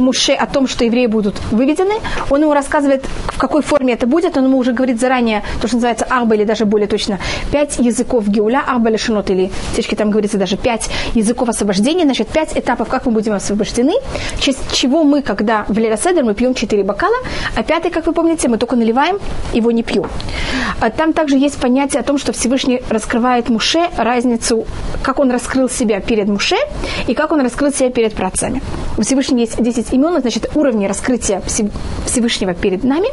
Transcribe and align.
Муше 0.00 0.32
о 0.32 0.46
том, 0.46 0.66
что 0.66 0.84
евреи 0.84 1.06
будут 1.06 1.36
выведены. 1.50 1.94
Он 2.30 2.42
ему 2.42 2.54
рассказывает, 2.54 3.04
в 3.26 3.38
какой 3.38 3.62
форме 3.62 3.94
это 3.94 4.06
будет. 4.06 4.36
Он 4.36 4.44
ему 4.44 4.58
уже 4.58 4.72
говорит 4.72 5.00
заранее, 5.00 5.42
то, 5.60 5.66
что 5.66 5.76
называется 5.76 6.06
арба, 6.08 6.34
или 6.34 6.44
даже 6.44 6.64
более 6.64 6.88
точно, 6.88 7.18
пять 7.52 7.78
языков 7.78 8.28
геуля, 8.28 8.62
арба 8.66 8.90
лешинот, 8.90 9.30
или 9.30 9.50
в 9.76 9.96
там 9.98 10.10
говорится 10.10 10.38
даже 10.38 10.56
пять 10.56 10.88
языков 11.14 11.48
освобождения, 11.48 12.04
значит, 12.04 12.28
пять 12.28 12.56
этапов, 12.56 12.88
как 12.88 13.04
мы 13.06 13.12
будем 13.12 13.32
освобождены, 13.32 13.92
честь 14.38 14.60
чего 14.72 15.02
мы, 15.02 15.22
когда 15.22 15.64
в 15.68 15.76
Лераседер, 15.76 16.24
мы 16.24 16.34
пьем 16.34 16.54
четыре 16.54 16.84
бокала, 16.84 17.16
а 17.56 17.62
пятый, 17.62 17.90
как 17.90 18.06
вы 18.06 18.12
помните, 18.12 18.48
мы 18.48 18.58
только 18.58 18.76
наливаем, 18.76 19.18
его 19.52 19.72
не 19.72 19.82
пьем. 19.82 20.06
А 20.80 20.90
там 20.90 21.12
также 21.12 21.36
есть 21.36 21.58
понятие 21.58 22.00
о 22.00 22.04
том, 22.04 22.18
что 22.18 22.32
Всевышний 22.32 22.80
раскрывает 22.88 23.48
Муше 23.48 23.88
разницу, 23.96 24.66
как 25.02 25.18
он 25.18 25.30
раскрыл 25.30 25.68
себя 25.68 26.00
перед 26.00 26.28
Муше 26.28 26.56
и 27.08 27.14
как 27.14 27.32
он 27.32 27.40
раскрыл 27.40 27.72
себя 27.72 27.90
перед 27.90 28.14
працами. 28.14 28.62
У 28.96 29.02
Всевышнего 29.02 29.40
есть 29.40 29.60
10 29.60 29.87
имен, 29.92 30.20
значит, 30.20 30.50
уровни 30.54 30.86
раскрытия 30.86 31.42
Всевышнего 32.06 32.54
перед 32.54 32.84
нами. 32.84 33.08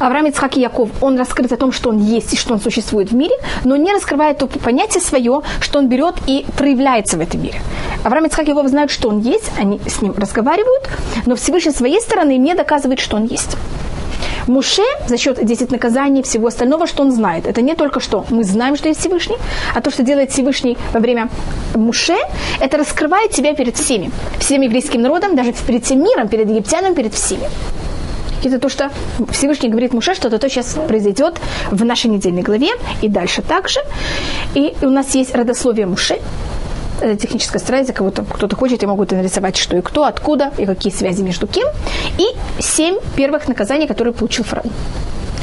Авраам 0.00 0.26
Ицхак 0.26 0.56
и 0.56 0.60
Яков, 0.60 0.88
он 1.02 1.18
раскрыт 1.18 1.52
о 1.52 1.56
том, 1.56 1.72
что 1.72 1.90
он 1.90 1.98
есть 1.98 2.32
и 2.32 2.36
что 2.36 2.54
он 2.54 2.60
существует 2.60 3.10
в 3.10 3.14
мире, 3.14 3.34
но 3.64 3.76
не 3.76 3.92
раскрывает 3.92 4.38
то 4.38 4.46
понятие 4.46 5.02
свое, 5.02 5.42
что 5.60 5.78
он 5.78 5.88
берет 5.88 6.14
и 6.26 6.46
проявляется 6.56 7.18
в 7.18 7.20
этом 7.20 7.42
мире. 7.42 7.60
Авраам 8.02 8.26
Ицхак 8.26 8.46
и 8.46 8.50
Яков 8.50 8.68
знают, 8.68 8.90
что 8.90 9.08
он 9.10 9.20
есть, 9.20 9.50
они 9.58 9.78
с 9.86 10.00
ним 10.00 10.14
разговаривают, 10.16 10.88
но 11.26 11.36
Всевышний 11.36 11.72
своей 11.72 12.00
стороны 12.00 12.38
не 12.38 12.54
доказывает, 12.54 12.98
что 12.98 13.16
он 13.16 13.26
есть. 13.26 13.56
Муше 14.50 14.82
за 15.06 15.16
счет 15.16 15.44
10 15.44 15.70
наказаний 15.70 16.22
всего 16.22 16.48
остального, 16.48 16.86
что 16.88 17.02
он 17.02 17.12
знает. 17.12 17.46
Это 17.46 17.62
не 17.62 17.74
только 17.76 18.00
что 18.00 18.24
мы 18.30 18.42
знаем, 18.42 18.76
что 18.76 18.88
есть 18.88 19.00
Всевышний, 19.00 19.36
а 19.74 19.80
то, 19.80 19.90
что 19.90 20.02
делает 20.02 20.32
Всевышний 20.32 20.76
во 20.92 20.98
время 20.98 21.28
Муше, 21.74 22.16
это 22.58 22.76
раскрывает 22.76 23.32
себя 23.32 23.54
перед 23.54 23.76
всеми. 23.76 24.10
Всем 24.40 24.62
еврейским 24.62 25.02
народом, 25.02 25.36
даже 25.36 25.52
перед 25.52 25.84
всем 25.84 26.02
миром, 26.02 26.28
перед 26.28 26.50
египтянами, 26.50 26.94
перед 26.94 27.14
всеми. 27.14 27.48
Это 28.42 28.58
то, 28.58 28.68
что 28.68 28.90
Всевышний 29.30 29.68
говорит 29.68 29.92
Муше, 29.92 30.14
что 30.14 30.28
это 30.28 30.48
сейчас 30.48 30.76
произойдет 30.88 31.34
в 31.70 31.84
нашей 31.84 32.10
недельной 32.10 32.42
главе 32.42 32.70
и 33.02 33.08
дальше 33.08 33.42
также. 33.42 33.80
И 34.54 34.74
у 34.82 34.90
нас 34.90 35.14
есть 35.14 35.32
родословие 35.34 35.86
Муше, 35.86 36.18
техническая 37.00 37.60
страница, 37.60 37.92
кого-то 37.92 38.24
кто-то 38.24 38.56
хочет, 38.56 38.82
я 38.82 38.88
могу 38.88 39.02
это 39.02 39.16
нарисовать, 39.16 39.56
что 39.56 39.76
и 39.76 39.80
кто, 39.80 40.04
откуда, 40.04 40.52
и 40.58 40.66
какие 40.66 40.92
связи 40.92 41.22
между 41.22 41.46
кем. 41.46 41.66
И 42.18 42.24
семь 42.60 42.96
первых 43.16 43.48
наказаний, 43.48 43.86
которые 43.86 44.14
получил 44.14 44.44
фараон. 44.44 44.70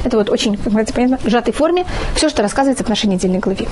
Это 0.03 0.17
вот 0.17 0.29
очень, 0.29 0.55
как 0.55 0.67
говорится, 0.67 0.93
понятно, 0.93 1.17
в 1.17 1.29
сжатой 1.29 1.53
форме 1.53 1.85
все, 2.15 2.29
что 2.29 2.41
рассказывается 2.41 2.83
в 2.83 2.89
нашей 2.89 3.07
недельной 3.07 3.39
главе 3.39 3.67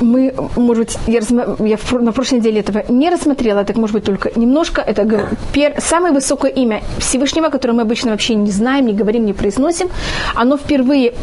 мы, 0.00 0.34
может 0.56 0.84
быть, 0.84 0.98
я, 1.06 1.20
я 1.66 1.78
на 1.98 2.12
прошлой 2.12 2.38
неделе 2.38 2.60
этого 2.60 2.84
не 2.88 3.10
рассмотрела, 3.10 3.64
так 3.64 3.76
может 3.76 3.94
быть 3.94 4.04
только 4.04 4.30
немножко. 4.36 4.80
Это 4.80 5.28
пер, 5.52 5.74
самое 5.80 6.14
высокое 6.14 6.50
имя 6.50 6.82
Всевышнего, 6.98 7.50
которое 7.50 7.74
мы 7.74 7.82
обычно 7.82 8.10
вообще 8.10 8.34
не 8.34 8.50
знаем, 8.50 8.86
не 8.86 8.92
говорим, 8.92 9.26
не 9.26 9.32
произносим. 9.32 9.88
Оно 10.34 10.56
впервые 10.56 11.14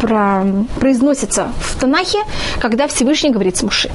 про, 0.00 0.44
произносится 0.80 1.48
в 1.60 1.80
Танахе, 1.80 2.18
когда 2.60 2.86
Всевышний 2.86 3.30
говорит 3.30 3.56
с 3.56 3.62
Муши. 3.62 3.90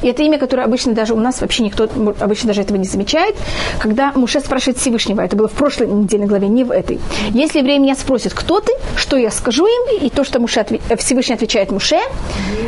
И 0.00 0.08
это 0.08 0.22
имя, 0.22 0.38
которое 0.38 0.64
обычно 0.64 0.94
даже 0.94 1.14
у 1.14 1.20
нас 1.20 1.40
вообще 1.40 1.62
никто 1.62 1.88
обычно 2.20 2.48
даже 2.48 2.62
этого 2.62 2.76
не 2.76 2.84
замечает. 2.84 3.36
Когда 3.78 4.12
Муше 4.14 4.40
спрашивает 4.40 4.78
Всевышнего, 4.78 5.20
это 5.20 5.36
было 5.36 5.48
в 5.48 5.52
прошлой 5.52 5.88
недельной 5.88 6.26
главе, 6.26 6.48
не 6.48 6.64
в 6.64 6.70
этой. 6.70 6.98
Если 7.30 7.58
евреи 7.58 7.78
меня 7.78 7.94
спросят, 7.94 8.32
кто 8.34 8.60
ты, 8.60 8.72
что 8.96 9.16
я 9.16 9.30
скажу 9.30 9.66
им, 9.66 10.06
и 10.06 10.10
то, 10.10 10.24
что 10.24 10.40
Муше, 10.40 10.64
Всевышний 10.96 11.34
отвечает 11.34 11.70
Муше, 11.70 11.98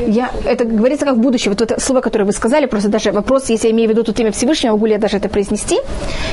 я, 0.06 0.30
это 0.44 0.64
говорится 0.64 1.06
как 1.06 1.16
в 1.16 1.20
будущем. 1.20 1.52
Вот 1.52 1.60
это 1.60 1.80
слово, 1.80 2.00
которое 2.00 2.24
вы 2.24 2.32
сказали, 2.32 2.66
просто 2.66 2.88
даже 2.88 3.12
вопрос, 3.12 3.48
если 3.50 3.68
я 3.68 3.72
имею 3.72 3.88
в 3.88 3.92
виду 3.92 4.04
тут 4.04 4.18
имя 4.20 4.32
Всевышнего, 4.32 4.72
могу 4.72 4.86
ли 4.86 4.92
я 4.92 4.98
даже 4.98 5.16
это 5.16 5.28
произнести. 5.28 5.78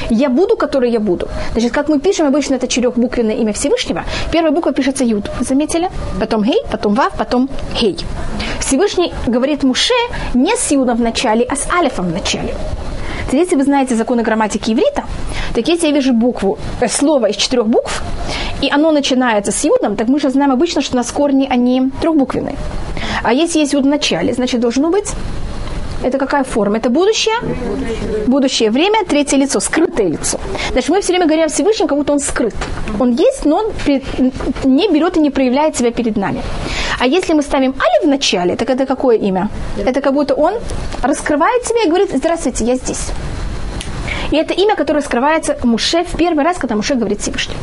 Я 0.09 0.29
буду, 0.29 0.57
который 0.57 0.91
я 0.91 0.99
буду. 0.99 1.27
Значит, 1.53 1.71
как 1.71 1.87
мы 1.89 1.99
пишем, 1.99 2.27
обычно 2.27 2.55
это 2.55 2.67
четырехбуквенное 2.67 3.35
имя 3.35 3.53
Всевышнего. 3.53 4.03
Первая 4.31 4.51
буква 4.51 4.73
пишется 4.73 5.03
Юд. 5.03 5.29
Заметили? 5.39 5.89
Потом 6.19 6.43
Гей, 6.43 6.61
потом 6.71 6.93
Вав, 6.93 7.13
потом 7.17 7.49
Хей. 7.75 7.97
Всевышний 8.59 9.13
говорит 9.27 9.63
Муше 9.63 9.93
не 10.33 10.55
с 10.55 10.71
Юдом 10.81 10.97
в 10.97 11.01
начале, 11.01 11.45
а 11.49 11.55
с 11.55 11.67
Алифом 11.71 12.07
в 12.07 12.11
начале. 12.11 12.53
Если 13.31 13.55
вы 13.55 13.63
знаете 13.63 13.95
законы 13.95 14.23
грамматики 14.23 14.71
иврита, 14.71 15.03
так 15.53 15.67
если 15.67 15.87
я 15.87 15.93
вижу 15.93 16.13
букву, 16.13 16.57
э, 16.81 16.87
слово 16.87 17.27
из 17.27 17.35
четырех 17.35 17.67
букв, 17.67 18.01
и 18.61 18.69
оно 18.69 18.91
начинается 18.91 19.51
с 19.51 19.63
юдом, 19.63 19.95
так 19.95 20.07
мы 20.07 20.19
же 20.19 20.29
знаем 20.29 20.51
обычно, 20.51 20.81
что 20.81 20.95
у 20.95 20.97
нас 20.97 21.11
корни, 21.11 21.47
они 21.49 21.91
трехбуквенные. 22.01 22.55
А 23.23 23.31
если 23.31 23.59
есть 23.59 23.73
юд 23.73 23.83
в 23.83 23.87
начале, 23.87 24.33
значит 24.33 24.59
должно 24.59 24.89
быть 24.89 25.13
это 26.03 26.17
какая 26.17 26.43
форма? 26.43 26.77
Это 26.77 26.89
будущее? 26.89 27.35
Будущее, 27.41 28.27
будущее 28.27 28.71
время, 28.71 29.05
третье 29.07 29.37
лицо, 29.37 29.59
скрытое 29.59 30.07
лицо. 30.07 30.39
Значит, 30.71 30.89
мы 30.89 31.01
все 31.01 31.13
время 31.13 31.25
говорим 31.27 31.45
о 31.45 31.47
Всевышнем, 31.47 31.87
как 31.87 31.97
будто 31.97 32.13
он 32.13 32.19
скрыт. 32.19 32.55
Он 32.99 33.11
есть, 33.11 33.45
но 33.45 33.57
он 33.57 33.71
не 34.63 34.89
берет 34.89 35.17
и 35.17 35.19
не 35.19 35.29
проявляет 35.29 35.77
себя 35.77 35.91
перед 35.91 36.17
нами. 36.17 36.41
А 37.01 37.07
если 37.07 37.33
мы 37.33 37.41
ставим 37.41 37.71
Али 37.71 38.05
в 38.05 38.07
начале, 38.07 38.55
так 38.55 38.69
это 38.69 38.85
какое 38.85 39.17
имя? 39.17 39.49
Это 39.75 40.01
как 40.01 40.13
будто 40.13 40.35
он 40.35 40.53
раскрывает 41.01 41.65
себя 41.65 41.81
и 41.85 41.87
говорит, 41.87 42.11
здравствуйте, 42.13 42.63
я 42.63 42.75
здесь. 42.75 43.07
И 44.29 44.35
это 44.35 44.53
имя, 44.53 44.75
которое 44.75 45.01
скрывается 45.01 45.57
Муше 45.63 46.03
в 46.03 46.15
первый 46.15 46.43
раз, 46.43 46.57
когда 46.59 46.75
Муше 46.75 46.93
говорит 46.93 47.19
Всевышний. 47.19 47.55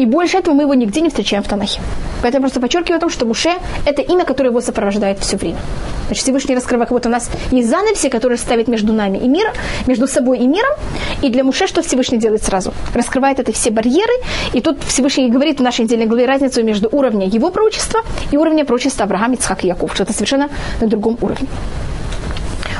И 0.00 0.06
больше 0.06 0.38
этого 0.38 0.54
мы 0.54 0.62
его 0.62 0.72
нигде 0.72 1.02
не 1.02 1.10
встречаем 1.10 1.42
в 1.42 1.48
Танахе. 1.48 1.78
Поэтому 2.22 2.44
просто 2.44 2.58
подчеркиваю 2.58 2.96
о 2.96 3.00
том, 3.00 3.10
что 3.10 3.26
Муше– 3.26 3.50
это 3.84 4.00
имя, 4.00 4.24
которое 4.24 4.48
его 4.48 4.62
сопровождает 4.62 5.18
все 5.18 5.36
время. 5.36 5.58
Значит, 6.06 6.24
Всевышний 6.24 6.56
раскрывает, 6.56 6.88
как 6.88 6.96
будто 6.96 7.10
у 7.10 7.12
нас 7.12 7.30
есть 7.50 7.68
занавеси, 7.68 8.08
которые 8.08 8.38
ставят 8.38 8.66
между 8.66 8.94
нами 8.94 9.18
и 9.18 9.28
миром, 9.28 9.52
между 9.86 10.06
собой 10.06 10.38
и 10.38 10.46
миром. 10.46 10.72
И 11.20 11.28
для 11.28 11.44
Муше 11.44 11.66
что 11.66 11.82
Всевышний 11.82 12.16
делает 12.16 12.42
сразу? 12.42 12.72
Раскрывает 12.94 13.40
это 13.40 13.52
все 13.52 13.70
барьеры. 13.70 14.14
И 14.54 14.62
тут 14.62 14.82
Всевышний 14.84 15.28
говорит 15.28 15.60
в 15.60 15.62
нашей 15.62 15.84
недельной 15.84 16.06
главе 16.06 16.24
разницу 16.24 16.64
между 16.64 16.88
уровнем 16.90 17.28
его 17.28 17.50
пророчества 17.50 18.00
и 18.32 18.38
уровнем 18.38 18.64
пророчества 18.64 19.04
Авраама, 19.04 19.34
Ицхак 19.34 19.64
и 19.64 19.66
Яков, 19.66 19.92
что 19.92 20.04
это 20.04 20.14
совершенно 20.14 20.48
на 20.80 20.86
другом 20.86 21.18
уровне. 21.20 21.46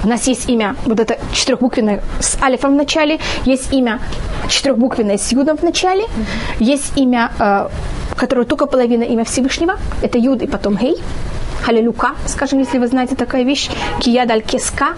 У 0.02 0.08
нас 0.08 0.26
есть 0.26 0.48
имя, 0.48 0.76
вот 0.86 0.98
это 0.98 1.18
четырехбуквенное 1.32 2.02
с 2.20 2.40
алифом 2.42 2.72
в 2.72 2.76
начале, 2.76 3.18
есть 3.44 3.72
имя 3.72 4.00
четырехбуквенное 4.48 5.18
с 5.18 5.32
юдом 5.32 5.56
в 5.58 5.62
начале, 5.62 6.04
есть 6.58 6.96
имя, 6.96 7.30
э, 7.38 7.68
которое 8.16 8.46
только 8.46 8.66
половина 8.66 9.02
имя 9.02 9.24
Всевышнего, 9.24 9.76
это 10.02 10.18
юд 10.18 10.42
и 10.42 10.46
потом 10.46 10.76
гей, 10.76 10.96
халилюка, 11.62 12.14
скажем, 12.26 12.60
если 12.60 12.78
вы 12.78 12.86
знаете 12.86 13.14
такая 13.14 13.44
вещь, 13.44 13.70
киядаль 14.00 14.42
кеска, 14.42 14.94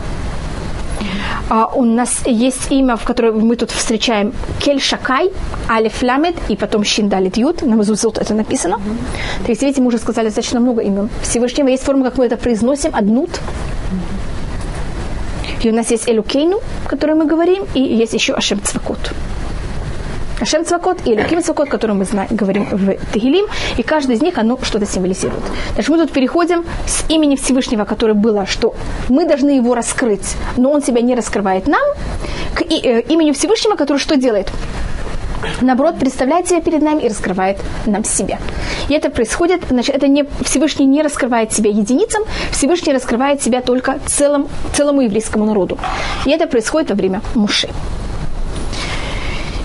Uh, 1.49 1.69
у 1.75 1.85
нас 1.85 2.23
есть 2.25 2.71
имя, 2.71 2.97
в 2.97 3.05
которое 3.05 3.33
мы 3.33 3.57
тут 3.57 3.71
встречаем 3.73 4.33
Кель 4.61 4.81
Шакай, 4.81 5.33
Алиф 5.69 6.01
Ламед 6.01 6.37
и 6.49 6.57
потом 6.57 6.85
Шиндалит 6.85 7.37
Ют. 7.37 7.62
На 7.62 7.77
Мазузут 7.77 8.19
это 8.19 8.33
написано. 8.35 8.77
Mm-hmm. 8.77 9.45
То 9.45 9.51
есть, 9.51 9.62
видите, 9.62 9.81
мы 9.81 9.89
уже 9.89 9.99
сказали 9.99 10.27
достаточно 10.27 10.61
много 10.61 10.81
имен. 10.83 11.11
Всевышнего 11.23 11.69
есть 11.69 11.83
форма, 11.83 12.05
как 12.05 12.19
мы 12.19 12.27
это 12.27 12.37
произносим, 12.37 12.95
аднут. 12.95 13.31
И 15.62 15.71
у 15.71 15.75
нас 15.75 15.91
есть 15.91 16.09
Элюкейну, 16.09 16.61
о 16.84 16.89
которой 16.89 17.15
мы 17.15 17.25
говорим, 17.25 17.65
и 17.75 17.81
есть 17.81 18.15
еще 18.15 18.34
Ашем 18.34 18.61
Цвакот. 18.62 18.99
Ашем 20.41 20.65
Цвакот 20.65 20.99
и 21.06 21.12
Элюким 21.15 21.41
Цвакот, 21.41 21.69
о 21.69 21.71
котором 21.71 21.99
мы 21.99 22.05
знаем, 22.05 22.28
говорим 22.33 22.67
в 22.71 22.97
Тегилим, 23.12 23.47
и 23.78 23.83
каждый 23.84 24.17
из 24.17 24.23
них, 24.23 24.39
оно 24.39 24.59
что-то 24.62 24.87
символизирует. 24.87 25.43
Значит, 25.75 25.89
мы 25.89 25.99
тут 25.99 26.11
переходим 26.11 26.65
с 26.87 27.09
имени 27.09 27.37
Всевышнего, 27.37 27.84
которое 27.84 28.15
было, 28.15 28.45
что 28.45 28.75
мы 29.09 29.25
должны 29.25 29.50
его 29.50 29.75
раскрыть, 29.75 30.37
но 30.56 30.73
он 30.73 30.83
себя 30.83 31.00
не 31.00 31.15
раскрывает 31.15 31.69
нам, 31.69 31.83
к 32.55 32.62
э, 32.62 33.00
имени 33.03 33.31
Всевышнего, 33.31 33.77
который 33.77 33.99
что 33.99 34.17
делает? 34.17 34.50
Наоборот, 35.61 35.99
представляет 35.99 36.49
себя 36.49 36.61
перед 36.61 36.83
нами 36.83 37.03
и 37.03 37.09
раскрывает 37.09 37.59
нам 37.87 38.05
себя. 38.05 38.39
И 38.89 38.95
это 38.95 39.11
происходит, 39.11 39.63
значит, 39.69 39.95
это 39.95 40.09
не, 40.09 40.25
Всевышний 40.45 40.87
не 40.87 41.03
раскрывает 41.03 41.53
себя 41.53 41.71
единицам, 41.71 42.23
Всевышний 42.51 42.93
раскрывает 42.93 43.43
себя 43.43 43.61
только 43.61 43.99
целом, 44.07 44.49
целому 44.75 45.03
еврейскому 45.03 45.45
народу. 45.45 45.79
И 46.27 46.31
это 46.31 46.47
происходит 46.47 46.91
во 46.91 46.97
время 46.97 47.21
Муши. 47.35 47.69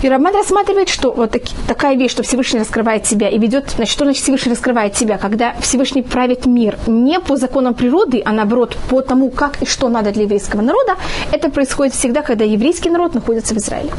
И 0.08 0.10
рассматривает, 0.10 0.88
что 0.88 1.12
вот 1.12 1.32
так, 1.32 1.42
такая 1.68 1.98
вещь, 1.98 2.12
что 2.12 2.24
Всевышний 2.24 2.62
раскрывает 2.62 3.06
себя 3.06 3.28
и 3.28 3.38
ведет, 3.38 3.72
значит, 3.76 3.92
что 3.92 4.06
значит 4.06 4.24
Всевышний 4.24 4.54
раскрывает 4.54 4.96
себя, 4.96 5.18
когда 5.18 5.54
Всевышний 5.60 6.02
правит 6.02 6.46
мир 6.46 6.78
не 6.88 7.20
по 7.20 7.36
законам 7.36 7.74
природы, 7.74 8.22
а 8.24 8.32
наоборот 8.32 8.78
по 8.90 9.02
тому, 9.02 9.30
как 9.30 9.62
и 9.62 9.66
что 9.66 9.90
надо 9.90 10.14
для 10.14 10.24
еврейского 10.24 10.62
народа, 10.62 10.96
это 11.34 11.50
происходит 11.50 11.94
всегда, 11.94 12.22
когда 12.22 12.46
еврейский 12.46 12.90
народ 12.90 13.16
находится 13.16 13.54
в 13.54 13.58
Израиле. 13.58 13.92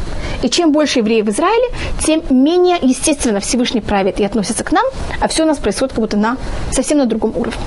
И 0.43 0.49
чем 0.49 0.73
больше 0.73 1.01
евреев 1.01 1.27
в 1.27 1.29
Израиле, 1.29 1.69
тем 2.03 2.23
менее, 2.31 2.79
естественно, 2.81 3.41
Всевышний 3.41 3.83
правит 3.83 4.19
и 4.19 4.25
относится 4.25 4.65
к 4.65 4.73
нам, 4.73 4.87
а 5.21 5.29
все 5.29 5.43
у 5.43 5.47
нас 5.47 5.59
происходит 5.59 5.93
как 5.93 6.01
будто 6.01 6.17
на 6.17 6.39
совсем 6.71 6.97
на 6.97 7.05
другом 7.05 7.37
уровне. 7.37 7.61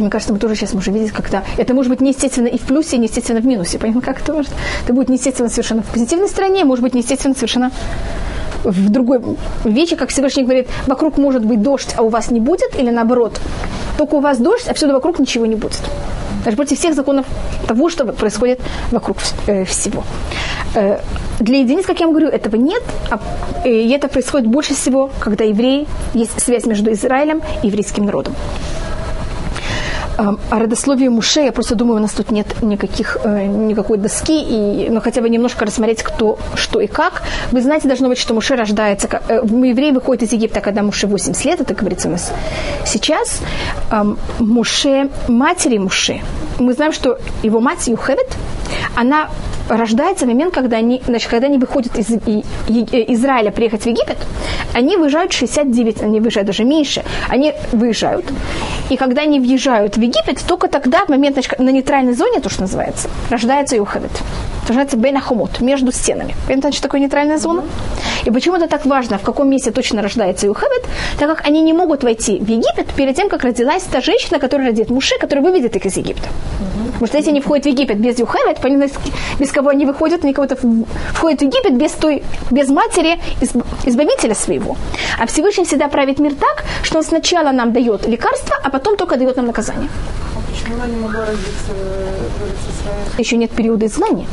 Мне 0.00 0.10
кажется, 0.10 0.32
мы 0.32 0.38
тоже 0.38 0.54
сейчас 0.54 0.72
можем 0.72 0.94
видеть, 0.94 1.12
когда 1.12 1.44
это 1.56 1.74
может 1.74 1.90
быть 1.90 2.00
неестественно 2.00 2.46
и 2.46 2.58
в 2.58 2.62
плюсе, 2.62 2.96
и 2.96 2.98
неестественно 2.98 3.40
в 3.40 3.46
минусе. 3.46 3.78
Понятно, 3.78 4.00
как 4.00 4.20
это 4.20 4.32
может? 4.32 4.50
Это 4.84 4.92
будет 4.92 5.08
неестественно 5.08 5.48
совершенно 5.48 5.82
в 5.82 5.86
позитивной 5.86 6.28
стороне, 6.28 6.64
может 6.64 6.82
быть 6.82 6.94
неестественно 6.94 7.34
совершенно 7.34 7.70
в 8.64 8.90
другой 8.90 9.20
вещи, 9.64 9.96
как 9.96 10.10
Всевышний 10.10 10.44
говорит, 10.44 10.68
вокруг 10.86 11.16
может 11.16 11.44
быть 11.44 11.62
дождь, 11.62 11.94
а 11.96 12.02
у 12.02 12.08
вас 12.08 12.30
не 12.30 12.40
будет, 12.40 12.78
или 12.78 12.90
наоборот, 12.90 13.40
только 13.96 14.14
у 14.14 14.20
вас 14.20 14.38
дождь, 14.38 14.66
а 14.68 14.74
всюду 14.74 14.92
вокруг 14.92 15.18
ничего 15.18 15.46
не 15.46 15.56
будет. 15.56 15.80
Даже 16.44 16.56
против 16.56 16.78
всех 16.78 16.94
законов 16.94 17.26
того, 17.66 17.90
что 17.90 18.06
происходит 18.06 18.60
вокруг 18.90 19.18
э, 19.46 19.64
всего. 19.64 20.04
Э, 20.74 21.00
для 21.38 21.60
единиц, 21.60 21.86
как 21.86 22.00
я 22.00 22.06
вам 22.06 22.14
говорю, 22.14 22.28
этого 22.28 22.56
нет, 22.56 22.82
а, 23.10 23.20
и 23.66 23.90
это 23.90 24.08
происходит 24.08 24.46
больше 24.46 24.74
всего, 24.74 25.10
когда 25.20 25.44
евреи, 25.44 25.86
есть 26.14 26.40
связь 26.40 26.64
между 26.66 26.92
Израилем 26.92 27.42
и 27.62 27.66
еврейским 27.66 28.04
народом 28.04 28.34
о 30.20 30.58
родословии 30.58 31.08
Муше, 31.08 31.40
я 31.40 31.52
просто 31.52 31.74
думаю, 31.74 31.96
у 31.96 32.00
нас 32.00 32.12
тут 32.12 32.30
нет 32.30 32.62
никаких, 32.62 33.16
э, 33.24 33.46
никакой 33.46 33.98
доски, 33.98 34.42
и, 34.42 34.88
ну, 34.90 35.00
хотя 35.00 35.20
бы 35.20 35.28
немножко 35.28 35.64
рассмотреть, 35.64 36.02
кто, 36.02 36.38
что 36.54 36.80
и 36.80 36.86
как. 36.86 37.22
Вы 37.52 37.62
знаете, 37.62 37.88
должно 37.88 38.08
быть, 38.08 38.18
что 38.18 38.34
Муше 38.34 38.56
рождается, 38.56 39.08
э, 39.28 39.40
еврей 39.44 39.92
выходит 39.92 40.22
из 40.24 40.32
Египта, 40.32 40.60
когда 40.60 40.82
Муше 40.82 41.06
80 41.06 41.44
лет, 41.44 41.60
это 41.60 41.74
говорится 41.74 42.08
у 42.08 42.12
нас 42.12 42.32
сейчас. 42.84 43.40
Муше, 44.38 45.08
матери 45.28 45.78
Муше, 45.78 46.20
мы 46.58 46.72
знаем, 46.74 46.92
что 46.92 47.18
его 47.42 47.60
мать 47.60 47.88
Юхевет, 47.88 48.36
она 48.96 49.30
рождается 49.76 50.26
момент, 50.26 50.52
когда 50.54 50.78
они, 50.78 51.00
значит, 51.06 51.30
когда 51.30 51.46
они 51.46 51.58
выходят 51.58 51.96
из 51.98 52.10
Израиля 52.10 53.50
приехать 53.50 53.82
в 53.82 53.86
Египет, 53.86 54.18
они 54.72 54.96
выезжают 54.96 55.32
69, 55.32 56.02
они 56.02 56.20
выезжают 56.20 56.46
даже 56.46 56.64
меньше, 56.64 57.04
они 57.28 57.54
выезжают. 57.72 58.26
И 58.88 58.96
когда 58.96 59.22
они 59.22 59.40
въезжают 59.40 59.96
в 59.96 60.00
Египет, 60.00 60.42
только 60.46 60.68
тогда, 60.68 61.04
в 61.04 61.08
момент 61.08 61.34
значит, 61.34 61.58
на 61.58 61.70
нейтральной 61.70 62.14
зоне, 62.14 62.40
то, 62.40 62.48
что 62.50 62.62
называется, 62.62 63.08
рождается 63.30 63.76
Юхавит. 63.76 64.10
Рождается 64.68 64.96
Бейнахумот, 64.96 65.60
между 65.60 65.90
стенами. 65.90 66.34
Понимаете, 66.46 66.78
что 66.78 66.82
такое 66.82 67.00
нейтральная 67.00 67.38
зона? 67.38 67.64
И 68.24 68.30
почему 68.30 68.56
это 68.56 68.68
так 68.68 68.86
важно, 68.86 69.18
в 69.18 69.22
каком 69.22 69.48
месте 69.48 69.70
точно 69.70 70.02
рождается 70.02 70.46
Юхавит, 70.46 70.84
так 71.18 71.28
как 71.28 71.46
они 71.46 71.62
не 71.62 71.72
могут 71.72 72.04
войти 72.04 72.38
в 72.38 72.48
Египет 72.48 72.88
перед 72.94 73.16
тем, 73.16 73.28
как 73.28 73.44
родилась 73.44 73.82
та 73.84 74.00
женщина, 74.00 74.38
которая 74.38 74.68
родит 74.68 74.90
Муше, 74.90 75.18
которая 75.18 75.44
выведет 75.44 75.76
их 75.76 75.86
из 75.86 75.96
Египта. 75.96 76.28
Потому 76.92 77.06
что 77.06 77.16
если 77.16 77.30
они 77.30 77.40
входят 77.40 77.64
в 77.64 77.68
Египет 77.68 77.98
без 77.98 78.18
Юхевет, 78.18 78.58
без 79.38 79.50
кого 79.60 79.70
они 79.70 79.86
выходят, 79.86 80.24
они 80.24 80.32
кого-то 80.32 80.56
входят 81.12 81.40
в 81.40 81.44
Египет 81.44 81.76
без, 81.76 81.92
той, 81.92 82.22
без 82.50 82.68
матери, 82.68 83.18
избавителя 83.86 84.34
своего. 84.34 84.76
А 85.18 85.26
Всевышний 85.26 85.64
всегда 85.64 85.88
правит 85.88 86.18
мир 86.18 86.32
так, 86.34 86.64
что 86.82 86.98
он 86.98 87.04
сначала 87.04 87.52
нам 87.52 87.72
дает 87.72 88.06
лекарство, 88.08 88.56
а 88.64 88.70
потом 88.70 88.96
только 88.96 89.16
дает 89.16 89.36
нам 89.36 89.46
наказание. 89.46 89.88
А 90.34 90.40
почему 90.50 90.76
она 90.76 90.86
не 90.86 90.96
могла 90.96 91.26
родиться, 91.26 91.72
родиться 92.40 93.18
Еще 93.18 93.36
нет 93.36 93.50
периода 93.50 93.86
изгнания. 93.86 94.26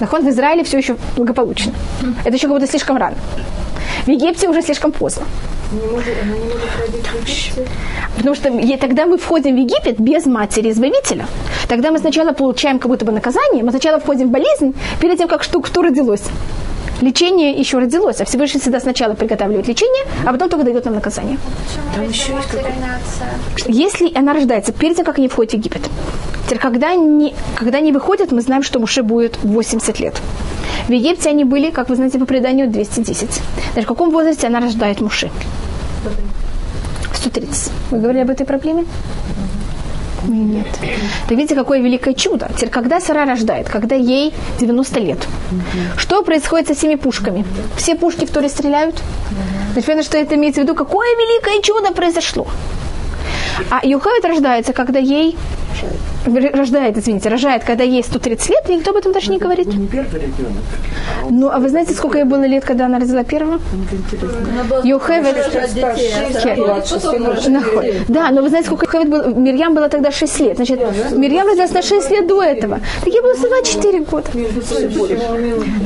Нахон 0.00 0.24
в 0.24 0.28
Израиле 0.28 0.62
все 0.64 0.78
еще 0.78 0.96
благополучно. 1.16 1.72
Это 2.24 2.36
еще 2.36 2.48
как 2.48 2.56
будто 2.56 2.66
слишком 2.66 2.96
рано. 2.96 3.16
В 4.06 4.08
Египте 4.08 4.48
уже 4.48 4.62
слишком 4.62 4.92
поздно. 4.92 5.24
Потому 8.16 8.34
что 8.34 8.50
тогда 8.78 9.06
мы 9.06 9.18
входим 9.18 9.56
в 9.56 9.58
Египет 9.58 9.98
без 9.98 10.26
матери 10.26 10.70
избавителя. 10.70 11.26
Тогда 11.68 11.90
мы 11.90 11.98
сначала 11.98 12.32
получаем 12.32 12.78
как 12.78 12.90
будто 12.90 13.04
бы 13.04 13.12
наказание, 13.12 13.64
мы 13.64 13.70
сначала 13.70 13.98
входим 13.98 14.28
в 14.28 14.30
болезнь 14.30 14.74
перед 15.00 15.18
тем, 15.18 15.28
как 15.28 15.42
что, 15.42 15.60
кто 15.60 15.82
родилось. 15.82 16.22
Лечение 17.00 17.52
еще 17.52 17.78
родилось, 17.78 18.20
а 18.20 18.24
Всевышний 18.24 18.60
всегда 18.60 18.80
сначала 18.80 19.14
приготавливает 19.14 19.66
лечение, 19.68 20.04
а 20.24 20.32
потом 20.32 20.48
только 20.48 20.64
дает 20.64 20.84
нам 20.84 20.94
наказание. 20.94 21.38
Там 21.94 22.08
еще 22.08 22.32
есть 22.32 23.66
Если 23.66 24.12
она 24.14 24.32
рождается 24.32 24.72
перед 24.72 24.96
тем, 24.96 25.04
как 25.04 25.18
они 25.18 25.28
входят 25.28 25.52
в 25.52 25.56
Египет, 25.56 25.82
теперь 26.46 26.58
когда 26.58 26.90
они, 26.90 27.34
когда 27.56 27.78
они 27.78 27.92
выходят, 27.92 28.32
мы 28.32 28.40
знаем, 28.40 28.62
что 28.62 28.78
Муше 28.78 29.02
будет 29.02 29.38
80 29.42 30.00
лет. 30.00 30.20
В 30.88 30.92
Египте 30.92 31.30
они 31.30 31.44
были, 31.44 31.70
как 31.70 31.88
вы 31.88 31.96
знаете 31.96 32.18
по 32.18 32.26
преданию, 32.26 32.68
210. 32.70 33.28
Даже 33.74 33.86
в 33.86 33.88
каком 33.88 34.10
возрасте 34.10 34.46
она 34.46 34.60
рождает 34.60 35.00
Муши? 35.00 35.30
130. 37.14 37.72
Вы 37.90 37.98
говорили 37.98 38.22
об 38.22 38.30
этой 38.30 38.46
проблеме? 38.46 38.84
Нет. 40.28 40.66
Так 41.28 41.36
видите, 41.36 41.54
какое 41.54 41.80
великое 41.80 42.14
чудо. 42.14 42.50
Теперь, 42.54 42.70
когда 42.70 43.00
Сара 43.00 43.24
рождает, 43.24 43.68
когда 43.68 43.94
ей 43.96 44.32
90 44.58 45.00
лет, 45.00 45.18
что 45.96 46.22
происходит 46.22 46.68
со 46.68 46.74
всеми 46.74 46.96
пушками? 46.96 47.44
Все 47.76 47.94
пушки 47.94 48.24
в 48.24 48.30
Торе 48.30 48.48
стреляют? 48.48 49.02
Значит, 49.72 49.86
понятно, 49.86 50.04
что 50.04 50.18
это 50.18 50.34
имеется 50.36 50.60
в 50.60 50.64
виду, 50.64 50.74
какое 50.74 51.08
великое 51.16 51.62
чудо 51.62 51.92
произошло. 51.92 52.46
А 53.70 53.86
Юхавит 53.86 54.24
рождается, 54.24 54.72
когда 54.72 54.98
ей 54.98 55.36
рождает, 56.26 56.96
извините, 56.96 57.28
рожает, 57.28 57.64
когда 57.64 57.84
ей 57.84 58.02
130 58.02 58.48
лет, 58.48 58.70
и 58.70 58.76
никто 58.76 58.90
об 58.90 58.96
этом 58.96 59.12
даже 59.12 59.30
не 59.30 59.38
говорит. 59.38 59.66
Не 59.66 59.86
первый 59.86 60.20
ребенок. 60.20 60.62
Ну, 61.30 61.50
а 61.50 61.58
вы 61.58 61.68
знаете, 61.68 61.92
сколько 61.94 62.18
ей 62.18 62.24
было 62.24 62.44
лет, 62.46 62.64
когда 62.64 62.86
она 62.86 62.98
родила 62.98 63.24
первого? 63.24 63.60
Юхевет... 64.84 65.36
Да, 68.08 68.30
но 68.30 68.42
вы 68.42 68.48
знаете, 68.48 68.66
сколько 68.68 68.86
Юхевет 68.86 69.10
было? 69.10 69.34
Мирьям 69.34 69.74
было 69.74 69.88
тогда 69.88 70.10
6 70.10 70.40
лет. 70.40 70.56
Значит, 70.56 70.80
Мирьям 71.12 71.46
родилась 71.46 71.72
на 71.72 71.82
6 71.82 72.10
лет 72.10 72.26
до 72.26 72.42
этого. 72.42 72.80
Так 73.00 73.12
ей 73.12 73.20
было 73.20 73.34
124 73.34 74.00
года. 74.00 74.30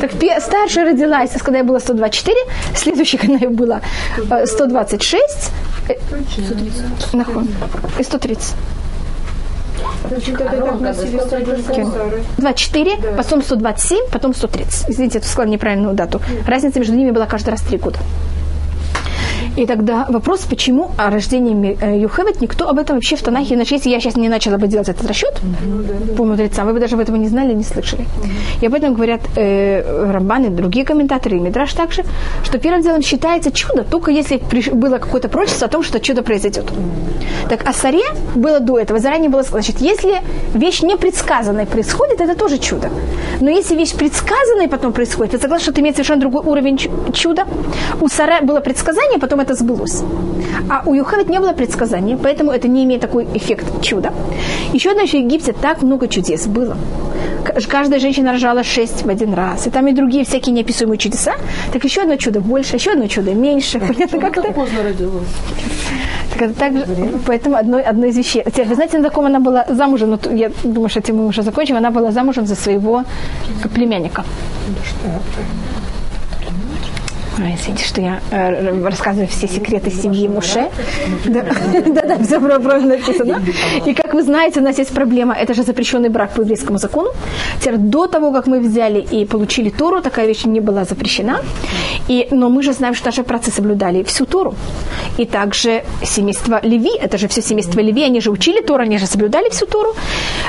Так 0.01 0.13
старшая 0.43 0.85
родилась, 0.85 1.31
когда 1.43 1.59
ей 1.59 1.65
было 1.65 1.79
124, 1.79 2.37
следующая, 2.77 3.19
когда 3.19 3.39
ей 3.39 3.49
было 3.49 3.81
126, 4.45 5.51
130. 7.09 7.48
И 7.99 8.03
130. 8.03 8.55
24, 12.39 12.97
потом 13.17 13.43
127, 13.43 13.99
потом 14.11 14.35
130. 14.35 14.91
Извините, 14.91 15.19
я 15.19 15.25
сказала 15.25 15.51
неправильную 15.51 15.95
дату. 15.95 16.21
Разница 16.47 16.79
между 16.79 16.95
ними 16.95 17.11
была 17.11 17.27
каждый 17.27 17.51
раз 17.51 17.61
три 17.61 17.79
года. 17.79 17.99
И 19.59 19.67
тогда 19.67 20.07
вопрос, 20.09 20.43
почему 20.43 20.93
о 20.97 21.11
рождении 21.11 21.77
э, 21.81 21.99
Юхевет 21.99 22.41
никто 22.41 22.69
об 22.69 22.79
этом 22.79 22.95
вообще 22.95 23.17
в 23.17 23.23
Танахе, 23.23 23.57
иначе 23.57 23.75
если 23.75 23.91
я 23.91 23.99
сейчас 23.99 24.15
не 24.15 24.29
начала 24.29 24.57
бы 24.57 24.69
делать 24.69 24.89
этот 24.89 25.05
расчет 25.09 25.35
mm-hmm. 25.35 26.15
по 26.15 26.25
мудрецам, 26.25 26.65
вы 26.69 26.75
бы 26.75 26.79
даже 26.79 26.95
об 26.95 27.01
этом 27.01 27.21
не 27.21 27.27
знали, 27.27 27.55
не 27.55 27.65
слышали. 27.65 28.03
Mm-hmm. 28.03 28.63
И 28.63 28.67
об 28.67 28.75
этом 28.75 28.95
говорят 28.95 29.21
э, 29.35 30.13
Рамбан 30.13 30.45
и 30.45 30.49
другие 30.51 30.85
комментаторы, 30.87 31.39
и 31.39 31.41
Мидраш 31.41 31.73
также, 31.73 32.05
что 32.45 32.59
первым 32.59 32.83
делом 32.83 33.03
считается 33.03 33.51
чудо, 33.51 33.83
только 33.83 34.13
если 34.13 34.41
было 34.73 34.99
какое-то 34.99 35.29
прочество 35.29 35.67
о 35.67 35.71
том, 35.71 35.83
что 35.83 35.99
чудо 35.99 36.23
произойдет. 36.23 36.67
Mm-hmm. 36.67 37.49
Так, 37.49 37.63
а 37.67 37.73
Саре 37.73 38.05
было 38.37 38.61
до 38.61 38.79
этого, 38.79 39.01
заранее 39.01 39.29
было 39.29 39.43
сказано, 39.43 39.63
значит, 39.63 39.81
если 39.81 40.23
вещь 40.55 40.83
непредсказанная 40.83 41.67
происходит, 41.67 42.21
это 42.21 42.37
тоже 42.37 42.59
чудо. 42.59 42.91
Но 43.41 43.51
если 43.51 43.75
вещь 43.75 43.95
предсказанная 43.95 44.69
потом 44.69 44.93
происходит, 44.93 45.33
вы 45.33 45.41
согласны, 45.41 45.63
что 45.65 45.73
это 45.73 45.81
имеет 45.81 45.97
совершенно 45.97 46.21
другой 46.21 46.43
уровень 46.45 46.79
чуда? 47.13 47.45
У 48.01 48.09
Саре 48.09 48.41
было 48.43 48.61
предсказание, 48.61 49.19
потом 49.19 49.41
это 49.41 49.48
сбылось. 49.55 50.03
А 50.69 50.83
у 50.87 50.95
Юхавит 50.95 51.29
не 51.29 51.39
было 51.41 51.53
предсказания, 51.53 52.17
поэтому 52.17 52.51
это 52.51 52.69
не 52.69 52.85
имеет 52.85 53.01
такой 53.01 53.27
эффект 53.35 53.67
чуда. 53.83 54.13
Еще 54.73 54.91
одно, 54.91 55.03
еще 55.03 55.19
в 55.19 55.25
Египте 55.25 55.53
так 55.53 55.83
много 55.83 56.09
чудес 56.09 56.47
было. 56.47 56.77
Каждая 57.69 58.01
женщина 58.01 58.33
рожала 58.33 58.63
шесть 58.63 59.05
в 59.05 59.09
один 59.09 59.35
раз. 59.35 59.67
И 59.67 59.71
там 59.71 59.87
и 59.87 59.93
другие 59.93 60.25
всякие 60.25 60.55
неописуемые 60.55 60.99
чудеса. 60.99 61.33
Так 61.73 61.85
еще 61.85 62.03
одно 62.03 62.17
чудо 62.17 62.41
больше, 62.41 62.77
еще 62.77 62.93
одно 62.93 63.07
чудо 63.07 63.35
меньше. 63.35 63.79
Понятно, 63.81 64.21
как 64.21 64.39
это? 64.39 64.53
поздно 64.53 64.83
родилась. 64.83 65.29
Так 66.33 66.43
это 66.43 66.55
так 66.55 66.73
поэтому 67.27 67.57
одно, 67.57 67.79
одно 67.79 68.07
из 68.07 68.17
вещей. 68.17 68.43
Теперь, 68.45 68.67
вы 68.67 68.75
знаете, 68.75 68.99
на 68.99 69.09
каком 69.09 69.27
она 69.27 69.41
была 69.41 69.65
замужем? 69.69 70.11
Ну, 70.11 70.37
я 70.37 70.51
думаю, 70.63 70.89
что 70.89 71.01
этим 71.01 71.17
мы 71.17 71.27
уже 71.27 71.43
закончим. 71.43 71.77
Она 71.77 71.91
была 71.91 72.13
замужем 72.13 72.47
за 72.47 72.55
своего 72.55 73.05
племянника. 73.75 74.25
А, 77.41 77.55
извините, 77.55 77.85
что 77.85 78.01
я 78.01 78.21
э, 78.33 78.85
рассказываю 78.85 79.29
все 79.29 79.47
секреты 79.47 79.91
семьи 79.91 80.27
Муше. 80.27 80.71
Да-да, 81.25 82.19
все 82.25 82.41
правильно 82.41 82.97
написано. 82.97 83.43
И 83.87 83.95
как 83.95 84.15
вы 84.15 84.23
знаете, 84.23 84.61
у 84.61 84.63
нас 84.65 84.79
есть 84.79 84.91
проблема, 84.91 85.35
это 85.35 85.55
же 85.55 85.63
запрещенный 85.63 86.09
брак 86.09 86.33
по 86.33 86.41
еврейскому 86.41 86.79
закону. 86.79 87.11
Теперь 87.61 87.77
до 87.77 88.09
того, 88.09 88.33
как 88.33 88.49
мы 88.49 88.59
взяли 88.59 89.01
и 89.01 89.25
получили 89.25 89.71
Тору, 89.71 90.03
такая 90.03 90.27
вещь 90.27 90.47
не 90.47 90.61
была 90.61 90.85
запрещена. 90.85 91.41
И, 92.09 92.27
но 92.33 92.49
мы 92.49 92.63
же 92.63 92.73
знаем, 92.73 92.95
что 92.95 93.07
наши 93.07 93.23
працы 93.23 93.53
соблюдали 93.53 94.03
всю 94.03 94.27
Тору. 94.27 94.55
И 95.17 95.25
также 95.25 95.85
семейство 96.03 96.61
Леви, 96.63 96.91
это 97.01 97.19
же 97.19 97.29
все 97.29 97.43
семейство 97.43 97.81
Леви, 97.81 98.03
они 98.03 98.21
же 98.21 98.31
учили 98.31 98.61
Тору, 98.63 98.83
они 98.83 98.99
же 98.99 99.07
соблюдали 99.07 99.49
всю 99.51 99.67
Тору. 99.67 99.95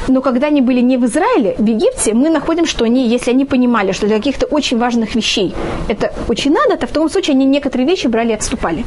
Но 0.07 0.21
когда 0.21 0.47
они 0.47 0.61
были 0.61 0.81
не 0.81 0.97
в 0.97 1.05
Израиле, 1.05 1.55
в 1.59 1.67
Египте, 1.67 2.13
мы 2.13 2.29
находим, 2.29 2.65
что 2.65 2.85
они, 2.85 3.07
если 3.07 3.31
они 3.31 3.45
понимали, 3.45 3.91
что 3.91 4.07
для 4.07 4.17
каких-то 4.17 4.47
очень 4.47 4.79
важных 4.79 5.15
вещей 5.15 5.53
это 5.87 6.11
очень 6.27 6.53
надо, 6.53 6.78
то 6.79 6.87
в 6.87 6.91
том 6.91 7.09
случае 7.09 7.35
они 7.35 7.45
некоторые 7.45 7.87
вещи 7.87 8.07
брали 8.07 8.29
и 8.29 8.33
отступали. 8.33 8.85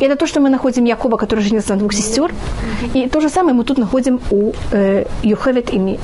И 0.00 0.04
это 0.04 0.16
то, 0.16 0.26
что 0.26 0.40
мы 0.40 0.50
находим 0.50 0.84
Якова, 0.84 1.16
который 1.16 1.40
женился 1.40 1.72
на 1.72 1.78
двух 1.78 1.92
сестер. 1.92 2.32
И 2.94 3.08
то 3.08 3.20
же 3.20 3.28
самое 3.28 3.54
мы 3.54 3.64
тут 3.64 3.78
находим 3.78 4.20
у 4.30 4.52
э, 4.72 5.04
Юхевет 5.22 5.72
и 5.72 5.98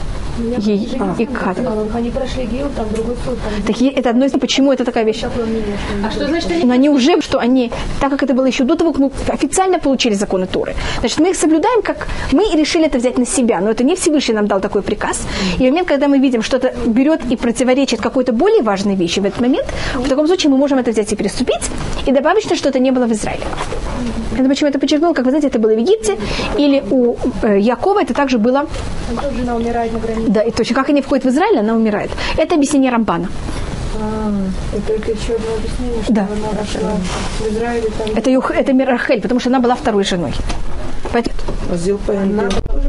ей 0.58 0.88
и 1.18 1.26
Кат. 1.26 1.58
Они 1.94 2.10
прошли 2.10 2.46
Гейл, 2.46 2.68
там 2.76 2.86
другой 2.94 3.16
суд. 3.24 3.38
Так 3.66 3.82
это 3.82 4.10
одно 4.10 4.24
из 4.24 4.32
почему 4.32 4.72
это 4.72 4.84
такая 4.84 5.04
вещь. 5.04 5.24
А 5.24 6.10
что 6.10 6.26
значит 6.26 6.50
они? 6.50 6.64
Но 6.64 6.72
они 6.72 6.88
уже, 6.88 7.20
что 7.20 7.38
они, 7.38 7.70
так 8.00 8.10
как 8.10 8.22
это 8.22 8.34
было 8.34 8.46
еще 8.46 8.64
до 8.64 8.76
того, 8.76 8.92
как 8.92 9.00
мы 9.00 9.10
официально 9.28 9.78
получили 9.78 10.14
законы 10.14 10.46
Торы, 10.46 10.74
значит, 11.00 11.18
мы 11.20 11.30
их 11.30 11.36
соблюдаем, 11.36 11.82
как 11.82 12.08
мы 12.32 12.44
решили 12.54 12.86
это 12.86 12.98
взять 12.98 13.18
на 13.18 13.26
себя, 13.26 13.60
но 13.60 13.70
это 13.70 13.84
не 13.84 13.94
Всевышний 13.94 14.34
нам 14.34 14.46
дал 14.46 14.60
такой 14.60 14.82
приказ. 14.82 15.26
И 15.58 15.68
в 15.68 15.70
момент, 15.70 15.88
когда 15.88 16.08
мы 16.08 16.18
видим, 16.18 16.42
что 16.42 16.56
это 16.56 16.72
берет 16.86 17.20
и 17.30 17.36
противоречит 17.36 18.00
какой-то 18.00 18.32
более 18.32 18.62
важной 18.62 18.94
вещи 18.94 19.20
в 19.20 19.24
этот 19.24 19.40
момент, 19.40 19.66
в 19.94 20.08
таком 20.08 20.26
случае 20.26 20.50
мы 20.50 20.56
можем 20.56 20.78
это 20.78 20.90
взять 20.90 21.01
и 21.10 21.16
переступить 21.16 21.70
и 22.06 22.12
добавить, 22.12 22.44
что 22.44 22.54
что-то 22.56 22.78
не 22.78 22.90
было 22.90 23.06
в 23.06 23.12
Израиле. 23.12 23.44
Это 24.36 24.48
почему 24.48 24.70
это 24.70 24.78
подчеркнул, 24.78 25.14
как 25.14 25.24
вы 25.24 25.30
знаете, 25.30 25.48
это 25.48 25.58
было 25.58 25.74
в 25.74 25.78
Египте, 25.78 26.18
или 26.58 26.82
у 26.90 27.16
э, 27.42 27.58
Якова 27.58 28.02
это 28.02 28.14
также 28.14 28.38
было... 28.38 28.66
Жена 29.36 29.56
умирает 29.56 29.92
на 29.92 29.98
границе. 29.98 30.30
Да, 30.30 30.42
и 30.42 30.50
точно 30.50 30.74
как 30.74 30.88
они 30.88 31.02
входят 31.02 31.24
в 31.24 31.28
Израиль, 31.28 31.58
она 31.58 31.74
умирает. 31.74 32.10
Это 32.36 32.54
объяснение 32.54 32.90
Рамбана. 32.90 33.28
А, 34.00 34.32
это 34.72 34.86
только 34.92 35.10
еще 35.12 35.34
одно 35.34 35.46
объяснение, 35.56 36.02
что 36.02 36.12
Да. 36.12 36.22
она 36.22 36.62
в 37.38 37.48
Израиле, 37.52 37.88
там 37.98 38.16
Это, 38.16 38.30
Юх- 38.30 38.50
это 38.50 38.72
Мирахель, 38.72 39.20
потому 39.20 39.40
что 39.40 39.50
она 39.50 39.60
была 39.60 39.74
второй 39.74 40.04
женой. 40.04 40.32
Поэтому- 41.12 41.36
по 42.06 42.12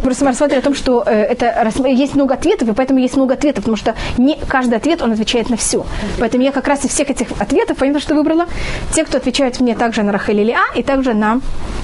Просто 0.04 0.26
мы 0.26 0.32
рассматриваем 0.32 0.60
о 0.60 0.64
том, 0.64 0.76
что 0.76 1.04
э, 1.06 1.12
это 1.24 1.68
есть 1.88 2.16
много 2.16 2.34
ответов, 2.34 2.68
и 2.68 2.74
поэтому 2.74 3.00
есть 3.00 3.16
много 3.16 3.34
ответов, 3.34 3.64
потому 3.64 3.78
что 3.78 3.96
не 4.18 4.38
каждый 4.48 4.76
ответ, 4.76 5.02
он 5.02 5.12
отвечает 5.14 5.50
на 5.50 5.56
все. 5.56 5.86
Поэтому 6.20 6.44
я 6.44 6.52
как 6.52 6.68
раз 6.68 6.84
из 6.86 6.92
всех 6.92 7.10
этих 7.10 7.28
ответов, 7.40 7.78
понятно, 7.78 8.02
что 8.02 8.14
выбрала, 8.16 8.46
те, 8.94 9.04
кто 9.06 9.18
отвечают 9.18 9.60
мне 9.62 9.76
также 9.76 10.04
на 10.04 10.12
Рахель 10.12 10.40
или 10.42 10.52
А, 10.52 10.78
и 10.78 10.84
также 10.84 11.14
на 11.14 11.40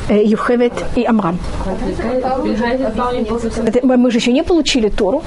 э, 0.09 0.23
Юхевет 0.23 0.73
и 0.95 1.05
Амрам. 1.05 1.37
Это 3.65 3.85
мы 3.85 4.11
же 4.11 4.17
еще 4.17 4.33
не 4.33 4.43
получили 4.43 4.89
Тору. 4.89 5.23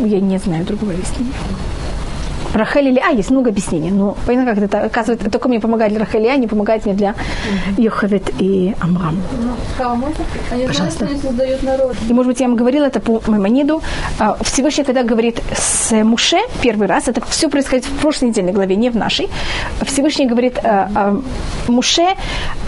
Я 0.00 0.20
не 0.20 0.38
знаю 0.38 0.64
другого 0.64 0.92
объяснения. 0.92 1.32
Рахель 2.54 2.88
или 2.88 2.98
А, 2.98 3.10
есть 3.10 3.30
много 3.30 3.50
объяснений. 3.50 3.90
Но 3.90 4.16
понятно, 4.26 4.54
как 4.54 4.64
это 4.64 4.84
оказывается, 4.84 5.30
только 5.30 5.48
мне 5.48 5.60
помогает 5.60 5.92
для 5.92 6.00
Рахель 6.00 6.24
и 6.24 6.28
А, 6.28 6.36
не 6.36 6.46
помогает 6.46 6.84
мне 6.86 6.94
для 6.94 7.14
Йохавет 7.78 8.30
и 8.38 8.74
Амрам. 8.80 9.16
Создают 11.22 11.62
народ. 11.62 11.96
И, 12.08 12.12
может 12.12 12.28
быть, 12.28 12.40
я 12.40 12.46
вам 12.48 12.56
говорила 12.56 12.84
это 12.84 13.00
по 13.00 13.22
Маймониду. 13.26 13.82
А, 14.18 14.36
Всевышний, 14.42 14.84
когда 14.84 15.02
говорит 15.02 15.42
с 15.54 15.92
Муше 16.04 16.38
первый 16.60 16.86
раз, 16.86 17.08
это 17.08 17.20
все 17.28 17.48
происходит 17.48 17.84
в 17.84 18.00
прошлой 18.00 18.28
недельной 18.28 18.52
главе, 18.52 18.76
не 18.76 18.90
в 18.90 18.96
нашей. 18.96 19.28
Всевышний 19.82 20.26
говорит 20.26 20.58
а, 20.62 20.90
а, 20.94 21.22
Муше, 21.68 22.06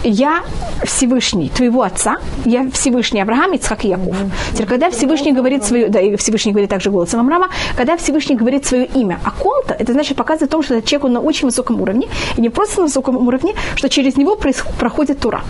я 0.02 0.42
Всевышний 0.84 1.48
твоего 1.48 1.82
отца, 1.82 2.16
я 2.44 2.68
Всевышний 2.70 3.22
Авраам, 3.22 3.52
Ицхак 3.52 3.84
и 3.84 3.88
Яков. 3.88 4.16
Теперь, 4.52 4.66
когда 4.66 4.90
Всевышний 4.90 5.32
говорит 5.32 5.64
свое, 5.64 5.88
да, 5.88 6.00
и 6.00 6.16
Всевышний 6.16 6.52
говорит 6.52 6.70
также 6.70 6.90
голосом 6.90 7.20
Авраама, 7.20 7.48
когда 7.76 7.96
Всевышний 7.96 8.36
говорит 8.36 8.66
свое 8.66 8.86
имя 8.86 9.18
о 9.24 9.30
ком-то, 9.30 9.73
это 9.78 9.92
значит 9.92 10.16
показывает 10.16 10.50
о 10.50 10.52
том, 10.52 10.62
что 10.62 10.74
этот 10.74 10.88
человек 10.88 11.04
он 11.04 11.12
на 11.12 11.20
очень 11.20 11.46
высоком 11.46 11.80
уровне, 11.80 12.08
и 12.36 12.40
не 12.40 12.50
просто 12.50 12.80
на 12.80 12.86
высоком 12.86 13.16
уровне, 13.16 13.54
что 13.76 13.88
через 13.88 14.16
него 14.16 14.36
проис- 14.36 14.64
проходит 14.78 15.20
Тура. 15.20 15.42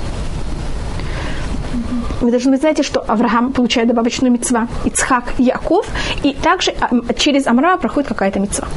Вы 2.20 2.30
должны 2.30 2.56
знаете, 2.56 2.82
что 2.82 3.00
Авраам 3.00 3.52
получает 3.52 3.88
добавочную 3.88 4.32
мецва, 4.32 4.68
Ицхак, 4.84 5.34
Яков, 5.38 5.86
и 6.22 6.32
также 6.32 6.72
а, 6.80 7.12
через 7.14 7.46
Амрама 7.46 7.78
проходит 7.78 8.08
какая-то 8.08 8.40
мецва. 8.40 8.68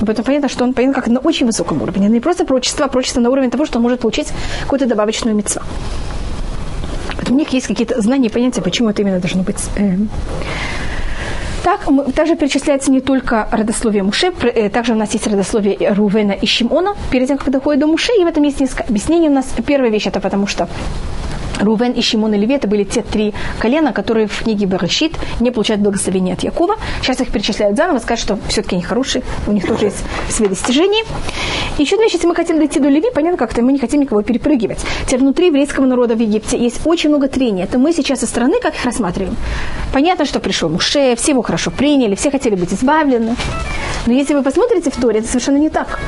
Поэтому 0.00 0.26
понятно, 0.26 0.48
что 0.48 0.64
он 0.64 0.74
понятно 0.74 1.02
как 1.02 1.08
на 1.08 1.20
очень 1.20 1.46
высоком 1.46 1.82
уровне. 1.82 2.08
Не 2.08 2.20
просто 2.20 2.44
пророчество, 2.44 2.86
а 2.86 2.88
пророчество 2.88 3.20
на 3.20 3.30
уровне 3.30 3.50
того, 3.50 3.64
что 3.66 3.78
он 3.78 3.82
может 3.82 4.00
получить 4.00 4.28
какую-то 4.62 4.86
добавочную 4.86 5.36
мецва. 5.36 5.62
Поэтому 7.16 7.36
у 7.36 7.40
них 7.40 7.48
есть 7.50 7.66
какие-то 7.66 8.00
знания 8.00 8.28
и 8.28 8.30
понятия, 8.32 8.60
почему 8.60 8.90
это 8.90 9.02
именно 9.02 9.20
должно 9.20 9.42
быть. 9.42 9.60
Так, 11.64 11.88
мы- 11.88 12.12
также 12.12 12.36
перечисляется 12.36 12.92
не 12.92 13.00
только 13.00 13.48
родословие 13.50 14.02
Муше, 14.02 14.34
э, 14.42 14.68
также 14.68 14.92
у 14.92 14.96
нас 14.96 15.14
есть 15.14 15.26
родословие 15.26 15.94
Рувена 15.94 16.32
и 16.32 16.46
Шимона, 16.46 16.94
перед 17.10 17.28
тем, 17.28 17.38
как 17.38 17.50
доходит 17.50 17.80
до 17.80 17.86
Муше, 17.86 18.12
и 18.20 18.22
в 18.22 18.26
этом 18.26 18.42
есть 18.42 18.60
несколько 18.60 18.84
объяснений 18.84 19.30
у 19.30 19.32
нас. 19.32 19.46
Первая 19.66 19.90
вещь 19.90 20.06
это 20.06 20.20
потому, 20.20 20.46
что 20.46 20.68
Рувен 21.60 21.92
и 21.92 22.02
Шимон 22.02 22.34
и 22.34 22.38
Леви 22.38 22.54
это 22.54 22.68
были 22.68 22.84
те 22.84 23.02
три 23.02 23.32
колена, 23.58 23.92
которые 23.92 24.26
в 24.26 24.42
книге 24.42 24.66
Берешит 24.66 25.12
не 25.40 25.50
получают 25.50 25.82
благословения 25.82 26.34
от 26.34 26.42
Якова. 26.42 26.76
Сейчас 27.00 27.20
их 27.20 27.30
перечисляют 27.30 27.76
заново, 27.76 27.98
скажут, 27.98 28.24
что 28.24 28.38
все-таки 28.48 28.76
они 28.76 28.82
хорошие, 28.82 29.22
у 29.46 29.52
них 29.52 29.66
тоже 29.66 29.86
есть 29.86 30.02
свои 30.28 30.48
достижения. 30.48 31.04
Еще 31.78 31.96
вещь, 31.96 32.12
если 32.12 32.26
мы 32.26 32.34
хотим 32.34 32.58
дойти 32.58 32.80
до 32.80 32.88
Леви, 32.88 33.08
понятно, 33.14 33.38
как-то 33.38 33.62
мы 33.62 33.72
не 33.72 33.78
хотим 33.78 34.00
никого 34.00 34.22
перепрыгивать. 34.22 34.78
Теперь 35.06 35.20
внутри 35.20 35.46
еврейского 35.46 35.86
народа 35.86 36.14
в 36.14 36.20
Египте 36.20 36.58
есть 36.58 36.80
очень 36.84 37.10
много 37.10 37.28
трений. 37.28 37.62
Это 37.62 37.78
мы 37.78 37.92
сейчас 37.92 38.20
со 38.20 38.26
стороны 38.26 38.60
как 38.60 38.74
их 38.74 38.84
рассматриваем. 38.84 39.36
Понятно, 39.92 40.24
что 40.24 40.40
пришел 40.40 40.68
Муше, 40.68 41.14
все 41.16 41.32
его 41.32 41.42
хорошо 41.42 41.70
приняли, 41.70 42.14
все 42.14 42.30
хотели 42.30 42.54
быть 42.54 42.72
избавлены. 42.72 43.36
Но 44.06 44.12
если 44.12 44.34
вы 44.34 44.42
посмотрите 44.42 44.90
в 44.90 44.96
Торе, 44.96 45.20
это 45.20 45.28
совершенно 45.28 45.56
не 45.56 45.70
так. 45.70 45.98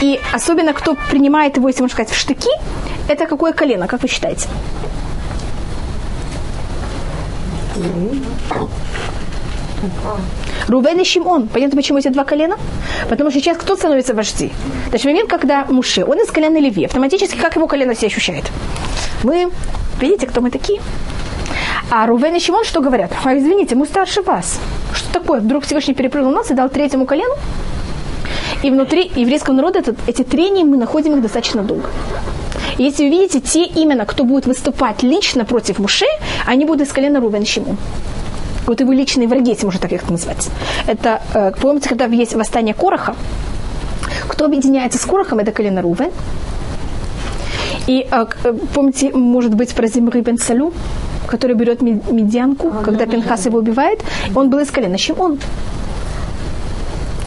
И 0.00 0.20
особенно, 0.32 0.72
кто 0.72 0.96
принимает 1.10 1.56
его, 1.56 1.68
если 1.68 1.82
можно 1.82 1.94
сказать, 1.94 2.12
в 2.12 2.18
штыки, 2.18 2.50
это 3.08 3.26
какое 3.26 3.52
колено, 3.52 3.86
как 3.86 4.02
вы 4.02 4.08
считаете? 4.08 4.48
Рувен 10.68 11.00
и 11.00 11.04
Шимон. 11.04 11.48
Понятно, 11.48 11.76
почему 11.76 11.98
эти 11.98 12.08
два 12.08 12.24
колена? 12.24 12.56
Потому 13.08 13.30
что 13.30 13.40
сейчас 13.40 13.56
кто 13.56 13.76
становится 13.76 14.14
вожди? 14.14 14.52
Значит, 14.88 15.06
момент, 15.06 15.30
когда 15.30 15.64
Муше, 15.64 16.04
он 16.04 16.20
из 16.20 16.30
колена 16.30 16.58
Леви, 16.58 16.84
автоматически 16.84 17.36
как 17.36 17.56
его 17.56 17.66
колено 17.66 17.94
себя 17.94 18.08
ощущает? 18.08 18.44
Мы, 19.24 19.50
видите, 20.00 20.26
кто 20.26 20.40
мы 20.40 20.50
такие? 20.50 20.80
А 21.90 22.06
Рувен 22.06 22.36
и 22.36 22.40
Шимон 22.40 22.64
что 22.64 22.80
говорят? 22.80 23.12
А, 23.24 23.36
извините, 23.36 23.74
мы 23.74 23.86
старше 23.86 24.22
вас. 24.22 24.60
Что 24.94 25.12
такое? 25.12 25.40
Вдруг 25.40 25.64
Всевышний 25.64 25.94
перепрыгнул 25.94 26.32
нас 26.32 26.50
и 26.50 26.54
дал 26.54 26.68
третьему 26.68 27.06
колену? 27.06 27.34
И 28.62 28.70
внутри 28.70 29.10
еврейского 29.16 29.54
народа 29.54 29.78
этот, 29.78 29.96
эти 30.06 30.22
трения 30.22 30.64
мы 30.64 30.76
находим 30.76 31.14
их 31.14 31.22
достаточно 31.22 31.62
долго. 31.62 31.88
Если 32.78 33.04
вы 33.04 33.10
видите, 33.10 33.40
те 33.40 33.64
именно, 33.64 34.06
кто 34.06 34.24
будет 34.24 34.46
выступать 34.46 35.02
лично 35.02 35.44
против 35.44 35.78
Муше, 35.78 36.06
они 36.46 36.64
будут 36.64 36.86
из 36.86 36.92
колена 36.92 37.20
Рувен 37.20 37.42
и 37.42 37.46
Шимон. 37.46 37.76
Вот 38.66 38.80
его 38.80 38.92
личные 38.92 39.26
враги, 39.28 39.50
если 39.50 39.64
можно 39.64 39.80
так 39.80 39.92
их 39.92 40.08
назвать. 40.10 40.48
Это, 40.86 41.20
э, 41.34 41.52
помните, 41.60 41.88
когда 41.88 42.06
есть 42.06 42.34
восстание 42.34 42.74
Короха, 42.74 43.14
кто 44.28 44.44
объединяется 44.44 44.98
с 44.98 45.04
Корохом, 45.04 45.38
это 45.40 45.52
колено 45.52 45.82
Рувен. 45.82 46.10
И 47.86 48.06
э, 48.10 48.26
э, 48.44 48.52
помните, 48.74 49.10
может 49.12 49.54
быть, 49.54 49.74
про 49.74 49.86
Зимры 49.88 50.20
бен 50.20 50.38
Салю, 50.38 50.72
который 51.26 51.56
берет 51.56 51.82
ми- 51.82 52.02
медианку, 52.10 52.70
когда 52.84 53.06
Пинхас 53.06 53.46
его 53.46 53.58
убивает, 53.58 54.02
он 54.34 54.50
был 54.50 54.58
из 54.60 54.70
колена 54.70 54.98
Шимон. 54.98 55.38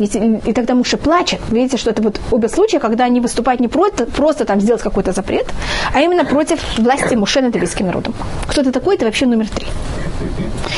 Если- 0.04 0.42
И 0.46 0.54
тогда 0.54 0.74
Муше 0.76 0.98
плачет. 0.98 1.40
Видите, 1.50 1.78
что 1.78 1.90
это 1.92 2.02
вот 2.02 2.20
оба 2.32 2.48
случая, 2.48 2.80
когда 2.80 3.06
они 3.06 3.20
выступают 3.22 3.62
не 3.62 3.68
просто, 3.68 4.06
просто 4.06 4.46
там 4.46 4.60
сделать 4.62 4.82
какой-то 4.82 5.12
запрет, 5.12 5.46
а 5.94 6.02
именно 6.02 6.26
против 6.26 6.60
власти 6.78 7.16
Муше 7.16 7.42
над 7.42 7.56
еврейским 7.56 7.86
народом. 7.86 8.14
Кто 8.48 8.62
это 8.62 8.72
такой, 8.72 8.96
это 8.96 9.06
вообще 9.06 9.26
номер 9.26 9.48
три. 9.50 9.68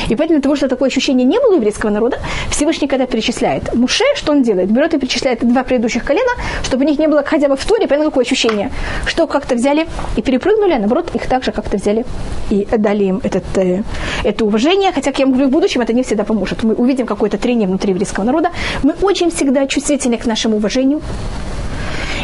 И 0.09 0.15
поэтому 0.15 0.41
того, 0.41 0.55
что 0.55 0.67
такое 0.67 0.89
ощущение 0.89 1.25
не 1.25 1.39
было 1.39 1.53
у 1.53 1.55
еврейского 1.55 1.89
народа, 1.91 2.17
Всевышний, 2.51 2.87
когда 2.87 3.05
перечисляет 3.05 3.73
Муше, 3.75 4.03
что 4.15 4.31
он 4.31 4.43
делает? 4.43 4.71
Берет 4.71 4.93
и 4.93 4.97
перечисляет 4.99 5.39
два 5.47 5.63
предыдущих 5.63 6.03
колена, 6.03 6.31
чтобы 6.63 6.83
у 6.85 6.87
них 6.87 6.99
не 6.99 7.07
было 7.07 7.23
хотя 7.23 7.47
бы 7.47 7.55
в 7.55 7.65
туре, 7.65 7.87
понятно, 7.87 8.11
какое 8.11 8.23
ощущение, 8.25 8.71
что 9.05 9.27
как-то 9.27 9.55
взяли 9.55 9.87
и 10.17 10.21
перепрыгнули, 10.21 10.73
а 10.73 10.79
наоборот, 10.79 11.09
их 11.15 11.25
также 11.27 11.51
как-то 11.51 11.77
взяли 11.77 12.05
и 12.49 12.67
дали 12.77 13.03
им 13.05 13.21
этот, 13.23 13.43
э, 13.57 13.83
это 14.23 14.45
уважение. 14.45 14.91
Хотя, 14.91 15.11
как 15.11 15.19
я 15.19 15.25
говорю, 15.25 15.47
в 15.47 15.51
будущем 15.51 15.81
это 15.81 15.93
не 15.93 16.03
всегда 16.03 16.23
поможет. 16.23 16.63
Мы 16.63 16.73
увидим 16.73 17.05
какое-то 17.05 17.37
трение 17.37 17.67
внутри 17.67 17.91
еврейского 17.91 18.23
народа. 18.23 18.49
Мы 18.83 18.93
очень 19.01 19.14
всегда 19.29 19.67
чувствительны 19.67 20.17
к 20.17 20.25
нашему 20.25 20.57
уважению. 20.57 21.01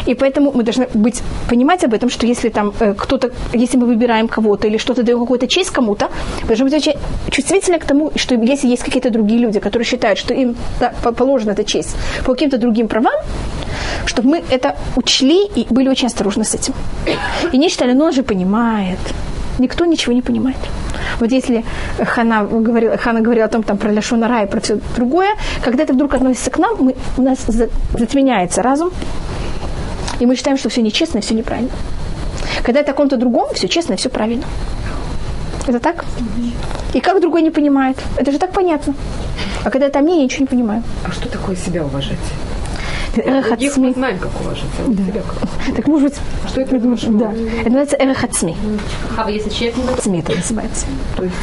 И 0.06 0.14
поэтому 0.14 0.52
мы 0.52 0.62
должны 0.62 0.88
быть, 0.94 1.22
понимать 1.48 1.84
об 1.84 1.94
этом, 1.94 2.10
что 2.10 2.26
если 2.26 2.50
там 2.50 2.72
э, 2.80 2.94
кто-то, 2.94 3.30
если 3.52 3.78
мы 3.78 3.86
выбираем 3.86 4.28
кого-то 4.28 4.66
или 4.66 4.78
что-то 4.78 5.02
даем 5.02 5.20
какую-то 5.20 5.46
честь 5.46 5.70
кому-то, 5.70 6.08
мы 6.42 6.48
должны 6.48 6.64
быть 6.64 6.74
очень 6.74 6.94
чувствительны 7.30 7.78
к 7.78 7.84
тому, 7.84 8.10
что 8.16 8.34
если 8.34 8.70
есть 8.70 8.82
какие-то 8.82 9.10
другие 9.10 9.40
люди, 9.40 9.60
которые 9.60 9.86
считают, 9.86 10.18
что 10.18 10.34
им 10.34 10.56
да, 10.80 10.92
по- 11.02 11.12
положена 11.12 11.52
эта 11.52 11.64
честь 11.64 11.96
по 12.24 12.32
каким-то 12.32 12.58
другим 12.58 12.88
правам, 12.88 13.14
чтобы 14.06 14.28
мы 14.28 14.42
это 14.50 14.74
учли 14.96 15.46
и 15.56 15.66
были 15.70 15.88
очень 15.88 16.08
осторожны 16.08 16.44
с 16.44 16.54
этим. 16.54 16.74
И 17.52 17.58
не 17.58 17.68
считали, 17.68 17.92
ну 17.92 18.04
он 18.04 18.12
же 18.12 18.22
понимает. 18.22 18.98
Никто 19.58 19.84
ничего 19.84 20.12
не 20.14 20.22
понимает. 20.22 20.56
Вот 21.20 21.30
если 21.30 21.64
Хана 21.98 22.44
говорила, 22.44 22.96
Хана 22.96 23.20
говорила 23.20 23.46
о 23.46 23.48
том, 23.48 23.62
там, 23.62 23.76
про 23.78 23.92
Ляшона 23.92 24.28
Ра 24.28 24.42
и 24.42 24.46
про 24.46 24.60
все 24.60 24.78
другое, 24.96 25.30
когда 25.62 25.82
это 25.82 25.92
вдруг 25.92 26.14
относится 26.14 26.50
к 26.50 26.58
нам, 26.58 26.76
мы, 26.78 26.94
у 27.18 27.22
нас 27.22 27.38
за- 27.46 27.68
затменяется 27.98 28.62
разум, 28.62 28.90
и 30.20 30.26
мы 30.26 30.36
считаем, 30.36 30.56
что 30.56 30.68
все 30.68 30.82
нечестно 30.82 31.20
все 31.20 31.34
неправильно. 31.34 31.70
Когда 32.64 32.80
это 32.80 32.92
о 32.92 32.94
ком-то 32.94 33.16
другом, 33.16 33.48
все 33.54 33.68
честно 33.68 33.96
все 33.96 34.08
правильно. 34.08 34.44
Это 35.66 35.78
так? 35.80 36.04
И 36.94 37.00
как 37.00 37.20
другой 37.20 37.42
не 37.42 37.50
понимает? 37.50 37.96
Это 38.16 38.32
же 38.32 38.38
так 38.38 38.52
понятно. 38.52 38.94
А 39.64 39.70
когда 39.70 39.86
это 39.86 40.00
мне, 40.00 40.16
я 40.18 40.24
ничего 40.24 40.40
не 40.42 40.46
понимаю. 40.48 40.82
А 41.04 41.12
что 41.12 41.28
такое 41.28 41.56
себя 41.56 41.84
уважать? 41.84 42.18
Эх, 43.16 43.48
Других 43.48 43.76
мы 43.76 43.92
знаем, 43.92 44.18
как 44.18 44.30
уважать, 44.40 44.64
а 44.78 44.84
вот 44.84 44.96
себя 44.96 45.22
как? 45.22 45.76
Так 45.76 45.86
может 45.86 46.10
быть, 46.10 46.18
что 46.48 46.60
это 46.60 46.78
думаешь? 46.78 47.02
Да. 47.02 47.32
Это 47.32 47.64
называется 47.64 47.96
эрах 47.98 48.24
ацми. 48.24 48.56
А 49.16 49.30
если 49.30 49.50
человек 49.50 49.76
не 50.06 50.20
это 50.20 50.34
называется. 50.34 50.86
То 51.16 51.24
есть 51.24 51.36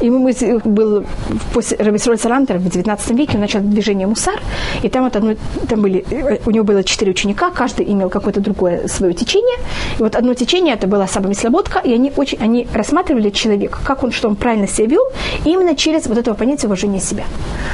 И 0.00 0.10
мы, 0.10 0.60
был 0.64 1.04
после 1.52 1.76
Рабисроль 1.76 2.18
Салантер 2.18 2.58
в 2.58 2.68
19 2.68 3.10
веке, 3.10 3.32
он 3.34 3.40
начал 3.40 3.60
движение 3.60 4.06
Мусар, 4.06 4.40
и 4.82 4.88
там, 4.88 5.04
вот 5.04 5.16
одно, 5.16 5.34
там 5.68 5.82
были, 5.82 6.04
у 6.46 6.50
него 6.50 6.64
было 6.64 6.82
четыре 6.84 7.10
ученика, 7.10 7.50
каждый 7.50 7.90
имел 7.92 8.08
какое-то 8.08 8.40
другое 8.40 8.88
свое 8.88 9.12
течение. 9.12 9.58
И 9.98 10.02
вот 10.02 10.16
одно 10.16 10.34
течение, 10.34 10.74
это 10.74 10.86
была 10.86 11.06
Саба 11.06 11.32
Слободка, 11.34 11.78
и 11.78 11.92
они, 11.92 12.12
очень, 12.16 12.38
они 12.40 12.66
рассматривали 12.72 13.30
человека, 13.30 13.78
как 13.84 14.02
он, 14.02 14.10
что 14.10 14.28
он 14.28 14.36
правильно 14.36 14.66
себя 14.66 14.86
вел, 14.86 15.02
именно 15.44 15.76
через 15.76 16.06
вот 16.06 16.18
этого 16.18 16.34
понятия 16.34 16.66
уважения 16.66 17.00
себя. 17.00 17.24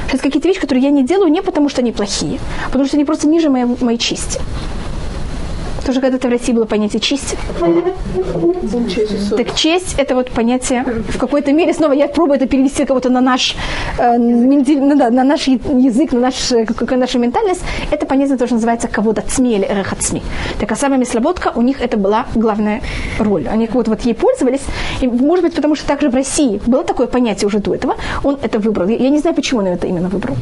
Сейчас 0.07 0.21
какие-то 0.21 0.49
вещи, 0.49 0.61
которые 0.61 0.85
я 0.85 0.91
не 0.91 1.05
делаю, 1.05 1.31
не 1.31 1.43
потому 1.43 1.69
что 1.69 1.81
они 1.81 1.93
плохие, 1.93 2.39
а 2.65 2.67
потому 2.67 2.87
что 2.87 2.97
они 2.97 3.05
просто 3.05 3.29
ниже 3.37 3.51
моей, 3.51 3.67
моей 3.81 3.99
чести. 3.99 4.41
Тоже 5.87 6.01
когда-то 6.01 6.27
в 6.27 6.31
России 6.33 6.53
было 6.53 6.65
понятие 6.65 7.01
честь. 7.01 7.37
Так 9.37 9.55
честь– 9.55 9.95
это 9.99 10.17
вот 10.17 10.31
понятие 10.31 10.83
в 10.83 11.19
какой-то 11.19 11.53
мере, 11.53 11.73
снова 11.73 11.93
я 11.93 12.09
пробую 12.09 12.39
это 12.39 12.49
перевести 12.49 12.85
кого-то 12.85 13.09
на 13.09 13.21
наш, 13.21 13.55
э, 13.99 14.19
ну 14.19 14.97
на 14.97 15.25
наш 15.25 15.47
язык, 15.47 16.13
на 16.13 16.21
наш, 16.21 16.51
э, 16.51 16.67
какая 16.67 16.99
наша 16.99 17.21
ментальность. 17.21 17.63
Это 17.93 18.05
понятие 18.05 18.37
тоже 18.37 18.55
называется 18.55 18.89
кого-то 18.89 19.23
цми 19.23 19.55
или 19.55 19.65
рахацми. 19.65 20.23
Так 20.59 20.73
а 20.73 20.77
самая 20.77 21.05
слободка, 21.05 21.53
у 21.55 21.63
них 21.63 21.81
это 21.81 21.97
была 21.97 22.27
главная 22.35 22.83
роль. 23.21 23.47
Они 23.47 23.69
вот, 23.73 23.87
вот 23.87 24.01
ей 24.01 24.15
пользовались. 24.15 24.63
И, 25.01 25.07
может 25.07 25.45
быть, 25.45 25.55
потому 25.55 25.77
что 25.77 25.87
также 25.87 26.11
в 26.11 26.15
России 26.15 26.61
было 26.67 26.83
такое 26.83 27.07
понятие 27.07 27.47
уже 27.47 27.59
до 27.59 27.75
этого, 27.75 27.97
он 28.25 28.39
это 28.43 28.59
выбрал. 28.59 28.89
Я, 28.89 29.09
не 29.09 29.19
знаю, 29.19 29.37
почему 29.37 29.61
он 29.61 29.67
это 29.69 29.87
именно 29.87 30.09
выбрал. 30.09 30.37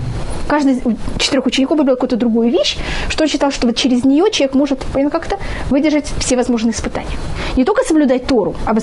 Каждый 0.49 0.75
из 0.75 0.81
четырех 1.19 1.47
учеников 1.47 1.79
выбрал 1.79 1.97
какую-то 1.97 2.17
другую 2.17 2.51
вещь, 2.51 2.79
что 3.09 3.25
он 3.25 3.29
считал, 3.29 3.51
что 3.51 3.67
вот 3.67 3.77
через 3.77 4.05
нее 4.05 4.31
человек 4.31 4.55
может 4.55 4.85
как-то 5.11 5.34
выдержать 5.71 6.13
все 6.19 6.37
возможные 6.37 6.73
испытания. 6.73 7.17
Не 7.57 7.65
только 7.65 7.85
соблюдать 7.85 8.27
Тору, 8.27 8.55
а 8.67 8.75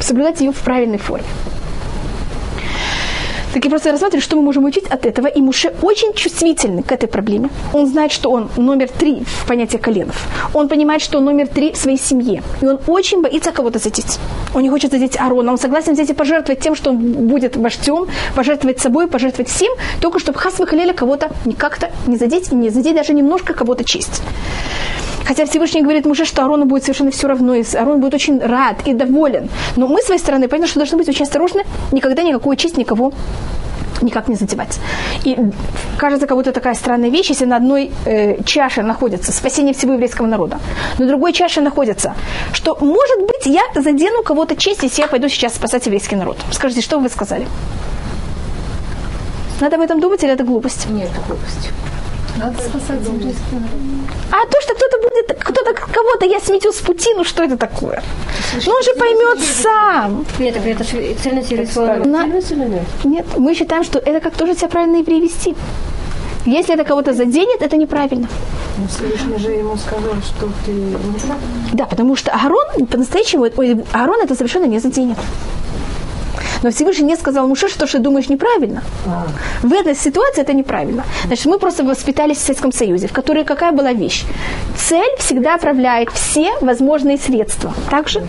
соблюдать 0.00 0.40
ее 0.40 0.52
в 0.52 0.58
правильной 0.58 0.98
форме. 0.98 1.26
Так 3.52 3.64
я 3.64 3.70
просто 3.70 3.92
рассматриваю, 3.92 4.22
что 4.22 4.36
мы 4.36 4.42
можем 4.42 4.64
учить 4.64 4.86
от 4.86 5.04
этого. 5.04 5.26
И 5.26 5.40
Муше 5.42 5.74
очень 5.82 6.14
чувствительный 6.14 6.82
к 6.82 6.90
этой 6.90 7.06
проблеме. 7.06 7.50
Он 7.74 7.86
знает, 7.86 8.10
что 8.10 8.30
он 8.30 8.48
номер 8.56 8.88
три 8.88 9.24
в 9.24 9.46
понятии 9.46 9.76
коленов. 9.76 10.26
Он 10.54 10.68
понимает, 10.68 11.02
что 11.02 11.18
он 11.18 11.26
номер 11.26 11.48
три 11.48 11.72
в 11.72 11.76
своей 11.76 11.98
семье. 11.98 12.42
И 12.62 12.66
он 12.66 12.78
очень 12.86 13.20
боится 13.20 13.52
кого-то 13.52 13.78
задеть. 13.78 14.18
Он 14.54 14.62
не 14.62 14.70
хочет 14.70 14.90
задеть 14.90 15.20
Арона. 15.20 15.52
Он 15.52 15.58
согласен 15.58 15.92
взять 15.92 16.08
и 16.08 16.14
пожертвовать 16.14 16.60
тем, 16.60 16.74
что 16.74 16.90
он 16.90 16.98
будет 17.28 17.56
вождем, 17.56 18.06
пожертвовать 18.34 18.80
собой, 18.80 19.06
пожертвовать 19.06 19.50
всем, 19.50 19.72
только 20.00 20.18
чтобы 20.18 20.38
Хас 20.38 20.58
выхалели 20.58 20.92
кого-то 20.92 21.30
не 21.44 21.54
как-то 21.54 21.90
не 22.06 22.16
задеть, 22.16 22.52
и 22.52 22.54
не 22.54 22.70
задеть 22.70 22.96
даже 22.96 23.12
немножко 23.12 23.52
кого-то 23.52 23.84
честь. 23.84 24.22
Хотя 25.26 25.46
Всевышний 25.46 25.82
говорит 25.82 26.06
Муше, 26.06 26.24
что 26.24 26.44
Арону 26.44 26.64
будет 26.64 26.84
совершенно 26.84 27.10
все 27.10 27.28
равно, 27.28 27.54
и 27.54 27.64
Арон 27.74 28.00
будет 28.00 28.14
очень 28.14 28.40
рад 28.40 28.86
и 28.86 28.92
доволен. 28.92 29.48
Но 29.76 29.86
мы, 29.86 30.00
с 30.00 30.06
своей 30.06 30.20
стороны, 30.20 30.48
понимаем, 30.48 30.68
что 30.68 30.80
должны 30.80 30.98
быть 30.98 31.08
очень 31.08 31.24
осторожны, 31.24 31.64
никогда 31.92 32.22
никакую 32.22 32.56
честь 32.56 32.76
никого 32.76 33.12
никак 34.02 34.28
не 34.28 34.34
задевать. 34.34 34.80
И 35.24 35.36
кажется, 35.96 36.26
как 36.26 36.36
будто 36.36 36.52
такая 36.52 36.74
странная 36.74 37.10
вещь, 37.10 37.30
если 37.30 37.44
на 37.44 37.56
одной 37.56 37.92
э, 38.04 38.42
чаше 38.44 38.82
находится 38.82 39.32
спасение 39.32 39.74
всего 39.74 39.92
еврейского 39.92 40.26
народа, 40.26 40.58
на 40.98 41.06
другой 41.06 41.32
чаше 41.32 41.60
находится, 41.60 42.14
что, 42.52 42.76
может 42.80 43.20
быть, 43.20 43.46
я 43.46 43.62
задену 43.74 44.22
кого-то 44.22 44.56
честь, 44.56 44.82
если 44.82 45.02
я 45.02 45.08
пойду 45.08 45.28
сейчас 45.28 45.54
спасать 45.54 45.86
еврейский 45.86 46.16
народ. 46.16 46.38
Скажите, 46.50 46.80
что 46.80 46.98
вы 46.98 47.08
сказали? 47.08 47.46
Надо 49.60 49.76
об 49.76 49.82
этом 49.82 50.00
думать 50.00 50.24
или 50.24 50.32
это 50.32 50.42
глупость? 50.42 50.88
Нет, 50.90 51.08
это 51.12 51.20
глупость. 51.28 51.70
Надо 52.38 52.62
спасать. 52.62 53.00
А 54.30 54.46
то, 54.46 54.60
что 54.62 54.74
кто-то 54.74 54.98
будет, 54.98 55.38
кто-то 55.38 55.74
кого-то 55.74 56.26
я 56.26 56.40
смету 56.40 56.72
с 56.72 56.80
пути, 56.80 57.12
ну 57.14 57.24
что 57.24 57.42
это 57.42 57.56
такое? 57.56 58.02
Ну 58.66 58.72
он 58.72 58.82
же 58.82 58.94
поймет 58.94 59.38
сам. 59.40 60.24
Нет, 60.38 60.54
так 60.54 60.66
это 60.66 60.84
же 60.84 61.14
ценность 61.22 61.50
еврейского 61.50 62.04
На... 62.04 62.26
Нет, 63.04 63.26
мы 63.36 63.54
считаем, 63.54 63.84
что 63.84 63.98
это 63.98 64.20
как 64.20 64.34
тоже 64.34 64.54
себя 64.54 64.68
правильно 64.68 64.96
евреи 64.96 65.20
вести. 65.20 65.54
Если 66.46 66.74
это 66.74 66.84
кого-то 66.84 67.12
заденет, 67.12 67.62
это 67.62 67.76
неправильно. 67.76 68.28
Но 68.78 68.88
Всевышний 68.88 69.38
же 69.38 69.52
ему 69.52 69.76
сказал, 69.76 70.14
что 70.22 70.48
ты 70.64 70.72
не 70.72 71.18
прав. 71.18 71.38
Да, 71.72 71.84
потому 71.84 72.16
что 72.16 72.32
Аарон, 72.32 72.86
по-настоящему, 72.86 73.44
Аарон 73.92 74.20
это 74.22 74.34
совершенно 74.34 74.64
не 74.64 74.80
заденет. 74.80 75.18
Но 76.62 76.70
Всевышний 76.70 77.06
не 77.06 77.16
сказал 77.16 77.48
Муше, 77.48 77.68
что 77.68 77.86
ты 77.86 77.98
думаешь 77.98 78.28
неправильно. 78.28 78.82
А. 79.06 79.26
В 79.62 79.72
этой 79.72 79.94
ситуации 79.94 80.42
это 80.42 80.52
неправильно. 80.52 81.04
Значит, 81.26 81.46
мы 81.46 81.58
просто 81.58 81.84
воспитались 81.84 82.38
в 82.38 82.40
Советском 82.40 82.72
Союзе, 82.72 83.08
в 83.08 83.12
которой 83.12 83.44
какая 83.44 83.72
была 83.72 83.92
вещь? 83.92 84.24
Цель 84.76 85.16
всегда 85.18 85.54
отправляет 85.54 86.10
все 86.10 86.52
возможные 86.60 87.18
средства. 87.18 87.74
Так 87.90 88.08
же? 88.08 88.26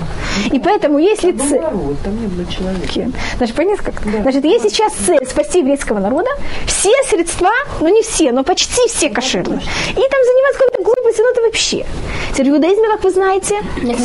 И 0.52 0.60
поэтому, 0.60 1.00
если 1.00 1.32
цель... 1.32 1.62
Там 2.04 2.22
не 2.22 2.28
было 2.28 2.46
человека. 2.52 3.12
Значит, 3.38 3.56
понятно 3.56 3.84
как? 3.92 4.12
Да. 4.12 4.22
Значит, 4.22 4.46
если 4.46 4.70
сейчас 4.70 4.94
цель 4.94 5.26
спасти 5.28 5.60
еврейского 5.60 6.00
народа, 6.00 6.30
все 6.66 6.92
средства, 7.10 7.52
ну 7.80 7.88
не 7.88 8.02
все, 8.02 8.32
но 8.32 8.44
почти 8.44 8.88
все 8.88 9.10
кошерные. 9.10 9.60
И 9.60 9.94
там 9.94 10.24
заниматься 10.24 10.60
какой-то 10.60 10.84
глупостью, 10.84 11.03
ну 11.04 11.32
это 11.32 11.42
вообще. 11.42 11.86
Теперь 12.34 12.52
в 12.52 12.56
иудаизме, 12.56 12.88
как 12.88 13.04
вы 13.04 13.12
знаете, 13.12 13.56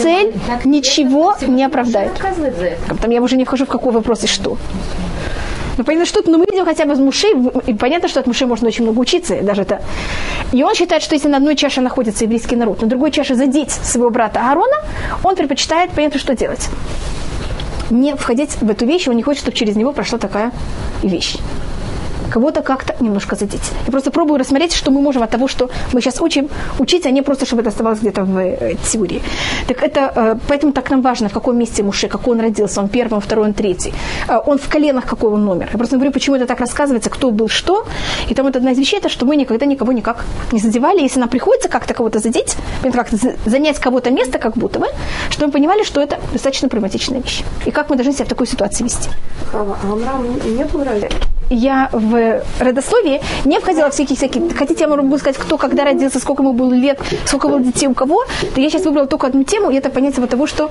цель 0.02 0.34
ничего 0.64 1.34
не 1.46 1.64
оправдает. 1.64 2.12
Там 3.00 3.10
я 3.10 3.20
уже 3.22 3.36
не 3.36 3.44
вхожу 3.44 3.64
в 3.64 3.68
какой 3.68 3.92
вопрос 3.92 4.24
и 4.24 4.26
что. 4.26 4.58
Ну, 5.76 5.84
понятно, 5.84 6.06
что 6.06 6.28
но 6.28 6.38
мы 6.38 6.46
видим 6.50 6.64
хотя 6.64 6.86
бы 6.86 6.94
из 6.94 6.98
Мушей, 6.98 7.34
и 7.66 7.74
понятно, 7.74 8.08
что 8.08 8.18
от 8.18 8.26
Мушей 8.26 8.48
можно 8.48 8.66
очень 8.66 8.82
много 8.82 8.98
учиться, 8.98 9.40
даже 9.42 9.62
это. 9.62 9.80
И 10.52 10.64
он 10.64 10.74
считает, 10.74 11.04
что 11.04 11.14
если 11.14 11.28
на 11.28 11.36
одной 11.36 11.54
чаше 11.54 11.80
находится 11.80 12.24
еврейский 12.24 12.56
народ, 12.56 12.82
на 12.82 12.88
другой 12.88 13.12
чаше 13.12 13.36
задеть 13.36 13.70
своего 13.70 14.10
брата 14.10 14.40
Аарона, 14.40 14.76
он 15.22 15.36
предпочитает, 15.36 15.92
понятно, 15.92 16.18
что 16.18 16.34
делать. 16.34 16.68
Не 17.90 18.16
входить 18.16 18.60
в 18.60 18.68
эту 18.68 18.86
вещь, 18.86 19.06
он 19.06 19.14
не 19.14 19.22
хочет, 19.22 19.42
чтобы 19.42 19.56
через 19.56 19.76
него 19.76 19.92
прошла 19.92 20.18
такая 20.18 20.50
вещь 21.02 21.36
кого-то 22.30 22.62
как-то 22.62 22.94
немножко 23.00 23.36
задеть. 23.36 23.72
Я 23.86 23.92
просто 23.92 24.10
пробую 24.10 24.38
рассмотреть, 24.38 24.74
что 24.74 24.90
мы 24.90 25.00
можем 25.00 25.22
от 25.22 25.30
того, 25.30 25.48
что 25.48 25.70
мы 25.92 26.00
сейчас 26.00 26.20
учим, 26.20 26.48
учить, 26.78 27.06
а 27.06 27.10
не 27.10 27.22
просто, 27.22 27.46
чтобы 27.46 27.62
это 27.62 27.70
оставалось 27.70 28.00
где-то 28.00 28.24
в 28.24 28.38
э, 28.38 28.74
теории. 28.92 29.22
Так 29.66 29.82
это, 29.82 30.12
э, 30.16 30.36
поэтому 30.48 30.72
так 30.72 30.90
нам 30.90 31.02
важно, 31.02 31.28
в 31.28 31.32
каком 31.32 31.58
месте 31.58 31.82
Муше, 31.82 32.08
какой 32.08 32.34
он 32.34 32.40
родился, 32.40 32.80
он 32.80 32.88
первый, 32.88 33.20
второй, 33.20 33.46
он 33.46 33.54
третий. 33.54 33.92
Э, 34.28 34.38
он 34.46 34.58
в 34.58 34.68
коленах 34.68 35.06
какой 35.06 35.30
он 35.30 35.44
номер. 35.44 35.68
Я 35.72 35.78
просто 35.78 35.96
говорю, 35.96 36.12
почему 36.12 36.36
это 36.36 36.46
так 36.46 36.60
рассказывается, 36.60 37.10
кто 37.10 37.30
был 37.30 37.48
что. 37.48 37.84
И 38.30 38.34
там 38.34 38.46
вот 38.46 38.56
одна 38.56 38.72
из 38.72 38.78
вещей, 38.78 38.98
это 38.98 39.08
что 39.08 39.26
мы 39.26 39.36
никогда 39.36 39.66
никого 39.66 39.92
никак 39.92 40.24
не 40.52 40.60
задевали. 40.60 41.02
Если 41.02 41.20
нам 41.20 41.28
приходится 41.28 41.68
как-то 41.68 41.94
кого-то 41.94 42.18
задеть, 42.18 42.56
как-то 42.82 43.16
занять 43.46 43.78
кого-то 43.78 44.10
место, 44.10 44.38
как 44.38 44.56
будто 44.56 44.78
бы, 44.78 44.86
что 45.30 45.46
мы 45.46 45.52
понимали, 45.52 45.84
что 45.84 46.00
это 46.00 46.18
достаточно 46.32 46.68
проблематичная 46.68 47.20
вещь. 47.20 47.42
И 47.66 47.70
как 47.70 47.90
мы 47.90 47.96
должны 47.96 48.12
себя 48.12 48.24
в 48.24 48.28
такой 48.28 48.46
ситуации 48.46 48.84
вести. 48.84 49.10
А 49.52 49.76
Амрам 49.82 50.24
не 50.56 50.64
был 50.64 50.84
я 51.50 51.88
в 51.92 52.42
родословии 52.60 53.20
не 53.44 53.58
входила 53.58 53.90
в 53.90 53.94
всякие 53.94 54.16
всякие. 54.16 54.48
Хотите, 54.50 54.84
я 54.84 54.88
могу 54.88 55.18
сказать, 55.18 55.36
кто 55.36 55.56
когда 55.56 55.84
родился, 55.84 56.18
сколько 56.20 56.42
ему 56.42 56.52
было 56.52 56.72
лет, 56.72 56.98
сколько 57.26 57.48
было 57.48 57.60
детей 57.60 57.86
у 57.88 57.94
кого. 57.94 58.24
То 58.54 58.60
я 58.60 58.70
сейчас 58.70 58.84
выбрала 58.84 59.06
только 59.06 59.26
одну 59.26 59.44
тему, 59.44 59.70
и 59.70 59.76
это 59.76 59.90
понятие 59.90 60.20
вот 60.20 60.30
того, 60.30 60.46
что 60.46 60.70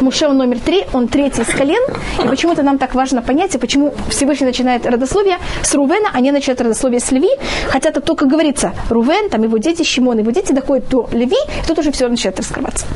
Муше 0.00 0.28
номер 0.28 0.58
три, 0.58 0.84
он 0.92 1.08
третий 1.08 1.42
из 1.42 1.48
колен. 1.48 1.82
И 2.22 2.28
почему-то 2.28 2.62
нам 2.62 2.78
так 2.78 2.94
важно 2.94 3.22
понять, 3.22 3.54
и 3.54 3.58
почему 3.58 3.94
Всевышний 4.08 4.46
начинает 4.46 4.86
родословие 4.86 5.38
с 5.62 5.74
Рувена, 5.74 6.10
а 6.12 6.20
не 6.20 6.32
начинает 6.32 6.60
родословие 6.60 7.00
с 7.00 7.10
Леви. 7.10 7.30
Хотя 7.68 7.90
тут 7.92 8.04
только 8.04 8.26
говорится 8.26 8.72
Рувен, 8.90 9.30
там 9.30 9.42
его 9.42 9.58
дети, 9.58 9.82
Шимон, 9.82 10.18
его 10.18 10.30
дети 10.30 10.52
доходят 10.52 10.88
до 10.88 11.08
Леви, 11.12 11.36
и 11.36 11.66
тут 11.66 11.78
уже 11.78 11.92
все 11.92 12.08
начинает 12.08 12.38
раскрываться. 12.38 12.86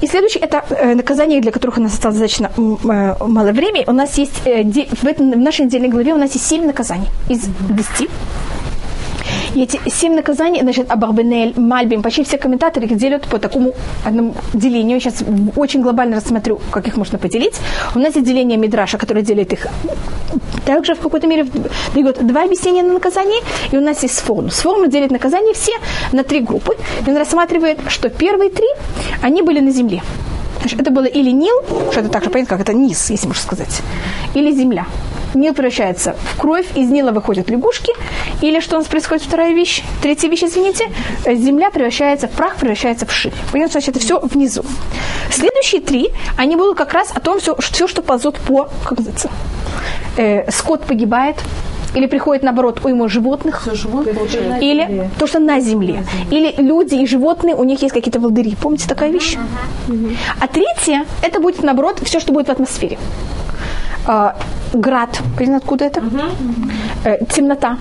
И 0.00 0.06
следующее– 0.06 0.42
это 0.44 0.64
э, 0.70 0.94
наказания, 0.94 1.40
для 1.40 1.52
которых 1.52 1.78
у 1.78 1.80
нас 1.80 1.92
осталось 1.92 2.18
достаточно 2.18 2.50
э, 2.56 3.14
мало 3.26 3.52
времени. 3.52 3.84
У 3.86 3.92
нас 3.92 4.18
есть, 4.18 4.42
э, 4.46 4.64
в, 4.64 5.04
этом, 5.04 5.30
в 5.32 5.36
нашей 5.36 5.66
недельной 5.66 5.88
главе 5.88 6.14
у 6.14 6.18
нас 6.18 6.32
есть 6.34 6.46
семь 6.46 6.66
наказаний 6.66 7.08
из 7.28 7.40
десяти. 7.68 8.08
Эти 9.56 9.80
семь 9.88 10.14
наказаний, 10.14 10.60
значит, 10.60 10.90
Абарбенель, 10.90 11.54
Мальбим, 11.56 12.02
почти 12.02 12.22
все 12.22 12.38
комментаторы 12.38 12.86
их 12.86 12.96
делят 12.96 13.26
по 13.26 13.38
такому 13.38 13.72
одному 14.04 14.34
делению. 14.54 15.00
Сейчас 15.00 15.24
очень 15.56 15.82
глобально 15.82 16.16
рассмотрю, 16.16 16.60
как 16.70 16.86
их 16.86 16.96
можно 16.96 17.18
поделить. 17.18 17.54
У 17.94 17.98
нас 17.98 18.14
есть 18.14 18.26
деление 18.26 18.58
Мидраша, 18.58 18.98
которое 18.98 19.22
делит 19.22 19.52
их 19.52 19.66
также 20.64 20.94
в 20.94 21.00
какой-то 21.00 21.26
мере 21.26 21.46
дает 21.94 22.24
два 22.24 22.44
объяснения 22.44 22.82
на 22.82 22.92
наказание, 22.92 23.40
и 23.72 23.76
у 23.76 23.80
нас 23.80 24.02
есть 24.02 24.16
сформу. 24.18 24.50
Сформу 24.50 24.86
делит 24.86 25.10
наказание 25.10 25.52
все 25.52 25.72
на 26.12 26.22
три 26.22 26.40
группы. 26.40 26.76
И 27.06 27.10
он 27.10 27.16
рассматривает, 27.16 27.78
что 27.88 28.08
первые 28.08 28.50
три, 28.50 28.68
они 29.22 29.42
были 29.42 29.60
на 29.60 29.70
земле. 29.70 30.02
Это 30.78 30.90
было 30.90 31.06
или 31.06 31.30
Нил, 31.30 31.54
что 31.90 32.00
это 32.00 32.08
так 32.08 32.24
же 32.24 32.30
понятно, 32.30 32.56
как 32.56 32.68
это 32.68 32.74
низ, 32.74 33.10
если 33.10 33.26
можно 33.26 33.42
сказать, 33.42 33.82
или 34.34 34.52
земля. 34.52 34.86
Нил 35.34 35.54
превращается 35.54 36.14
в 36.34 36.40
кровь, 36.40 36.66
из 36.74 36.88
Нила 36.90 37.12
выходят 37.12 37.48
лягушки, 37.50 37.92
или 38.40 38.60
что 38.60 38.76
у 38.76 38.78
нас 38.78 38.88
происходит 38.88 39.24
вторая 39.24 39.54
вещь, 39.54 39.82
третья 40.02 40.28
вещь, 40.28 40.44
извините, 40.44 40.86
земля 41.24 41.70
превращается 41.70 42.28
в 42.28 42.32
прах, 42.32 42.56
превращается 42.56 43.06
в 43.06 43.12
шип. 43.12 43.34
Понятно, 43.52 43.72
значит, 43.72 43.90
это 43.90 44.00
все 44.00 44.18
внизу. 44.20 44.64
Следующие 45.30 45.80
три, 45.80 46.10
они 46.36 46.56
будут 46.56 46.76
как 46.76 46.92
раз 46.92 47.12
о 47.14 47.20
том, 47.20 47.38
все, 47.40 47.54
все 47.56 47.86
что 47.86 48.02
ползет 48.02 48.38
по, 48.40 48.68
как 48.84 48.98
называется, 48.98 49.30
э, 50.16 50.50
скот 50.50 50.84
погибает, 50.84 51.36
или 51.94 52.06
приходит, 52.06 52.42
наоборот, 52.44 52.84
уйма 52.84 53.08
животных, 53.08 53.66
или 54.60 55.10
то, 55.18 55.26
что 55.26 55.38
на 55.40 55.60
земле. 55.60 56.04
Или 56.30 56.54
люди 56.58 56.94
и 56.94 57.06
животные, 57.06 57.56
у 57.56 57.64
них 57.64 57.82
есть 57.82 57.92
какие-то 57.92 58.20
волдыри. 58.20 58.56
Помните 58.60 58.88
такая 58.88 59.10
вещь? 59.10 59.36
А 60.40 60.46
третье, 60.46 61.04
это 61.22 61.40
будет, 61.40 61.62
наоборот, 61.62 62.00
все, 62.04 62.20
что 62.20 62.32
будет 62.32 62.46
в 62.46 62.50
атмосфере. 62.50 62.98
Град, 64.72 65.20
понятно, 65.36 65.56
откуда 65.58 65.84
это? 65.84 66.02
Э, 67.04 67.24
темнота. 67.26 67.78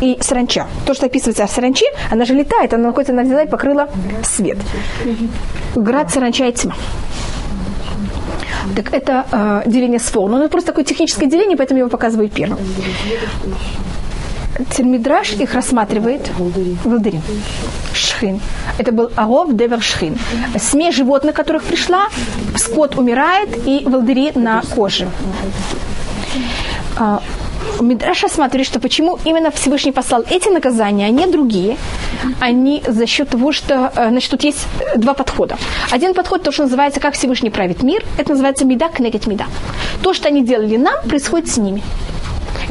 И 0.00 0.18
саранча. 0.20 0.66
То, 0.84 0.94
что 0.94 1.06
описывается 1.06 1.46
в 1.46 1.50
саранче, 1.50 1.86
она 2.10 2.24
же 2.24 2.34
летает, 2.34 2.74
она 2.74 2.88
находится, 2.88 3.12
она 3.12 3.22
взяла 3.22 3.42
и 3.44 3.48
покрыла 3.48 3.88
свет. 4.24 4.58
Град, 5.76 6.10
саранча 6.10 6.46
и 6.48 6.52
тьма. 6.52 6.74
Так 8.76 8.92
это 8.92 9.24
э, 9.32 9.62
деление 9.66 9.98
с 9.98 10.04
формой. 10.04 10.38
Ну, 10.38 10.44
это 10.44 10.50
просто 10.50 10.68
такое 10.68 10.84
техническое 10.84 11.26
деление, 11.26 11.56
поэтому 11.56 11.78
я 11.78 11.82
его 11.82 11.90
показываю 11.90 12.28
первым. 12.28 12.58
Термидраш 14.76 15.32
их 15.32 15.54
рассматривает 15.54 16.30
волдыри. 16.84 17.20
Шхин. 18.22 18.40
Это 18.78 18.92
был 18.92 19.10
Агов 19.16 19.54
Девер 19.56 19.82
Шхин. 19.82 20.16
Смесь 20.58 20.94
животных, 20.94 21.34
которых 21.34 21.64
пришла, 21.64 22.06
скот 22.56 22.96
умирает 22.96 23.66
и 23.66 23.82
волдыри 23.84 24.32
на 24.34 24.62
коже. 24.74 25.08
А, 26.96 27.20
Мидраш 27.80 28.22
рассматривает, 28.22 28.66
что 28.66 28.78
почему 28.80 29.18
именно 29.24 29.50
Всевышний 29.50 29.92
послал 29.92 30.24
эти 30.30 30.48
наказания, 30.48 31.06
а 31.06 31.10
не 31.10 31.26
другие. 31.26 31.76
Они 32.40 32.82
за 32.86 33.06
счет 33.06 33.30
того, 33.30 33.50
что 33.52 33.92
э, 33.96 34.08
значит, 34.10 34.30
тут 34.30 34.44
есть 34.44 34.66
два 34.96 35.14
подхода. 35.14 35.56
Один 35.90 36.14
подход, 36.14 36.42
то, 36.42 36.52
что 36.52 36.62
называется, 36.64 37.00
как 37.00 37.14
Всевышний 37.14 37.50
правит 37.50 37.82
мир, 37.82 38.04
это 38.18 38.30
называется 38.30 38.64
меда 38.64 38.88
кнегет 38.88 39.26
меда. 39.26 39.46
То, 40.02 40.14
что 40.14 40.28
они 40.28 40.44
делали 40.44 40.76
нам, 40.76 40.94
происходит 41.08 41.48
с 41.48 41.56
ними. 41.56 41.82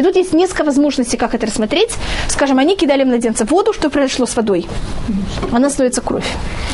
И 0.02 0.04
тут 0.04 0.16
есть 0.16 0.34
несколько 0.34 0.64
возможностей, 0.64 1.16
как 1.16 1.36
это 1.36 1.46
рассмотреть. 1.46 1.92
Скажем, 2.28 2.58
они 2.58 2.76
кидали 2.76 3.04
младенца 3.04 3.46
в 3.46 3.52
воду, 3.52 3.72
что 3.72 3.92
произошло 3.92 4.26
с 4.26 4.36
водой? 4.36 4.66
Она 5.52 5.70
становится 5.70 6.02
кровь. 6.02 6.26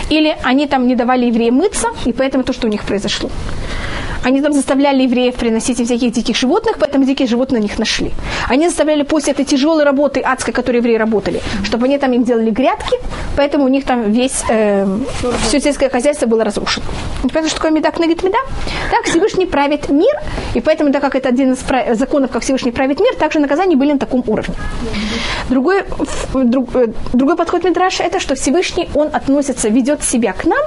Или 0.10 0.38
они 0.44 0.66
там 0.66 0.88
не 0.88 0.96
давали 0.96 1.26
евреям 1.26 1.56
мыться, 1.56 1.90
и 2.06 2.13
поэтому 2.13 2.46
то, 2.46 2.54
что 2.54 2.68
у 2.68 2.70
них 2.70 2.86
произошло. 2.86 3.30
Они 4.23 4.41
там 4.41 4.53
заставляли 4.53 5.03
евреев 5.03 5.36
приносить 5.36 5.80
им 5.80 5.86
всяких 5.86 6.12
диких 6.12 6.36
животных, 6.36 6.77
поэтому 6.80 7.06
дикие 7.06 7.27
животные 7.27 7.60
на 7.60 7.63
них 7.63 7.80
нашли. 7.80 8.12
Они 8.49 8.67
заставляли 8.67 9.03
после 9.03 9.34
этой 9.34 9.45
тяжелой 9.45 9.84
работы 9.84 10.19
адской, 10.19 10.53
которой 10.53 10.77
евреи 10.77 10.97
работали, 10.97 11.41
чтобы 11.63 11.86
они 11.86 11.97
там 11.97 12.13
им 12.13 12.23
делали 12.23 12.51
грядки, 12.51 12.97
поэтому 13.36 13.65
у 13.65 13.67
них 13.67 13.86
там 13.86 14.12
весь, 14.12 14.43
э, 14.49 14.86
все 15.47 15.60
сельское 15.60 15.89
хозяйство 15.89 16.25
было 16.27 16.43
разрушено. 16.43 16.86
Понятно, 17.21 17.49
что 17.49 17.58
такое 17.58 17.71
меда 17.71 17.91
кнагит 17.91 18.23
меда? 18.23 18.38
Так 18.91 19.06
Всевышний 19.06 19.45
правит 19.45 19.89
мир, 19.89 20.13
и 20.56 20.62
поэтому, 20.62 20.91
так 20.91 21.01
как 21.01 21.15
это 21.15 21.30
один 21.30 21.53
из 21.53 21.97
законов, 21.97 22.32
как 22.32 22.41
Всевышний 22.43 22.71
правит 22.71 22.99
мир, 22.99 23.15
также 23.15 23.39
наказания 23.39 23.75
были 23.75 23.93
на 23.93 23.99
таком 23.99 24.23
уровне. 24.27 24.56
Другой, 25.49 25.86
друг, 26.34 26.75
э, 26.75 26.88
другой 27.13 27.36
подход 27.36 27.63
Мидраша 27.63 28.03
это, 28.03 28.19
что 28.19 28.36
Всевышний, 28.36 28.89
он 28.93 29.10
относится, 29.13 29.69
ведет 29.69 30.03
себя 30.03 30.34
к 30.34 30.45
нам, 30.45 30.60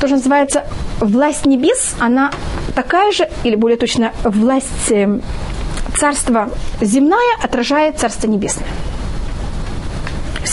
то, 0.00 0.06
что 0.06 0.16
называется 0.16 0.64
власть 1.00 1.46
небес, 1.46 1.94
она 2.00 2.30
такая 2.74 3.12
же, 3.12 3.28
или 3.44 3.56
более 3.56 3.76
точно, 3.76 4.12
власть 4.24 4.90
э, 4.90 5.20
царства 5.98 6.50
земная 6.80 7.36
отражает 7.42 7.98
царство 7.98 8.26
небесное. 8.26 8.66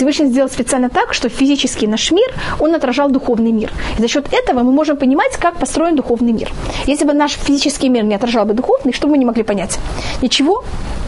Всевышний 0.02 0.30
сделал 0.30 0.50
специально 0.50 0.90
так, 0.90 1.14
что 1.14 1.30
физический 1.30 1.86
наш 1.86 2.12
мир, 2.12 2.34
он 2.60 2.74
отражал 2.74 3.12
духовный 3.12 3.52
мир. 3.52 3.72
И 4.00 4.02
за 4.02 4.08
счет 4.08 4.26
этого 4.34 4.64
мы 4.64 4.72
можем 4.72 4.98
понимать, 4.98 5.38
как 5.38 5.60
построен 5.60 5.96
духовный 5.96 6.32
мир. 6.32 6.50
Если 6.88 7.06
бы 7.06 7.14
наш 7.14 7.34
физический 7.34 7.88
мир 7.90 8.04
не 8.04 8.16
отражал 8.16 8.46
бы 8.46 8.56
духовный, 8.56 8.94
что 8.94 9.06
бы 9.06 9.12
мы 9.12 9.18
не 9.20 9.26
могли 9.26 9.44
понять? 9.44 9.78
Ничего 10.24 10.64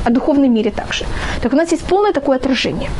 о 0.05 0.11
духовном 0.11 0.53
мире 0.53 0.69
также. 0.69 1.05
Так 1.41 1.53
у 1.53 1.55
нас 1.55 1.71
есть 1.71 1.83
полное 1.85 2.13
такое 2.13 2.37
отражение. 2.37 2.91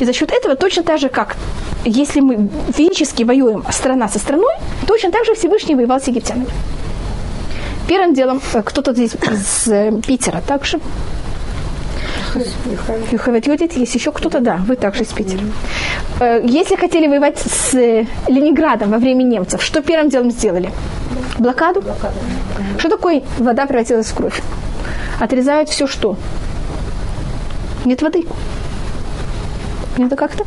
И 0.00 0.04
за 0.04 0.12
счет 0.12 0.32
этого 0.32 0.56
точно 0.56 0.82
так 0.82 0.98
же, 0.98 1.08
как 1.08 1.36
если 1.84 2.18
мы 2.18 2.48
физически 2.76 3.22
воюем 3.22 3.64
страна 3.70 4.08
со 4.08 4.18
страной, 4.18 4.56
точно 4.88 5.12
так 5.12 5.24
же 5.24 5.34
Всевышний 5.34 5.76
воевал 5.76 6.00
с 6.00 6.08
египтянами. 6.08 6.48
Первым 7.86 8.12
делом, 8.12 8.40
э, 8.54 8.62
кто-то 8.62 8.92
здесь 8.92 9.14
из 9.14 9.68
э, 9.68 9.92
Питера 10.04 10.40
также. 10.40 10.80
Юхавет 13.10 13.46
Юдит, 13.46 13.72
есть 13.74 13.94
еще 13.94 14.12
кто-то, 14.12 14.40
да, 14.40 14.56
вы 14.66 14.76
также 14.76 15.02
из 15.02 15.08
Питера. 15.08 15.42
Э, 16.20 16.40
если 16.44 16.76
хотели 16.76 17.06
воевать 17.06 17.38
с 17.38 17.72
Ленинградом 18.26 18.90
во 18.90 18.98
время 18.98 19.22
немцев, 19.22 19.62
что 19.62 19.82
первым 19.82 20.08
делом 20.08 20.30
сделали? 20.30 20.70
Блокаду? 21.38 21.82
Что 22.78 22.88
такое 22.88 23.22
вода 23.38 23.66
превратилась 23.66 24.06
в 24.06 24.14
кровь? 24.14 24.40
Отрезают 25.20 25.68
все 25.68 25.86
что? 25.86 26.16
Нет 27.84 28.02
воды. 28.02 28.24
Это 29.98 30.16
как-то? 30.16 30.44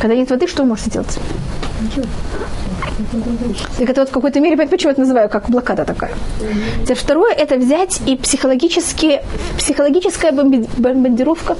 Когда 0.00 0.14
нет 0.14 0.30
воды, 0.30 0.46
что 0.46 0.62
вы 0.62 0.68
можете 0.70 0.90
делать? 0.90 1.18
Так 3.78 3.90
это 3.90 4.00
вот 4.00 4.08
в 4.08 4.12
какой-то 4.12 4.40
мере, 4.40 4.56
почему 4.66 4.92
это 4.92 5.00
называю, 5.00 5.28
как 5.28 5.50
блокада 5.50 5.84
такая. 5.84 6.12
Mm-hmm. 6.40 6.94
Второе, 6.94 7.32
это 7.34 7.56
взять 7.56 8.00
и 8.06 8.16
психологически, 8.16 9.20
психологическая 9.58 10.32
бомбардировка. 10.32 11.56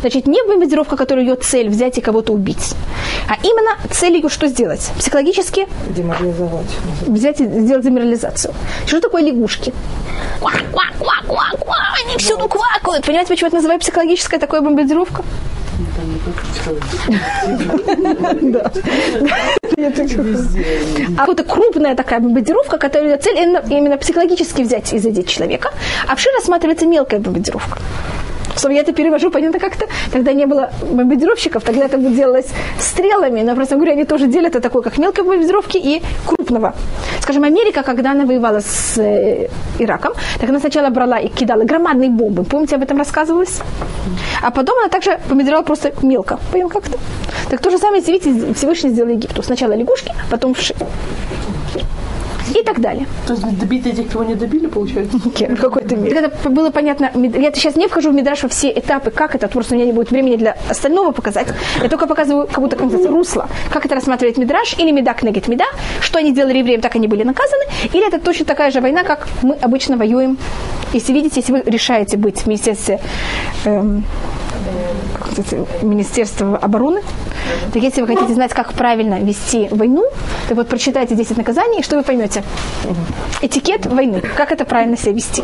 Значит, 0.00 0.26
не 0.26 0.42
бомбардировка, 0.46 0.96
которая 0.96 1.24
ее 1.24 1.36
цель 1.36 1.68
взять 1.68 1.98
и 1.98 2.00
кого-то 2.00 2.32
убить, 2.32 2.74
а 3.28 3.34
именно 3.42 3.76
цель 3.90 4.14
ее 4.14 4.28
что 4.28 4.46
сделать? 4.48 4.90
Психологически 4.98 5.68
деморализовать. 5.90 6.66
Взять 7.06 7.40
и 7.40 7.44
сделать 7.44 7.84
деморализацию. 7.84 8.54
Что 8.86 9.00
такое 9.00 9.22
лягушки? 9.22 9.72
Квак, 10.40 10.62
квак, 10.72 10.92
квак, 11.26 11.50
квак, 11.60 11.94
они 12.04 12.16
всюду 12.18 12.48
квакают. 12.48 13.04
Понимаете, 13.06 13.28
почему 13.28 13.48
это 13.48 13.56
называют 13.56 13.82
психологическая 13.82 14.40
такая 14.40 14.60
бомбардировка? 14.60 15.24
А 21.18 21.26
вот 21.26 21.42
крупная 21.42 21.94
такая 21.96 22.20
бомбардировка, 22.20 22.78
которая 22.78 23.18
цель 23.18 23.38
именно 23.38 23.96
психологически 23.96 24.62
взять 24.62 24.92
и 24.92 24.98
задеть 24.98 25.28
человека. 25.28 25.70
А 26.06 26.14
в 26.14 26.20
шире 26.20 26.36
рассматривается 26.36 26.86
мелкая 26.86 27.20
бомбардировка 27.20 27.78
чтобы 28.56 28.74
я 28.74 28.80
это 28.80 28.92
перевожу, 28.92 29.30
понятно 29.30 29.58
как-то. 29.58 29.86
Тогда 30.12 30.32
не 30.32 30.46
было 30.46 30.70
бомбардировщиков, 30.82 31.62
тогда 31.64 31.84
это 31.86 31.98
делалось 31.98 32.46
стрелами. 32.78 33.42
Но, 33.42 33.54
просто 33.54 33.76
говоря, 33.76 33.92
они 33.92 34.04
тоже 34.04 34.26
делят 34.26 34.54
это 34.54 34.60
такое, 34.60 34.82
как 34.82 34.98
мелкой 34.98 35.24
бомбардировки 35.24 35.78
и 35.78 36.02
крупного. 36.26 36.74
Скажем, 37.20 37.44
Америка, 37.44 37.82
когда 37.82 38.12
она 38.12 38.24
воевала 38.24 38.60
с 38.60 38.98
э, 38.98 39.48
Ираком, 39.78 40.12
так 40.40 40.50
она 40.50 40.60
сначала 40.60 40.90
брала 40.90 41.18
и 41.18 41.28
кидала 41.28 41.64
громадные 41.64 42.10
бомбы. 42.10 42.44
Помните, 42.44 42.76
об 42.76 42.82
этом 42.82 42.98
рассказывалось? 42.98 43.60
А 44.42 44.50
потом 44.50 44.78
она 44.78 44.88
также 44.88 45.18
бомбардировала 45.28 45.64
просто 45.64 45.92
мелко. 46.02 46.38
Понял 46.52 46.68
как-то? 46.68 46.98
Так 47.50 47.60
то 47.60 47.70
же 47.70 47.78
самое, 47.78 48.02
видите, 48.02 48.54
Всевышний 48.54 48.90
сделал 48.90 49.10
Египту. 49.10 49.42
Сначала 49.42 49.72
лягушки, 49.72 50.12
потом 50.30 50.54
вши 50.54 50.74
и 52.50 52.62
так 52.62 52.80
далее. 52.80 53.06
То 53.26 53.34
есть 53.34 53.58
добить 53.58 53.86
этих, 53.86 54.10
кого 54.10 54.24
не 54.24 54.34
добили, 54.34 54.66
получается? 54.66 55.18
В 55.24 55.60
какой-то 55.60 55.96
мере. 55.96 56.16
Это 56.16 56.50
было 56.50 56.70
понятно. 56.70 57.10
Я 57.14 57.52
сейчас 57.52 57.76
не 57.76 57.88
вхожу 57.88 58.10
в 58.10 58.14
Мидраш 58.14 58.42
во 58.42 58.48
все 58.48 58.70
этапы, 58.70 59.10
как 59.10 59.34
это, 59.34 59.48
просто 59.48 59.74
у 59.74 59.76
меня 59.76 59.86
не 59.86 59.92
будет 59.92 60.10
времени 60.10 60.36
для 60.36 60.56
остального 60.68 61.12
показать. 61.12 61.48
Я 61.82 61.88
только 61.88 62.06
показываю, 62.06 62.46
как 62.46 62.60
будто 62.60 62.76
как 62.76 62.92
русло. 62.92 63.48
Как 63.70 63.86
это 63.86 63.94
рассматривает 63.94 64.38
Мидраш 64.38 64.74
или 64.78 64.90
Медак 64.90 65.22
негет 65.22 65.48
Меда, 65.48 65.66
что 66.00 66.18
они 66.18 66.32
делали 66.32 66.58
евреям, 66.58 66.80
так 66.80 66.96
они 66.96 67.08
были 67.08 67.22
наказаны, 67.22 67.64
или 67.92 68.06
это 68.06 68.18
точно 68.18 68.44
такая 68.44 68.70
же 68.70 68.80
война, 68.80 69.02
как 69.04 69.28
мы 69.42 69.54
обычно 69.54 69.96
воюем. 69.96 70.38
Если 70.92 71.12
видите, 71.12 71.40
если 71.40 71.52
вы 71.52 71.62
решаете 71.64 72.16
быть 72.16 72.40
в 72.40 72.46
министерстве 72.46 73.00
эм, 73.64 74.04
Министерства 75.82 76.56
обороны. 76.56 77.02
Так 77.72 77.82
если 77.82 78.02
вы 78.02 78.06
хотите 78.06 78.34
знать, 78.34 78.52
как 78.52 78.72
правильно 78.72 79.20
вести 79.20 79.68
войну, 79.70 80.04
то 80.48 80.54
вот 80.54 80.68
прочитайте 80.68 81.14
10 81.14 81.36
наказаний, 81.36 81.80
и 81.80 81.82
что 81.82 81.96
вы 81.96 82.02
поймете? 82.02 82.42
Этикет 83.40 83.86
войны. 83.86 84.22
Как 84.36 84.52
это 84.52 84.64
правильно 84.64 84.96
себя 84.96 85.12
вести. 85.12 85.42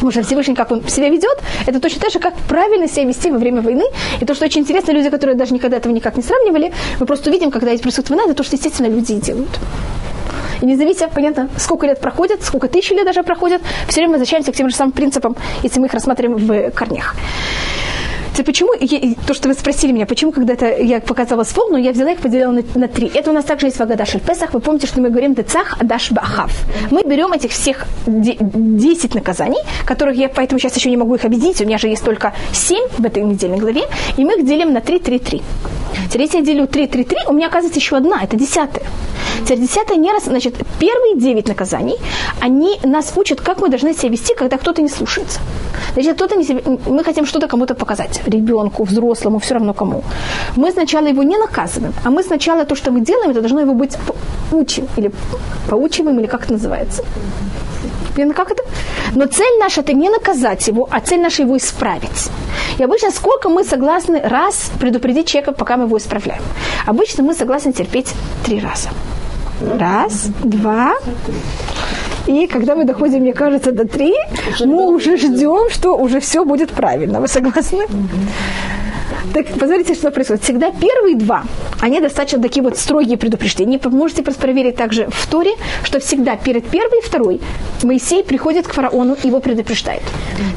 Может, 0.00 0.26
Всевышний, 0.26 0.54
как 0.54 0.70
он 0.70 0.86
себя 0.88 1.08
ведет, 1.08 1.38
это 1.66 1.80
точно 1.80 2.00
так 2.00 2.10
же, 2.10 2.18
как 2.18 2.34
правильно 2.48 2.88
себя 2.88 3.04
вести 3.04 3.30
во 3.30 3.38
время 3.38 3.60
войны. 3.60 3.84
И 4.20 4.24
то, 4.24 4.34
что 4.34 4.46
очень 4.46 4.62
интересно, 4.62 4.92
люди, 4.92 5.10
которые 5.10 5.36
даже 5.36 5.52
никогда 5.52 5.76
этого 5.76 5.92
никак 5.92 6.16
не 6.16 6.22
сравнивали, 6.22 6.72
мы 6.98 7.06
просто 7.06 7.30
видим, 7.30 7.50
когда 7.50 7.70
есть 7.70 7.82
происходит 7.82 8.10
война, 8.10 8.24
это 8.24 8.34
то, 8.34 8.42
что, 8.42 8.56
естественно, 8.56 8.86
люди 8.86 9.14
делают. 9.14 9.60
И 10.62 10.66
не 10.66 10.76
зависит, 10.76 11.10
понятно, 11.14 11.48
сколько 11.56 11.86
лет 11.86 12.00
проходит, 12.00 12.42
сколько 12.44 12.68
тысяч 12.68 12.90
лет 12.90 13.04
даже 13.04 13.22
проходит, 13.22 13.62
все 13.88 14.00
время 14.00 14.12
возвращаемся 14.12 14.52
к 14.52 14.56
тем 14.56 14.68
же 14.68 14.76
самым 14.76 14.92
принципам, 14.92 15.36
если 15.62 15.80
мы 15.80 15.86
их 15.86 15.94
рассматриваем 15.94 16.36
в 16.38 16.70
корнях. 16.72 17.14
Теперь 18.40 18.54
почему, 18.54 18.72
то, 19.26 19.34
что 19.34 19.48
вы 19.48 19.54
спросили 19.54 19.92
меня, 19.92 20.06
почему 20.06 20.32
когда-то 20.32 20.66
я 20.66 21.00
показала 21.00 21.44
с 21.44 21.54
но 21.70 21.76
я 21.76 21.92
взяла 21.92 22.12
их, 22.12 22.20
поделила 22.20 22.52
на, 22.52 22.62
на 22.74 22.88
три. 22.88 23.10
Это 23.12 23.30
у 23.30 23.34
нас 23.34 23.44
также 23.44 23.66
есть 23.66 23.76
в 23.76 23.82
Агадаш 23.82 24.12
Песах. 24.26 24.54
Вы 24.54 24.60
помните, 24.60 24.86
что 24.86 25.02
мы 25.02 25.10
говорим 25.10 25.34
Децах 25.34 25.76
Адаш 25.78 26.10
Бахав. 26.10 26.50
Мы 26.90 27.02
берем 27.02 27.32
этих 27.32 27.50
всех 27.50 27.84
10 28.06 29.14
наказаний, 29.14 29.60
которых 29.84 30.16
я 30.16 30.30
поэтому 30.30 30.58
сейчас 30.58 30.74
еще 30.74 30.88
не 30.88 30.96
могу 30.96 31.16
их 31.16 31.24
объединить. 31.26 31.60
У 31.60 31.66
меня 31.66 31.76
же 31.76 31.88
есть 31.88 32.02
только 32.02 32.32
7 32.52 32.78
в 32.96 33.04
этой 33.04 33.22
недельной 33.22 33.58
главе, 33.58 33.82
и 34.16 34.24
мы 34.24 34.38
их 34.38 34.46
делим 34.46 34.72
на 34.72 34.80
3, 34.80 35.00
3, 35.00 35.18
3. 35.18 35.42
Теперь 36.08 36.22
если 36.22 36.38
я 36.38 36.44
делю 36.44 36.66
3, 36.66 36.86
3, 36.86 37.04
3, 37.04 37.18
у 37.28 37.32
меня 37.34 37.48
оказывается 37.48 37.78
еще 37.78 37.96
одна, 37.96 38.22
это 38.22 38.36
десятая. 38.36 38.84
Теперь 39.44 39.60
десятая 39.60 39.96
не 39.96 40.10
раз, 40.10 40.24
значит, 40.24 40.54
первые 40.78 41.16
9 41.16 41.48
наказаний, 41.48 41.96
они 42.40 42.78
нас 42.84 43.12
учат, 43.16 43.40
как 43.40 43.60
мы 43.60 43.68
должны 43.68 43.94
себя 43.94 44.10
вести, 44.10 44.34
когда 44.34 44.56
кто-то 44.56 44.82
не 44.82 44.88
слушается. 44.88 45.40
Значит, 45.94 46.14
кто-то 46.14 46.36
не 46.36 46.44
себе, 46.44 46.62
мы 46.86 47.04
хотим 47.04 47.26
что-то 47.26 47.48
кому-то 47.48 47.74
показать 47.74 48.20
ребенку, 48.30 48.84
взрослому, 48.84 49.38
все 49.38 49.54
равно 49.54 49.74
кому. 49.74 50.02
Мы 50.56 50.72
сначала 50.72 51.08
его 51.08 51.22
не 51.22 51.38
наказываем, 51.38 51.92
а 52.04 52.10
мы 52.10 52.22
сначала 52.22 52.64
то, 52.64 52.74
что 52.74 52.90
мы 52.90 53.00
делаем, 53.00 53.30
это 53.30 53.40
должно 53.40 53.60
его 53.60 53.74
быть 53.74 53.96
учим 54.52 54.86
или 54.96 55.10
поучиваем, 55.68 56.18
или 56.20 56.26
как 56.26 56.44
это 56.44 56.52
называется. 56.52 57.02
Как 58.34 58.50
это? 58.50 58.62
Но 59.14 59.26
цель 59.26 59.58
наша 59.58 59.80
это 59.80 59.92
не 59.92 60.10
наказать 60.10 60.68
его, 60.68 60.86
а 60.90 61.00
цель 61.00 61.20
наша 61.20 61.42
его 61.42 61.56
исправить. 61.56 62.30
И 62.78 62.84
обычно 62.84 63.10
сколько 63.10 63.48
мы 63.48 63.64
согласны 63.64 64.20
раз 64.20 64.70
предупредить 64.80 65.26
человека, 65.26 65.52
пока 65.52 65.76
мы 65.76 65.84
его 65.84 65.96
исправляем? 65.96 66.42
Обычно 66.86 67.24
мы 67.24 67.34
согласны 67.34 67.72
терпеть 67.72 68.14
три 68.44 68.60
раза. 68.60 68.90
Раз, 69.78 70.28
два, 70.44 70.94
И 72.26 72.46
когда 72.46 72.74
мы 72.74 72.84
доходим, 72.84 73.20
мне 73.20 73.32
кажется, 73.32 73.72
до 73.72 73.84
три, 73.84 74.14
мы 74.60 74.86
уже 74.94 75.16
ждем, 75.16 75.70
что 75.70 75.96
уже 75.96 76.20
все 76.20 76.44
будет 76.44 76.70
правильно. 76.70 77.20
Вы 77.20 77.28
согласны? 77.28 77.86
Так, 79.34 79.46
посмотрите, 79.46 79.94
что 79.94 80.10
происходит. 80.10 80.42
Всегда 80.42 80.70
первые 80.70 81.16
два, 81.16 81.44
они 81.80 82.00
достаточно 82.00 82.42
такие 82.42 82.62
вот 82.62 82.76
строгие 82.76 83.16
предупреждения. 83.16 83.78
Вы 83.82 83.90
можете 83.90 84.22
просто 84.22 84.40
проверить 84.40 84.76
также 84.76 85.08
в 85.08 85.26
Торе, 85.26 85.52
что 85.82 86.00
всегда 86.00 86.36
перед 86.36 86.66
первой 86.68 86.98
и 86.98 87.02
второй 87.02 87.40
Моисей 87.82 88.24
приходит 88.24 88.66
к 88.66 88.72
фараону 88.72 89.16
и 89.22 89.26
его 89.26 89.40
предупреждает. 89.40 90.02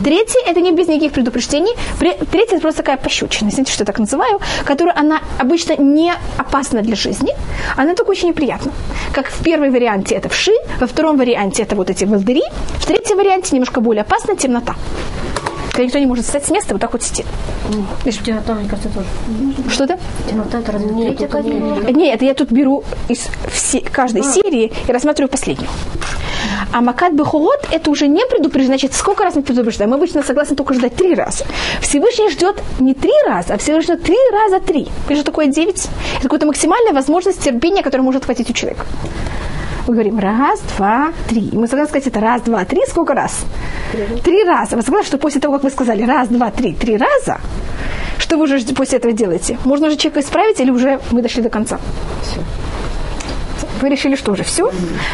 Третий– 0.03 0.39
это 0.47 0.59
не 0.61 0.71
без 0.71 0.87
никаких 0.87 1.11
предупреждений. 1.11 1.73
Третий– 1.99 2.55
это 2.55 2.61
просто 2.61 2.81
такая 2.81 2.97
пощечина, 2.97 3.51
знаете, 3.51 3.71
что 3.71 3.83
я 3.83 3.85
так 3.85 3.99
называю, 3.99 4.39
которая, 4.65 4.95
она 4.97 5.21
обычно 5.37 5.75
не 5.77 6.13
опасна 6.37 6.81
для 6.81 6.95
жизни, 6.95 7.31
она 7.77 7.95
только 7.95 8.11
очень 8.11 8.29
неприятна. 8.29 8.71
Как 9.13 9.27
в 9.27 9.43
первой 9.43 9.69
варианте 9.69 10.15
это 10.15 10.29
вши, 10.29 10.53
во 10.79 10.87
втором 10.87 11.17
варианте 11.17 11.63
это 11.63 11.75
вот 11.75 11.89
эти 11.89 12.05
волдыри, 12.05 12.43
в 12.79 12.85
третьем 12.85 13.17
варианте 13.17 13.55
немножко 13.55 13.81
более 13.81 14.01
опасна 14.01 14.35
темнота 14.35 14.75
когда 15.73 15.85
никто 15.85 15.97
не 15.97 16.05
может 16.05 16.25
встать 16.25 16.45
с 16.45 16.51
места, 16.51 16.75
вот 16.75 16.81
так 16.81 16.93
вот 16.93 17.01
сидит. 17.01 17.25
Видишь, 18.05 18.21
темнота, 18.23 18.53
мне 18.53 18.69
кажется, 18.69 18.89
тоже. 18.89 19.07
Что-то? 19.71 19.97
Разве 20.71 20.91
Нет, 20.91 21.19
это? 21.19 21.41
Нет, 21.41 22.15
это 22.15 22.25
я 22.25 22.35
тут 22.35 22.51
беру 22.51 22.83
из 23.09 23.27
все, 23.51 23.79
каждой 23.81 24.23
серии 24.23 24.71
и 24.87 24.91
рассматриваю 24.91 25.31
последнюю. 25.31 25.67
А 26.71 26.81
Макат 26.81 27.13
Бехолот 27.13 27.67
это 27.71 27.89
уже 27.89 28.07
не 28.07 28.23
предупреждение. 28.27 28.77
Значит, 28.77 28.93
сколько 28.93 29.23
раз 29.23 29.35
мы 29.35 29.41
предупреждаем? 29.41 29.89
Мы 29.89 29.97
обычно 29.97 30.21
согласны 30.21 30.55
только 30.55 30.75
ждать 30.75 30.95
три 30.95 31.15
раза. 31.15 31.43
Всевышний 31.81 32.29
ждет 32.29 32.61
не 32.79 32.93
три 32.93 33.13
раза, 33.25 33.55
а 33.55 33.57
Всевышний 33.57 33.95
ждет 33.95 34.03
три 34.03 34.17
раза 34.31 34.59
три. 34.59 34.87
Это 35.07 35.15
же 35.15 35.23
такое 35.23 35.47
девять. 35.47 35.87
Это 36.13 36.23
какая-то 36.23 36.45
максимальная 36.45 36.93
возможность 36.93 37.41
терпения, 37.41 37.81
которая 37.81 38.05
может 38.05 38.25
хватить 38.25 38.49
у 38.49 38.53
человека. 38.53 38.85
Мы 39.87 39.93
говорим 39.93 40.19
раз, 40.19 40.61
два, 40.77 41.11
три. 41.27 41.49
И 41.49 41.57
мы 41.57 41.67
согласны 41.67 41.89
сказать 41.89 42.07
это 42.07 42.19
раз, 42.19 42.41
два, 42.41 42.63
три. 42.65 42.81
Сколько 42.87 43.13
раз? 43.13 43.45
Три 44.23 44.43
раза. 44.43 44.77
Вы 44.77 44.81
согласны, 44.81 45.07
что 45.07 45.17
после 45.17 45.41
того, 45.41 45.55
как 45.55 45.63
вы 45.63 45.69
сказали 45.69 46.03
раз, 46.03 46.29
два, 46.29 46.51
три, 46.51 46.73
три 46.73 46.97
раза, 46.97 47.39
что 48.17 48.37
вы 48.37 48.43
уже 48.43 48.59
после 48.73 48.97
этого 48.99 49.13
делаете? 49.13 49.57
Можно 49.65 49.87
уже 49.87 49.97
человека 49.97 50.21
исправить 50.21 50.59
или 50.59 50.71
уже 50.71 50.99
мы 51.11 51.21
дошли 51.21 51.41
до 51.41 51.49
конца? 51.49 51.79
Вы 53.81 53.89
решили, 53.89 54.15
что 54.15 54.31
уже 54.31 54.43
все? 54.43 54.71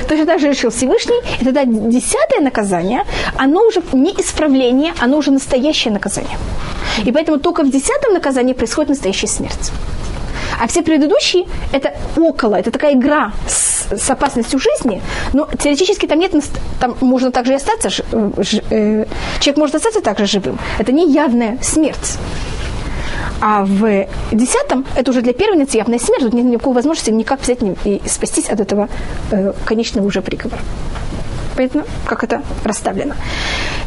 Точно 0.08 0.26
так 0.28 0.40
же 0.40 0.50
решил 0.50 0.70
Всевышний. 0.70 1.20
И 1.42 1.46
тогда 1.46 1.66
десятое 1.66 2.40
наказание, 2.42 3.04
оно 3.36 3.66
уже 3.66 3.82
не 3.94 4.12
исправление, 4.12 4.94
оно 5.00 5.18
уже 5.18 5.32
настоящее 5.32 5.92
наказание. 5.92 6.38
И 7.04 7.12
поэтому 7.12 7.40
только 7.40 7.64
в 7.64 7.72
десятом 7.72 8.14
наказании 8.14 8.54
происходит 8.54 8.90
настоящая 8.90 9.28
смерть. 9.28 9.72
А 10.62 10.68
все 10.68 10.84
предыдущие– 10.84 11.46
это 11.72 11.94
около, 12.18 12.56
это 12.56 12.70
такая 12.70 12.94
игра 12.94 13.32
с, 13.48 13.69
с 13.92 14.10
опасностью 14.10 14.60
жизни, 14.60 15.02
но 15.34 15.48
теоретически 15.58 16.06
там 16.08 16.20
нет, 16.20 16.34
там 16.80 16.96
можно 17.02 17.32
также 17.32 17.54
и 17.54 17.56
остаться, 17.56 17.90
ж- 17.90 18.02
э, 18.12 18.32
ж- 18.44 18.62
э, 18.70 19.06
человек 19.40 19.58
может 19.58 19.76
остаться 19.76 20.02
также 20.02 20.26
живым. 20.26 20.58
Это 20.80 20.92
не 20.92 21.12
явная 21.12 21.58
смерть. 21.62 22.18
А 23.42 23.64
в 23.64 24.06
десятом 24.32 24.86
это 24.96 25.12
уже 25.12 25.22
для 25.22 25.34
первенницы 25.34 25.78
явная 25.78 26.00
смерть, 26.00 26.22
тут 26.24 26.34
нет 26.34 26.46
никакой 26.46 26.74
возможности 26.74 27.10
никак 27.12 27.42
взять 27.42 27.60
и 27.86 28.02
спастись 28.06 28.50
от 28.50 28.60
этого 28.60 28.90
э, 29.32 29.54
конечного 29.66 30.06
уже 30.08 30.22
приговора. 30.22 30.62
Понятно, 31.60 31.84
как 32.06 32.24
это 32.24 32.42
расставлено. 32.64 33.16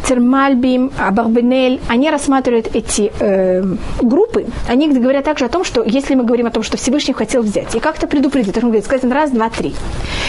Термальбим, 0.07 0.93
Абарбенель, 0.99 1.81
они 1.89 2.11
рассматривают 2.11 2.67
эти 2.77 3.11
э, 3.19 3.65
группы, 4.03 4.45
они 4.69 4.89
говорят 4.89 5.25
также 5.25 5.47
о 5.47 5.49
том, 5.49 5.65
что 5.65 5.83
если 5.83 6.15
мы 6.15 6.25
говорим 6.25 6.47
о 6.47 6.51
том, 6.51 6.63
что 6.63 6.77
Всевышний 6.77 7.15
хотел 7.15 7.41
взять 7.41 7.75
и 7.75 7.81
как-то 7.81 8.07
предупредить, 8.07 8.55
он 8.59 8.65
говорит, 8.65 8.85
сказано 8.85 9.15
раз, 9.15 9.31
два, 9.31 9.49
три. 9.49 9.75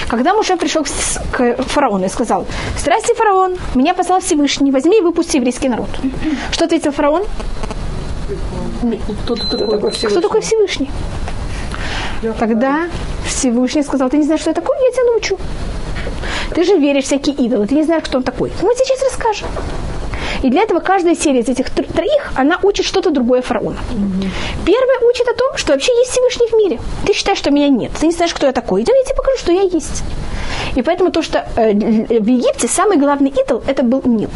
Когда 0.08 0.34
Муше 0.34 0.56
пришел 0.56 0.86
к, 1.34 1.58
фараону 1.64 2.06
и 2.06 2.08
сказал, 2.08 2.46
здрасте, 2.78 3.14
фараон, 3.14 3.58
меня 3.76 3.94
послал 3.94 4.22
Всевышний, 4.22 4.72
возьми 4.72 5.00
и 5.00 5.02
выпусти 5.02 5.36
еврейский 5.36 5.68
народ. 5.68 5.90
Что 6.54 6.64
ответил 6.64 6.94
фараон? 6.94 7.24
Кто 9.26 9.36
такой? 9.36 9.92
Кто 9.92 10.22
такой 10.22 10.40
Всевышний? 10.40 10.90
Тогда 12.40 12.88
Всевышний 13.26 13.84
сказал, 13.84 14.10
ты 14.10 14.16
не 14.16 14.24
знаешь, 14.24 14.40
что 14.40 14.52
я 14.52 14.54
такой, 14.54 14.78
я 14.78 14.92
тебя 14.94 15.12
научу. 15.12 15.38
Ты 16.54 16.64
же 16.64 16.78
веришь 16.78 17.06
всякие 17.06 17.36
идолы, 17.36 17.68
ты 17.68 17.76
не 17.76 17.84
знаешь, 17.84 18.04
кто 18.04 18.18
он 18.18 18.24
такой. 18.24 18.52
Мы 18.62 18.74
сейчас 18.76 19.04
расскажем. 19.04 19.48
И 20.42 20.50
для 20.50 20.64
этого 20.64 20.80
каждая 20.80 21.16
серия 21.16 21.40
из 21.40 21.50
этих 21.50 21.68
тр- 21.68 21.92
троих, 21.92 22.34
она 22.36 22.60
учит 22.64 22.86
что-то 22.86 23.12
другое 23.12 23.42
фараона. 23.42 23.78
Первая 24.66 25.00
учит 25.10 25.28
о 25.28 25.34
том, 25.34 25.58
что 25.58 25.74
вообще 25.74 25.92
есть 26.00 26.12
Всевышний 26.12 26.48
в 26.48 26.54
мире. 26.54 26.80
Ты 27.06 27.14
считаешь, 27.14 27.38
что 27.38 27.52
меня 27.52 27.70
нет. 27.70 27.92
Ты 28.00 28.08
не 28.08 28.12
знаешь, 28.12 28.34
кто 28.34 28.46
я 28.48 28.52
такой. 28.52 28.82
Идем, 28.82 28.94
я 28.96 29.04
тебе 29.04 29.16
покажу, 29.16 29.38
что 29.38 29.52
я 29.52 29.62
есть. 29.62 30.04
И 30.76 30.82
поэтому 30.82 31.12
то, 31.12 31.22
что 31.22 31.46
э, 31.56 31.72
в 31.74 32.28
Египте 32.28 32.68
самый 32.68 32.98
главный 32.98 33.30
идол, 33.30 33.64
это 33.68 33.84
был 33.84 34.02
Нил. 34.06 34.30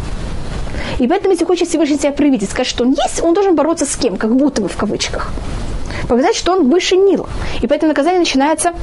И 0.99 1.07
поэтому, 1.07 1.33
если 1.33 1.45
хочет 1.45 1.67
Всевышний 1.67 1.97
себя 1.97 2.11
проявить 2.11 2.43
и 2.43 2.45
сказать, 2.45 2.67
что 2.67 2.83
он 2.83 2.91
есть, 2.91 3.21
он 3.21 3.33
должен 3.33 3.55
бороться 3.55 3.85
с 3.85 3.95
кем, 3.95 4.17
как 4.17 4.35
будто 4.35 4.61
бы 4.61 4.69
в 4.69 4.77
кавычках. 4.77 5.31
Показать, 6.07 6.35
что 6.35 6.53
он 6.53 6.69
выше 6.69 6.95
Нила. 6.95 7.29
И 7.61 7.67
поэтому 7.67 7.89
наказание 7.89 8.19
начинается 8.19 8.73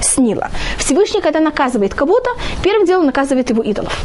с 0.00 0.18
Нила. 0.18 0.50
Всевышний, 0.78 1.20
когда 1.20 1.40
наказывает 1.40 1.94
кого-то, 1.94 2.30
первым 2.62 2.86
делом 2.86 3.06
наказывает 3.06 3.50
его 3.50 3.62
идолов. 3.62 4.04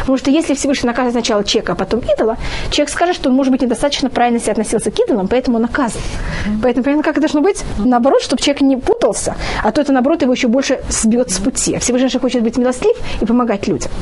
Потому 0.00 0.18
что 0.18 0.30
если 0.30 0.54
Всевышний 0.54 0.88
наказывает 0.88 1.14
сначала 1.14 1.44
человека, 1.44 1.72
а 1.72 1.76
потом 1.76 2.00
идола, 2.00 2.36
человек 2.70 2.90
скажет, 2.90 3.14
что 3.14 3.28
он, 3.28 3.36
может 3.36 3.52
быть, 3.52 3.62
недостаточно 3.62 4.10
правильно 4.10 4.40
себя 4.40 4.52
относился 4.52 4.90
к 4.90 4.98
идолам, 4.98 5.28
поэтому 5.28 5.56
он 5.56 5.62
наказан. 5.62 6.00
Поэтому, 6.60 6.84
понятно, 6.84 7.04
как 7.04 7.20
должно 7.20 7.40
быть? 7.40 7.62
Наоборот, 7.78 8.20
чтобы 8.20 8.42
человек 8.42 8.62
не 8.62 8.76
путался, 8.76 9.36
а 9.62 9.70
то 9.70 9.80
это, 9.80 9.92
наоборот, 9.92 10.22
его 10.22 10.32
еще 10.32 10.48
больше 10.48 10.80
сбьет 10.88 11.30
с 11.30 11.38
пути. 11.38 11.76
А 11.76 11.78
Всевышний 11.78 12.08
же 12.08 12.18
хочет 12.18 12.42
быть 12.42 12.56
милостлив 12.56 12.96
и 13.20 13.24
помогать 13.24 13.68
людям. 13.68 13.92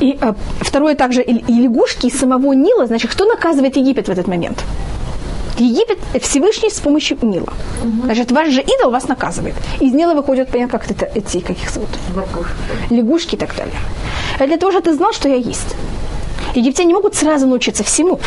И 0.00 0.18
э, 0.18 0.32
второе 0.60 0.94
также 0.94 1.22
и, 1.22 1.34
и 1.34 1.62
лягушки 1.62 2.06
из 2.06 2.18
самого 2.18 2.54
Нила, 2.54 2.86
значит, 2.86 3.10
кто 3.10 3.26
наказывает 3.26 3.76
Египет 3.76 4.08
в 4.08 4.10
этот 4.10 4.26
момент? 4.26 4.64
Египет 5.60 5.98
Всевышний 6.22 6.70
с 6.70 6.80
помощью 6.80 7.18
Нила. 7.22 7.52
Значит, 8.04 8.32
ваш 8.32 8.48
же 8.48 8.62
идол 8.62 8.90
вас 8.90 9.08
наказывает. 9.08 9.54
Из 9.80 9.92
Нила 9.92 10.14
выходят, 10.14 10.48
понятно, 10.48 10.78
как 10.78 10.90
это, 10.90 11.10
эти, 11.14 11.40
как 11.40 11.56
их 11.56 11.70
зовут? 11.70 11.90
Лягушки 12.90 13.34
и 13.34 13.38
так 13.38 13.54
далее. 13.54 13.74
Это 14.36 14.46
для 14.46 14.56
того, 14.56 14.72
чтобы 14.72 14.84
ты 14.84 14.94
знал, 14.94 15.12
что 15.12 15.28
я 15.28 15.36
есть. 15.36 15.76
Египтяне 16.54 16.88
не 16.88 16.94
могут 16.94 17.14
сразу 17.14 17.46
научиться 17.46 17.84
всему. 17.84 18.18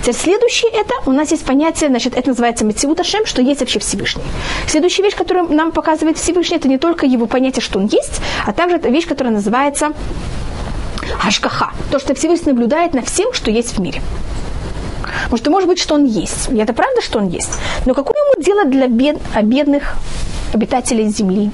Теперь 0.00 0.14
следующее 0.14 0.70
это, 0.70 0.94
у 1.06 1.12
нас 1.12 1.32
есть 1.32 1.44
понятие, 1.44 1.90
значит, 1.90 2.16
это 2.16 2.28
называется 2.28 2.64
Мецивут 2.64 3.00
Ашем, 3.00 3.26
что 3.26 3.42
есть 3.42 3.60
вообще 3.60 3.78
Всевышний. 3.80 4.22
Следующая 4.68 5.02
вещь, 5.02 5.16
которую 5.16 5.52
нам 5.52 5.72
показывает 5.72 6.16
Всевышний, 6.16 6.56
это 6.56 6.68
не 6.68 6.78
только 6.78 7.06
его 7.06 7.26
понятие, 7.26 7.62
что 7.62 7.78
он 7.78 7.86
есть, 7.86 8.20
а 8.46 8.52
также 8.52 8.76
это 8.76 8.88
вещь, 8.88 9.06
которая 9.06 9.34
называется 9.34 9.92
Ашкаха. 11.24 11.72
То, 11.90 11.98
что 11.98 12.14
Всевышний 12.14 12.52
наблюдает 12.52 12.94
на 12.94 13.02
всем, 13.02 13.32
что 13.32 13.50
есть 13.50 13.76
в 13.76 13.80
мире. 13.80 14.00
Потому 15.24 15.38
что 15.38 15.50
может 15.50 15.68
быть, 15.68 15.78
что 15.78 15.94
он 15.94 16.04
есть. 16.04 16.48
И 16.50 16.56
это 16.56 16.72
правда, 16.72 17.00
что 17.02 17.18
он 17.18 17.28
есть. 17.28 17.52
Но 17.84 17.94
какое 17.94 18.16
ему 18.16 18.42
дело 18.42 18.64
для 18.64 18.88
бед, 18.88 19.18
а 19.34 19.42
бедных 19.42 19.96
обитателей 20.52 21.08
Земли? 21.08 21.50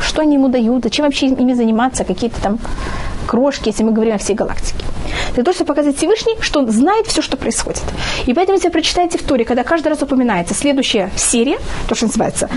Что 0.00 0.22
они 0.22 0.34
ему 0.34 0.48
дают? 0.48 0.84
Зачем 0.84 1.04
вообще 1.04 1.26
ими 1.26 1.54
заниматься? 1.54 2.04
Какие-то 2.04 2.40
там 2.40 2.58
крошки, 3.26 3.68
если 3.68 3.82
мы 3.82 3.92
говорим 3.92 4.14
о 4.14 4.18
всей 4.18 4.34
галактике. 4.34 4.84
Для 5.34 5.42
того, 5.44 5.54
чтобы 5.54 5.68
показать 5.68 5.96
Всевышний, 5.96 6.36
что 6.40 6.60
он 6.60 6.70
знает 6.70 7.06
все, 7.06 7.22
что 7.22 7.36
происходит. 7.36 7.82
И 8.26 8.32
поэтому, 8.32 8.56
если 8.56 8.68
вы 8.68 8.72
прочитаете 8.72 9.18
в 9.18 9.22
Торе, 9.22 9.44
когда 9.44 9.64
каждый 9.64 9.88
раз 9.88 10.02
упоминается 10.02 10.54
следующая 10.54 11.10
серия, 11.16 11.58
то, 11.88 11.94
что 11.94 12.06
называется 12.06 12.48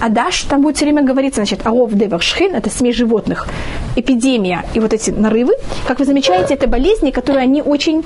Адаш, 0.00 0.42
там 0.42 0.62
будет 0.62 0.76
все 0.76 0.84
время 0.84 1.02
говориться, 1.02 1.40
значит, 1.40 1.66
Аов 1.66 1.92
Деваршхин, 1.92 2.54
это 2.54 2.70
смесь 2.70 2.96
животных, 2.96 3.48
эпидемия 3.96 4.64
и 4.74 4.80
вот 4.80 4.92
эти 4.92 5.10
нарывы. 5.10 5.54
Как 5.86 6.00
вы 6.00 6.04
замечаете, 6.04 6.54
это 6.54 6.66
болезни, 6.66 7.10
которые 7.10 7.44
они 7.44 7.62
очень 7.62 8.04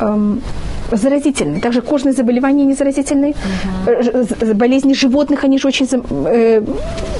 эм, 0.00 0.42
заразительны. 0.92 1.60
Также 1.60 1.80
кожные 1.82 2.12
заболевания 2.12 2.64
не 2.64 2.74
заразительны. 2.74 3.34
Э, 3.86 4.02
ж- 4.02 4.24
з- 4.24 4.54
Болезни 4.54 4.94
животных, 4.94 5.44
они 5.44 5.58
же 5.58 5.68
очень 5.68 5.86
э, 5.90 6.62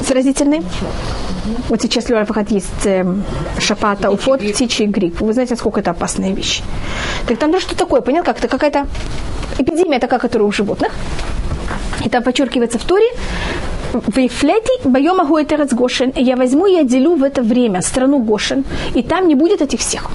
заразительны. 0.09 0.63
Вот 1.69 1.81
сейчас, 1.83 2.09
выход 2.11 2.51
есть 2.51 2.87
эм, 2.87 3.23
шапата, 3.59 4.11
уфот, 4.11 4.41
птичий 4.41 4.87
грипп. 4.87 5.21
Вы 5.21 5.33
знаете, 5.33 5.55
насколько 5.55 5.81
это 5.81 5.91
опасная 5.91 6.33
вещь. 6.35 6.63
Так 7.27 7.39
там 7.39 7.53
же 7.53 7.61
что 7.61 7.75
такое? 7.75 8.01
Понятно, 8.01 8.33
как 8.35 8.45
это 8.45 8.49
какая-то 8.49 8.87
эпидемия 9.59 9.99
такая, 9.99 10.19
которая 10.21 10.49
у 10.49 10.53
животных. 10.53 10.93
И 12.05 12.09
там 12.09 12.23
подчеркивается 12.23 12.79
в 12.79 12.85
Туре, 12.85 13.07
в 13.93 14.19
Ефлете 14.19 14.71
боема 14.85 15.25
гуэтерец 15.25 15.73
Гошен, 15.73 16.11
и 16.11 16.23
я 16.23 16.37
возьму 16.37 16.67
и 16.67 16.77
отделю 16.77 17.17
в 17.17 17.23
это 17.25 17.43
время 17.43 17.81
страну 17.83 18.19
Гошен, 18.19 18.65
и 18.95 19.03
там 19.03 19.27
не 19.29 19.35
будет 19.35 19.63
этих 19.63 19.81
всех. 19.81 20.11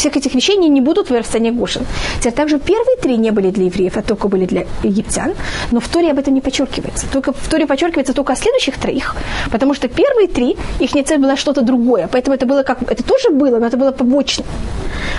Всех 0.00 0.16
этих 0.16 0.34
вещей 0.34 0.56
не, 0.56 0.70
не 0.70 0.80
будут 0.80 1.10
в 1.10 1.24
стране 1.24 1.52
Гошен. 1.52 1.82
Теперь 2.20 2.32
также 2.32 2.58
первые 2.58 2.96
три 3.02 3.18
не 3.18 3.32
были 3.32 3.50
для 3.50 3.66
евреев, 3.66 3.98
а 3.98 4.02
только 4.02 4.28
были 4.28 4.46
для 4.46 4.64
египтян. 4.82 5.34
Но 5.72 5.80
в 5.80 5.88
Торе 5.88 6.10
об 6.10 6.18
этом 6.18 6.32
не 6.32 6.40
подчеркивается. 6.40 7.06
Только 7.12 7.34
в 7.34 7.48
Торе 7.50 7.66
подчеркивается 7.66 8.14
только 8.14 8.32
о 8.32 8.36
следующих 8.36 8.78
троих. 8.78 9.14
Потому 9.52 9.74
что 9.74 9.88
первые 9.88 10.26
три, 10.26 10.56
их 10.78 10.92
цель 11.06 11.18
была 11.18 11.36
что-то 11.36 11.60
другое. 11.60 12.08
Поэтому 12.10 12.34
это 12.34 12.46
было 12.46 12.62
как 12.62 12.90
это 12.90 13.02
тоже 13.02 13.28
было, 13.28 13.58
но 13.58 13.66
это 13.66 13.76
было 13.76 13.92
побочно. 13.92 14.46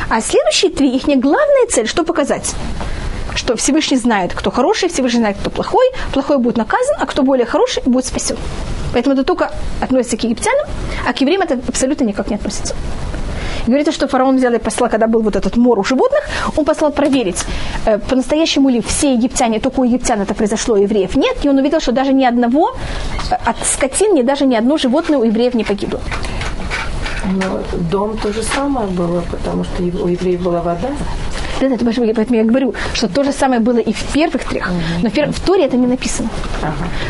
А 0.09 0.19
следующие 0.19 0.71
три, 0.71 0.95
их 0.95 1.03
главная 1.05 1.67
цель, 1.69 1.87
что 1.87 2.03
показать? 2.03 2.55
что 3.35 3.55
Всевышний 3.55 3.97
знает, 3.97 4.33
кто 4.33 4.49
хороший, 4.49 4.89
Всевышний 4.89 5.19
знает, 5.19 5.37
кто 5.39 5.51
плохой, 5.51 5.85
плохой 6.11 6.37
будет 6.37 6.57
наказан, 6.57 6.95
а 6.99 7.05
кто 7.05 7.21
более 7.21 7.45
хороший, 7.45 7.83
будет 7.85 8.05
спасен. 8.05 8.35
Поэтому 8.93 9.13
это 9.13 9.23
только 9.23 9.51
относится 9.79 10.17
к 10.17 10.23
египтянам, 10.23 10.65
а 11.07 11.13
к 11.13 11.21
евреям 11.21 11.43
это 11.43 11.59
абсолютно 11.67 12.03
никак 12.03 12.29
не 12.29 12.35
относится. 12.35 12.75
Говорится, 13.67 13.91
что 13.91 14.07
фараон 14.07 14.37
взял 14.37 14.53
и 14.53 14.59
послал, 14.59 14.89
когда 14.89 15.07
был 15.07 15.21
вот 15.21 15.35
этот 15.35 15.57
мор 15.57 15.79
у 15.79 15.83
животных, 15.83 16.21
он 16.57 16.65
послал 16.65 16.91
проверить, 16.91 17.45
э, 17.85 17.99
по-настоящему 17.99 18.69
ли 18.69 18.81
все 18.81 19.13
египтяне, 19.13 19.59
только 19.59 19.81
у 19.81 19.83
египтян 19.83 20.21
это 20.21 20.33
произошло, 20.33 20.75
у 20.75 20.77
евреев 20.77 21.15
нет, 21.15 21.37
и 21.43 21.49
он 21.49 21.57
увидел, 21.57 21.79
что 21.79 21.91
даже 21.91 22.13
ни 22.13 22.25
одного 22.25 22.71
э, 23.29 23.35
от 23.45 23.57
скотин, 23.65 24.15
ни 24.15 24.23
даже 24.23 24.45
ни 24.45 24.55
одно 24.55 24.77
животное 24.77 25.19
у 25.19 25.23
евреев 25.23 25.53
не 25.53 25.63
погибло. 25.63 25.99
Но 27.31 27.61
дом 27.91 28.17
то 28.17 28.33
же 28.33 28.43
самое 28.43 28.87
было, 28.87 29.21
потому 29.31 29.63
что 29.63 29.83
у 29.83 30.07
евреев 30.07 30.41
была 30.41 30.61
вода. 30.61 30.89
Да, 31.59 31.69
да, 31.69 31.77
ты 31.77 31.85
понимаешь, 31.85 32.15
поэтому 32.15 32.37
я 32.37 32.43
говорю, 32.43 32.73
что 32.93 33.07
то 33.07 33.23
же 33.23 33.31
самое 33.31 33.61
было 33.61 33.77
и 33.77 33.93
в 33.93 34.03
первых 34.13 34.43
трех, 34.45 34.71
но 35.03 35.09
в, 35.09 35.13
пер- 35.13 35.31
в 35.31 35.39
Торе 35.39 35.65
это 35.65 35.77
не 35.77 35.85
написано. 35.85 36.29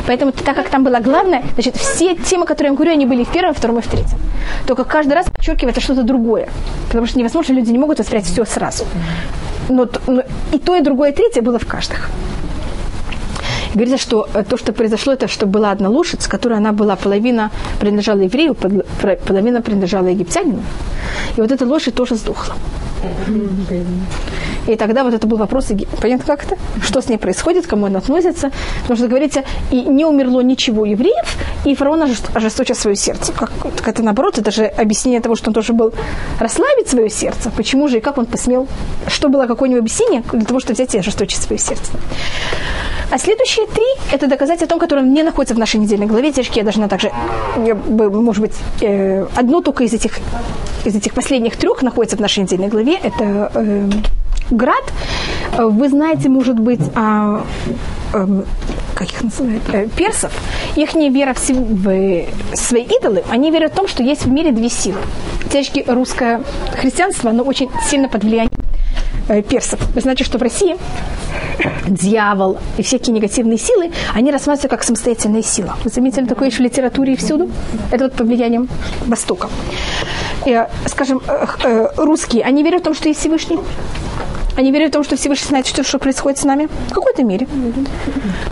Поэтому 0.06 0.34
так 0.34 0.56
как 0.56 0.68
там 0.70 0.84
было 0.84 1.00
главное, 1.00 1.42
значит, 1.54 1.78
все 1.78 2.16
темы, 2.16 2.46
которые 2.46 2.72
я 2.72 2.76
говорю, 2.76 2.92
они 2.92 3.06
были 3.06 3.24
в 3.24 3.30
первом, 3.30 3.54
втором 3.54 3.80
и 3.80 3.82
в 3.82 3.88
третьем. 3.88 4.20
Только 4.68 4.84
каждый 4.84 5.14
раз 5.14 5.28
подчеркивается 5.28 5.80
что-то 5.82 6.04
другое. 6.04 6.50
Потому 6.88 7.08
что 7.08 7.18
невозможно, 7.18 7.54
люди 7.54 7.72
не 7.72 7.78
могут 7.78 8.00
воспринять 8.00 8.26
все 8.26 8.44
сразу. 8.44 8.84
Но, 9.70 9.88
но 10.08 10.24
и 10.52 10.60
то, 10.60 10.76
и 10.76 10.82
другое, 10.82 11.12
и 11.12 11.16
третье 11.16 11.42
было 11.42 11.58
в 11.58 11.66
каждых. 11.66 12.10
Говорится, 13.74 13.98
что 13.98 14.28
э, 14.34 14.44
то, 14.44 14.58
что 14.58 14.74
произошло, 14.74 15.14
это 15.14 15.28
что 15.28 15.46
была 15.46 15.72
одна 15.72 15.90
лошадь, 15.90 16.28
которая 16.28 16.60
она 16.60 16.72
была 16.72 16.96
половина 16.96 17.52
принадлежала 17.80 18.20
еврею, 18.20 18.56
половина 19.26 19.62
принадлежала 19.62 20.08
египтянину. 20.08 20.62
И 21.38 21.42
вот 21.42 21.52
эта 21.52 21.66
лошадь 21.66 21.96
тоже 21.96 22.16
сдохла. 22.16 22.56
И 24.67 24.76
тогда 24.76 25.04
вот 25.04 25.13
это 25.13 25.28
был 25.28 25.38
вопрос, 25.38 25.71
понятно 26.02 26.26
как 26.26 26.45
это? 26.45 26.58
Что 26.82 27.02
с 27.02 27.10
ней 27.10 27.17
происходит, 27.17 27.67
кому 27.67 27.88
она 27.88 28.00
относится? 28.00 28.52
Потому 28.82 28.97
что, 28.97 29.08
говорится, 29.08 29.43
и 29.71 29.82
не 29.82 30.06
умерло 30.06 30.41
ничего 30.41 30.86
евреев, 30.86 31.38
и 31.65 31.76
фараон 31.76 32.04
ожест- 32.04 32.30
ожесточил 32.34 32.76
свое 32.76 32.95
сердце. 32.95 33.34
Как, 33.34 33.52
так 33.76 33.88
это 33.88 34.04
наоборот, 34.04 34.38
это 34.38 34.52
же 34.52 34.65
объяснение 34.65 35.21
того, 35.21 35.36
что 35.36 35.50
он 35.50 35.54
тоже 35.54 35.74
был 35.74 35.93
расслабить 36.39 36.89
свое 36.89 37.10
сердце. 37.10 37.52
Почему 37.56 37.88
же 37.88 37.97
и 37.97 38.02
как 38.02 38.17
он 38.17 38.26
посмел? 38.26 38.67
Что 39.08 39.30
было 39.30 39.47
какое-нибудь 39.47 39.82
объяснение 39.82 40.24
для 40.32 40.45
того, 40.45 40.60
чтобы 40.60 40.76
взять 40.76 40.93
и 40.95 41.00
ожесточить 41.00 41.41
свое 41.41 41.60
сердце? 41.60 41.91
А 43.12 43.17
следующие 43.17 43.67
три– 43.67 43.84
это 44.13 44.28
доказательства 44.28 44.67
о 44.67 44.69
том, 44.69 44.80
которое 44.80 45.06
не 45.06 45.21
находится 45.24 45.54
в 45.54 45.60
нашей 45.60 45.82
недельной 45.82 46.06
главе. 46.06 46.32
Тяжкие 46.32 46.60
я 46.60 46.63
должна 46.63 46.88
также, 46.88 47.12
может 47.58 48.41
быть, 48.41 48.54
э, 48.80 49.26
одно 49.36 49.62
только 49.62 49.84
из 49.84 49.93
этих, 49.93 50.19
из 50.86 50.95
этих 50.95 51.13
последних 51.13 51.58
трех 51.58 51.82
находится 51.82 52.15
в 52.15 52.21
нашей 52.21 52.39
недельной 52.43 52.69
главе. 52.69 52.97
Это 53.04 53.52
э, 53.54 53.89
град. 54.52 54.84
Э, 55.58 55.66
Вы 55.66 55.90
знаете, 55.90 56.30
может 56.30 56.60
быть, 56.60 56.82
о, 56.96 57.42
эм, 58.14 58.46
как 58.96 59.10
их 59.10 59.24
называют, 59.24 59.64
Э, 59.72 59.88
персов. 59.96 60.32
Их 60.76 60.94
вера 60.94 61.34
в, 61.34 61.50
в 61.50 62.56
свои 62.56 62.84
идолы, 62.84 63.24
они 63.30 63.52
верят 63.52 63.74
в 63.74 63.76
том, 63.76 63.88
что 63.88 64.04
есть 64.04 64.26
в 64.26 64.30
мире 64.30 64.52
две 64.52 64.70
силы. 64.70 65.00
Тяжки 65.52 65.84
русское 65.88 66.42
христианство, 66.78 67.30
оно 67.32 67.44
очень 67.44 67.70
сильно 67.90 68.08
под 68.08 68.24
влиянием 68.24 68.52
э, 69.28 69.42
персов. 69.42 69.80
Вы 69.94 70.02
знаете, 70.02 70.24
что 70.24 70.38
в 70.38 70.42
России 70.42 70.78
дьявол 71.88 72.58
и 72.78 72.84
всякие 72.84 73.14
негативные 73.14 73.58
силы, 73.58 73.92
они 74.14 74.32
рассматриваются 74.32 74.68
как 74.68 74.84
самостоятельная 74.84 75.44
сила. 75.44 75.78
Вы 75.84 75.90
заметили 75.90 76.26
такое 76.26 76.50
еще 76.50 76.58
в 76.58 76.62
литературе 76.62 77.14
и 77.14 77.16
всюду? 77.16 77.50
Это 77.92 78.06
вот 78.06 78.14
под 78.14 78.28
влиянием 78.28 78.68
Востока. 79.08 79.50
Э, 80.46 80.68
скажем, 80.86 81.22
э, 81.28 81.46
э, 81.64 81.88
русские, 81.98 82.44
они 82.44 82.64
верят 82.64 82.82
в 82.82 82.84
том, 82.86 82.94
что 82.94 83.10
есть 83.10 83.20
Всевышний. 83.20 83.60
Они 84.56 84.72
верят 84.72 84.90
в 84.90 84.94
том, 84.94 85.04
что 85.04 85.16
Всевышний 85.16 85.48
знает, 85.48 85.68
что, 85.68 85.84
что 85.84 86.00
происходит 86.00 86.40
с 86.40 86.44
нами. 86.44 86.68
В 86.90 86.94
какой-то 86.94 87.24
мере. 87.24 87.48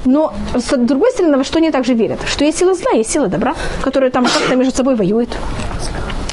Но, 0.05 0.33
с 0.55 0.77
другой 0.77 1.11
стороны, 1.11 1.37
во 1.37 1.43
что 1.43 1.59
они 1.59 1.71
также 1.71 1.93
верят? 1.93 2.19
Что 2.25 2.45
есть 2.45 2.57
сила 2.57 2.73
зла, 2.73 2.91
есть 2.91 3.11
сила 3.11 3.27
добра, 3.27 3.55
которые 3.81 4.11
там 4.11 4.25
как-то 4.25 4.55
между 4.55 4.75
собой 4.75 4.95
воюют. 4.95 5.29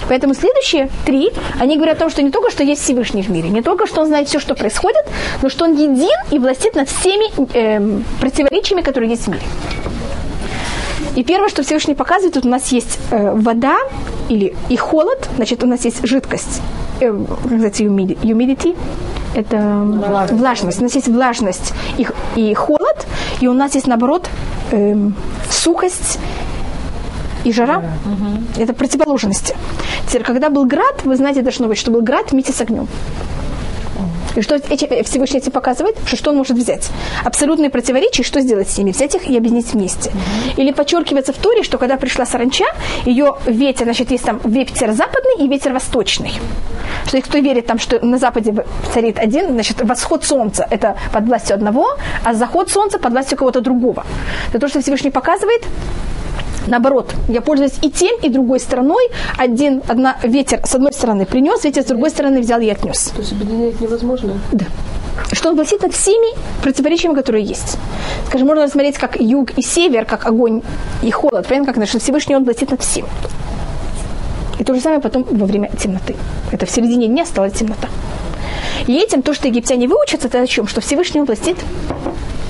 Поэтому 0.08 0.34
следующие 0.34 0.88
три, 1.04 1.32
они 1.58 1.76
говорят 1.76 1.96
о 1.96 2.00
том, 2.00 2.10
что 2.10 2.22
не 2.22 2.30
только 2.30 2.50
что 2.50 2.62
есть 2.62 2.82
Всевышний 2.82 3.22
в 3.22 3.28
мире, 3.28 3.48
не 3.48 3.62
только 3.62 3.86
что 3.86 4.02
он 4.02 4.06
знает 4.06 4.28
все, 4.28 4.38
что 4.38 4.54
происходит, 4.54 5.04
но 5.42 5.48
что 5.48 5.64
он 5.64 5.74
един 5.74 6.16
и 6.30 6.38
властит 6.38 6.76
над 6.76 6.88
всеми 6.88 7.26
эм, 7.54 8.04
противоречиями, 8.20 8.82
которые 8.82 9.10
есть 9.10 9.24
в 9.24 9.28
мире. 9.28 9.42
И 11.16 11.24
первое, 11.24 11.48
что 11.48 11.62
Всевышний 11.62 11.94
показывает, 11.94 12.34
тут 12.34 12.44
у 12.44 12.48
нас 12.48 12.68
есть 12.68 12.98
э, 13.10 13.32
вода 13.32 13.76
или 14.28 14.54
и 14.68 14.76
холод, 14.76 15.28
значит, 15.36 15.64
у 15.64 15.66
нас 15.66 15.84
есть 15.84 16.06
жидкость, 16.06 16.60
э, 17.00 17.24
как 17.60 17.74
humidi- 17.74 18.18
humidity, 18.20 18.76
это 19.34 19.56
влажность. 20.32 20.80
У 20.80 20.82
нас 20.84 20.94
есть 20.94 21.08
влажность 21.08 21.72
и, 21.98 22.06
и 22.36 22.54
холод, 22.54 23.06
и 23.40 23.48
у 23.48 23.52
нас 23.52 23.74
есть, 23.74 23.86
наоборот, 23.86 24.28
эм, 24.72 25.14
сухость 25.50 26.18
и 27.44 27.52
жара. 27.52 27.82
Это 28.58 28.72
противоположности. 28.72 29.54
Теперь, 30.08 30.22
когда 30.22 30.50
был 30.50 30.64
град, 30.66 31.04
вы 31.04 31.16
знаете, 31.16 31.42
должно 31.42 31.68
быть, 31.68 31.78
что 31.78 31.90
был 31.90 32.00
град 32.02 32.32
вместе 32.32 32.52
с 32.52 32.60
огнем. 32.60 32.88
И 34.36 34.42
что 34.42 34.56
эти, 34.56 35.02
Всевышний 35.02 35.38
этим 35.38 35.52
показывает? 35.52 35.96
Что, 36.06 36.16
что 36.16 36.30
он 36.30 36.36
может 36.36 36.56
взять? 36.56 36.90
Абсолютные 37.24 37.70
противоречия, 37.70 38.22
что 38.22 38.40
сделать 38.40 38.68
с 38.68 38.78
ними? 38.78 38.92
Взять 38.92 39.14
их 39.14 39.28
и 39.28 39.36
объединить 39.36 39.72
вместе. 39.72 40.12
Или 40.56 40.72
подчеркивается 40.72 41.32
в 41.32 41.36
Торе, 41.36 41.62
что 41.62 41.78
когда 41.78 41.96
пришла 41.96 42.26
саранча, 42.26 42.66
ее 43.04 43.36
ветер, 43.46 43.84
значит, 43.84 44.10
есть 44.10 44.24
там 44.24 44.40
ветер 44.44 44.92
западный 44.92 45.36
и 45.38 45.48
ветер 45.48 45.72
восточный. 45.72 46.32
Что 47.06 47.20
кто 47.20 47.38
верит 47.38 47.66
там, 47.66 47.78
что 47.78 48.04
на 48.04 48.18
западе 48.18 48.64
царит 48.92 49.18
один, 49.18 49.52
значит, 49.52 49.80
восход 49.82 50.24
солнца– 50.24 50.66
это 50.70 50.96
под 51.12 51.26
властью 51.26 51.54
одного, 51.54 51.96
а 52.24 52.34
заход 52.34 52.70
солнца 52.70 52.98
под 52.98 53.12
властью 53.12 53.38
кого-то 53.38 53.60
другого. 53.60 54.04
Это 54.50 54.58
то, 54.58 54.68
что 54.68 54.80
Всевышний 54.80 55.10
показывает, 55.10 55.64
Наоборот, 56.66 57.14
я 57.28 57.40
пользуюсь 57.40 57.74
и 57.82 57.90
тем, 57.90 58.18
и 58.22 58.28
другой 58.28 58.60
стороной. 58.60 59.08
Один, 59.38 59.82
одна, 59.88 60.16
ветер 60.22 60.60
с 60.64 60.74
одной 60.74 60.92
стороны 60.92 61.26
принес, 61.26 61.64
ветер 61.64 61.82
с 61.82 61.86
другой 61.86 62.10
стороны 62.10 62.40
взял 62.40 62.60
и 62.60 62.68
отнес. 62.68 63.12
То 63.14 63.20
есть 63.20 63.32
объединять 63.32 63.80
невозможно? 63.80 64.38
Да. 64.52 64.66
Что 65.32 65.50
он 65.50 65.56
властит 65.56 65.82
над 65.82 65.94
всеми 65.94 66.36
противоречиями, 66.62 67.14
которые 67.14 67.44
есть. 67.44 67.78
Скажем, 68.28 68.48
можно 68.48 68.64
рассмотреть 68.64 68.98
как 68.98 69.20
юг 69.20 69.50
и 69.56 69.62
север, 69.62 70.04
как 70.04 70.26
огонь 70.26 70.62
и 71.02 71.10
холод. 71.10 71.46
Понятно, 71.46 71.66
как 71.66 71.76
значит, 71.76 72.02
Всевышний 72.02 72.36
он 72.36 72.44
властит 72.44 72.70
над 72.70 72.82
всем. 72.82 73.06
И 74.58 74.64
то 74.64 74.74
же 74.74 74.80
самое 74.80 75.00
потом 75.00 75.24
во 75.24 75.46
время 75.46 75.70
темноты. 75.78 76.16
Это 76.50 76.66
в 76.66 76.70
середине 76.70 77.08
дня 77.08 77.26
стала 77.26 77.50
темнота. 77.50 77.88
И 78.86 78.94
этим 78.94 79.22
то, 79.22 79.34
что 79.34 79.48
египтяне 79.48 79.88
выучатся, 79.88 80.28
это 80.28 80.42
о 80.42 80.46
чем? 80.46 80.66
Что 80.66 80.80
Всевышний 80.80 81.20
он 81.20 81.26
властит 81.26 81.56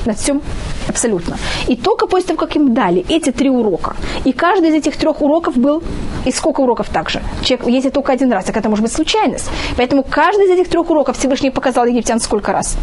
над 0.07 0.19
всем 0.19 0.43
абсолютно. 0.89 1.37
И 1.69 1.77
только 1.77 2.07
после 2.07 2.29
того, 2.29 2.39
как 2.39 2.57
им 2.57 2.75
дали 2.75 3.05
эти 3.09 3.31
три 3.33 3.51
урока, 3.51 3.97
и 4.25 4.33
каждый 4.33 4.71
из 4.71 4.75
этих 4.75 4.97
трех 4.97 5.23
уроков 5.23 5.57
был, 5.57 5.83
и 6.25 6.33
сколько 6.33 6.63
уроков 6.63 6.89
также? 6.89 7.21
Человек 7.43 7.67
ездит 7.69 7.93
только 7.93 8.13
один 8.13 8.33
раз, 8.33 8.45
так 8.45 8.57
это 8.57 8.69
может 8.69 8.83
быть 8.83 8.93
случайность. 8.93 9.51
Поэтому 9.77 10.03
каждый 10.03 10.47
из 10.47 10.51
этих 10.51 10.69
трех 10.69 10.91
уроков 10.91 11.19
Всевышний 11.19 11.51
показал 11.51 11.87
египтян 11.87 12.21
сколько 12.21 12.53
раз? 12.53 12.77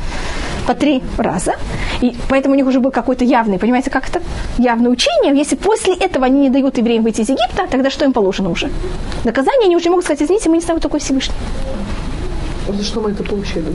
По 0.68 0.74
три 0.74 1.04
раза. 1.18 1.56
И 2.02 2.16
поэтому 2.30 2.54
у 2.54 2.58
них 2.58 2.68
уже 2.68 2.80
был 2.80 2.92
какой-то 2.92 3.26
явный, 3.26 3.60
понимаете, 3.60 3.90
как 3.90 4.10
это? 4.10 4.22
Явное 4.58 4.92
учение. 4.92 5.36
Если 5.36 5.56
после 5.56 5.94
этого 5.94 6.26
они 6.26 6.42
не 6.42 6.50
дают 6.50 6.78
евреям 6.78 7.04
выйти 7.04 7.22
из 7.22 7.30
Египта, 7.30 7.68
тогда 7.70 7.90
что 7.90 8.06
им 8.06 8.14
положено 8.14 8.50
уже? 8.50 8.70
Наказание 9.26 9.66
они 9.66 9.76
уже 9.76 9.90
могут 9.90 10.06
сказать, 10.06 10.22
извините, 10.22 10.50
мы 10.50 10.58
не 10.58 10.62
знаем, 10.62 10.80
кто 10.80 10.88
такой 10.88 11.00
Всевышний. 11.00 11.36
За 12.68 12.84
что 12.84 13.02
мы 13.02 13.12
это 13.12 13.24
получили? 13.24 13.66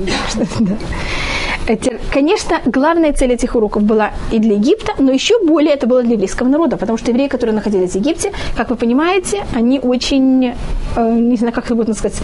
Конечно, 2.11 2.61
главная 2.65 3.13
цель 3.13 3.33
этих 3.33 3.55
уроков 3.55 3.83
была 3.83 4.13
и 4.33 4.39
для 4.39 4.55
Египта, 4.55 4.93
но 4.99 5.13
еще 5.13 5.35
более 5.45 5.75
это 5.75 5.87
было 5.87 6.03
для 6.03 6.15
еврейского 6.15 6.49
народа, 6.49 6.79
потому 6.79 6.97
что 6.97 7.11
евреи, 7.11 7.29
которые 7.29 7.55
находились 7.55 7.93
в 7.93 7.97
Египте, 7.97 8.33
как 8.57 8.71
вы 8.71 8.77
понимаете, 8.77 9.45
они 9.55 9.79
очень, 9.79 10.55
э, 10.97 11.13
не 11.13 11.37
знаю, 11.37 11.53
как 11.53 11.67
это 11.67 11.75
можно 11.75 11.93
сказать, 11.93 12.19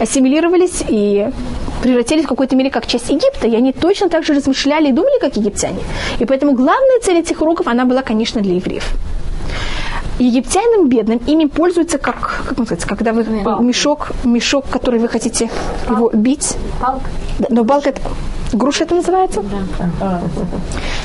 ассимилировались 0.00 0.82
и 0.88 1.28
превратились 1.82 2.24
в 2.24 2.28
какой-то 2.28 2.56
мере 2.56 2.70
как 2.70 2.86
часть 2.86 3.10
Египта, 3.10 3.46
и 3.46 3.54
они 3.54 3.72
точно 3.72 4.08
так 4.08 4.24
же 4.24 4.32
размышляли 4.32 4.88
и 4.88 4.92
думали, 4.92 5.20
как 5.20 5.36
египтяне. 5.36 5.80
И 6.18 6.24
поэтому 6.24 6.52
главная 6.52 7.00
цель 7.02 7.18
этих 7.18 7.42
уроков, 7.42 7.66
она 7.66 7.84
была, 7.84 8.02
конечно, 8.02 8.40
для 8.40 8.54
евреев 8.54 8.84
египтянам 10.18 10.88
бедным 10.88 11.18
ими 11.26 11.46
пользуются 11.46 11.98
как, 11.98 12.42
как 12.48 12.64
сказать, 12.64 12.84
когда 12.84 13.12
вы 13.12 13.24
мешок, 13.24 14.08
мешок, 14.24 14.64
который 14.70 15.00
вы 15.00 15.08
хотите 15.08 15.50
его 15.88 16.10
бить. 16.12 16.56
Палка. 16.80 17.06
Да, 17.38 17.46
но 17.50 17.64
балка 17.64 17.90
это 17.90 18.00
груша 18.52 18.84
это 18.84 18.94
называется? 18.94 19.44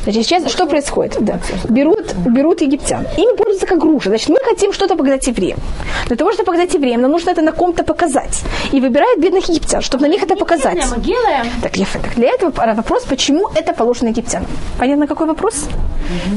Значит, 0.03 0.25
сейчас 0.25 0.51
что 0.51 0.65
происходит? 0.65 1.17
Да. 1.19 1.39
Берут, 1.69 2.13
берут 2.25 2.61
египтян. 2.61 3.05
Ими 3.17 3.35
пользуются 3.35 3.67
как 3.67 3.79
груша. 3.79 4.09
Значит, 4.09 4.29
мы 4.29 4.37
хотим 4.43 4.73
что-то 4.73 4.95
показать 4.95 5.27
евреям. 5.27 5.59
Для 6.07 6.15
того, 6.15 6.31
чтобы 6.33 6.45
показать 6.45 6.73
евреям, 6.73 7.01
нам 7.01 7.11
нужно 7.11 7.31
это 7.31 7.41
на 7.41 7.51
ком-то 7.51 7.83
показать. 7.83 8.43
И 8.71 8.79
выбирают 8.79 9.19
бедных 9.19 9.49
египтян, 9.49 9.81
чтобы 9.81 10.07
на 10.07 10.11
них 10.11 10.23
это 10.23 10.35
показать. 10.35 10.79
Так, 11.61 11.77
Ефа, 11.77 11.99
так 11.99 12.15
для 12.15 12.29
этого 12.29 12.51
вопрос, 12.75 13.03
почему 13.03 13.49
это 13.55 13.73
положено 13.73 14.09
египтянам. 14.09 14.47
Понятно, 14.79 15.07
какой 15.07 15.27
вопрос? 15.27 15.67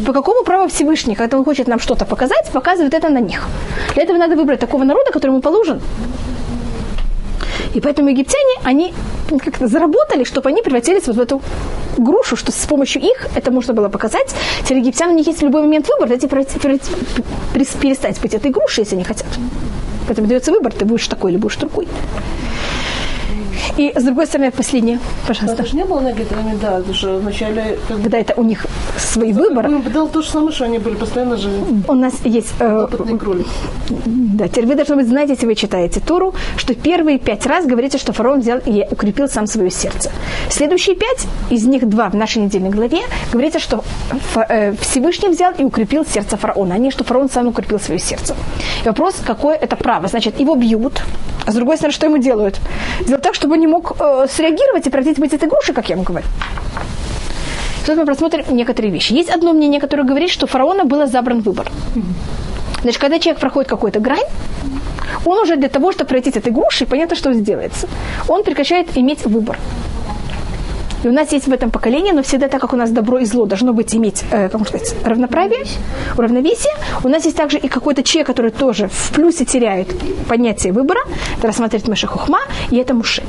По 0.07 0.13
какому 0.13 0.45
праву 0.45 0.69
Всевышний, 0.69 1.15
когда 1.17 1.37
он 1.39 1.45
хочет 1.45 1.69
нам 1.69 1.81
что-то 1.81 2.05
показать, 2.05 2.51
показывает 2.53 2.95
это 2.95 3.09
на 3.09 3.21
них? 3.21 3.49
Для 3.95 4.05
этого 4.05 4.19
надо 4.19 4.37
выбрать 4.37 4.61
такого 4.61 4.85
народа, 4.85 5.11
которому 5.13 5.41
положен. 5.41 5.81
И 7.75 7.81
поэтому 7.81 8.09
египтяне, 8.09 8.61
они 8.65 8.95
как-то 9.43 9.69
заработали, 9.69 10.25
чтобы 10.25 10.49
они 10.49 10.63
превратились 10.63 11.07
вот 11.07 11.17
в 11.17 11.21
эту 11.21 11.43
грушу, 11.99 12.37
что 12.37 12.53
с 12.53 12.67
помощью 12.67 13.03
их 13.03 13.27
это 13.35 13.51
можно 13.51 13.75
было 13.75 13.89
показать. 13.89 14.35
Теперь 14.65 14.79
египтян 14.79 15.11
у 15.11 15.15
них 15.15 15.27
есть 15.27 15.41
в 15.41 15.43
любой 15.43 15.63
момент 15.63 15.89
выбор, 15.89 16.09
дайте 16.09 16.29
перестать 16.29 18.21
быть 18.21 18.35
этой 18.35 18.51
грушей, 18.51 18.85
если 18.85 18.97
они 18.97 19.05
хотят. 19.05 19.29
Поэтому 20.07 20.29
дается 20.29 20.53
выбор, 20.53 20.73
ты 20.73 20.85
будешь 20.85 21.07
такой 21.09 21.33
или 21.33 21.39
будешь 21.39 21.57
другой. 21.57 21.89
И 23.77 23.93
с 23.95 24.03
другой 24.03 24.27
стороны, 24.27 24.51
последнее, 24.51 24.99
пожалуйста. 25.27 25.63
Это 25.63 25.71
же 25.71 25.77
не 25.77 25.85
было 25.85 26.01
на 26.01 26.13
да, 26.61 26.79
это 26.79 26.93
же 26.93 27.17
вначале... 27.19 27.79
Как 27.89 28.03
Когда 28.03 28.19
это 28.19 28.35
у 28.37 28.43
них 28.43 28.67
свой 28.99 29.33
выбор. 29.33 29.69
ну, 29.69 29.79
было 29.81 30.09
то 30.09 30.23
же 30.23 30.31
самое, 30.31 30.53
что 30.53 30.65
они 30.65 30.79
были 30.79 30.95
постоянно 30.95 31.37
же 31.37 31.51
У 31.89 31.95
нас 31.95 32.15
есть... 32.25 32.55
э, 32.61 32.89
да, 34.07 34.49
теперь 34.49 34.67
вы, 34.67 34.75
должны 34.75 34.97
быть, 34.97 35.09
знаете, 35.09 35.33
если 35.33 35.47
вы 35.47 35.55
читаете 35.55 36.01
Туру, 36.01 36.35
что 36.57 36.75
первые 36.75 37.19
пять 37.19 37.47
раз 37.47 37.67
говорится, 37.67 37.99
что 37.99 38.13
фараон 38.13 38.41
взял 38.41 38.59
и 38.65 38.85
укрепил 38.91 39.29
сам 39.29 39.47
свое 39.47 39.71
сердце. 39.71 40.11
Следующие 40.51 40.97
пять, 40.97 41.27
из 41.51 41.67
них 41.67 41.89
два 41.89 42.09
в 42.09 42.15
нашей 42.15 42.43
недельной 42.43 42.71
главе, 42.71 43.01
говорится, 43.33 43.59
что 43.59 43.85
э, 44.49 44.75
Всевышний 44.81 45.29
взял 45.29 45.53
и 45.59 45.65
укрепил 45.65 46.05
сердце 46.05 46.37
фараона, 46.37 46.75
а 46.75 46.79
не 46.79 46.91
что 46.91 47.05
фараон 47.05 47.29
сам 47.29 47.49
укрепил 47.49 47.79
свое 47.79 48.01
сердце. 48.01 48.35
И 48.85 48.89
вопрос, 48.89 49.17
какое 49.25 49.55
это 49.55 49.77
право? 49.77 50.09
Значит, 50.09 50.41
его 50.41 50.55
бьют, 50.55 51.03
а 51.47 51.53
с 51.53 51.55
другой 51.55 51.77
стороны, 51.77 51.95
что 51.95 52.07
ему 52.07 52.19
делают? 52.19 52.61
Делают 53.01 53.23
так, 53.23 53.35
чтобы 53.35 53.55
он 53.55 53.61
не 53.61 53.69
мог 53.69 53.93
э, 54.01 54.27
среагировать 54.29 54.87
и 54.87 54.91
превратить 54.91 55.19
быть 55.21 55.33
этой 55.33 55.49
грушей, 55.49 55.75
как 55.75 55.89
я 55.89 55.97
вам 55.97 56.05
говорю. 56.05 56.27
Тут 57.87 57.97
мы 57.97 58.05
просмотрим 58.05 58.45
некоторые 58.51 58.93
вещи. 58.93 59.13
Есть 59.13 59.31
одно 59.31 59.53
мнение, 59.53 59.81
которое 59.81 60.03
говорит, 60.03 60.29
что 60.31 60.49
фараона 60.49 60.85
было 60.85 61.07
забран 61.07 61.41
выбор. 61.41 61.71
Значит, 62.83 63.01
когда 63.01 63.19
человек 63.21 63.41
проходит 63.41 63.71
какой-то 63.71 64.01
грань, 64.01 64.27
он 65.25 65.39
уже 65.39 65.57
для 65.57 65.69
того, 65.69 65.93
чтобы 65.93 66.09
пройти 66.09 66.31
этой 66.31 66.53
грушей, 66.53 66.87
понятно, 66.87 67.15
что 67.15 67.33
сделается. 67.33 67.89
Он 68.29 68.43
прекращает 68.43 68.97
иметь 68.97 69.25
выбор. 69.25 69.57
И 71.05 71.09
у 71.09 71.13
нас 71.13 71.33
есть 71.33 71.47
в 71.47 71.53
этом 71.53 71.71
поколении, 71.71 72.13
но 72.13 72.23
всегда 72.23 72.49
так, 72.49 72.61
как 72.61 72.73
у 72.73 72.77
нас 72.77 72.91
добро 72.91 73.19
и 73.19 73.25
зло 73.25 73.47
должно 73.47 73.73
быть 73.73 73.95
иметь, 73.95 74.25
э, 74.31 74.49
как 74.49 74.61
можно 74.61 74.79
сказать, 74.79 74.95
равноправие, 75.05 75.65
уравновесие, 76.17 76.73
у 77.05 77.09
нас 77.09 77.25
есть 77.25 77.37
также 77.37 77.59
и 77.59 77.69
какой-то 77.69 78.03
человек, 78.03 78.27
который 78.27 78.51
тоже 78.51 78.89
в 78.89 79.13
плюсе 79.13 79.45
теряет 79.45 79.89
понятие 80.29 80.73
выбора, 80.73 81.01
это 81.39 81.47
рассматривает 81.47 81.89
Меша 81.89 82.07
Хухма, 82.07 82.41
и 82.71 82.77
это 82.77 82.95
Муше. 82.95 83.23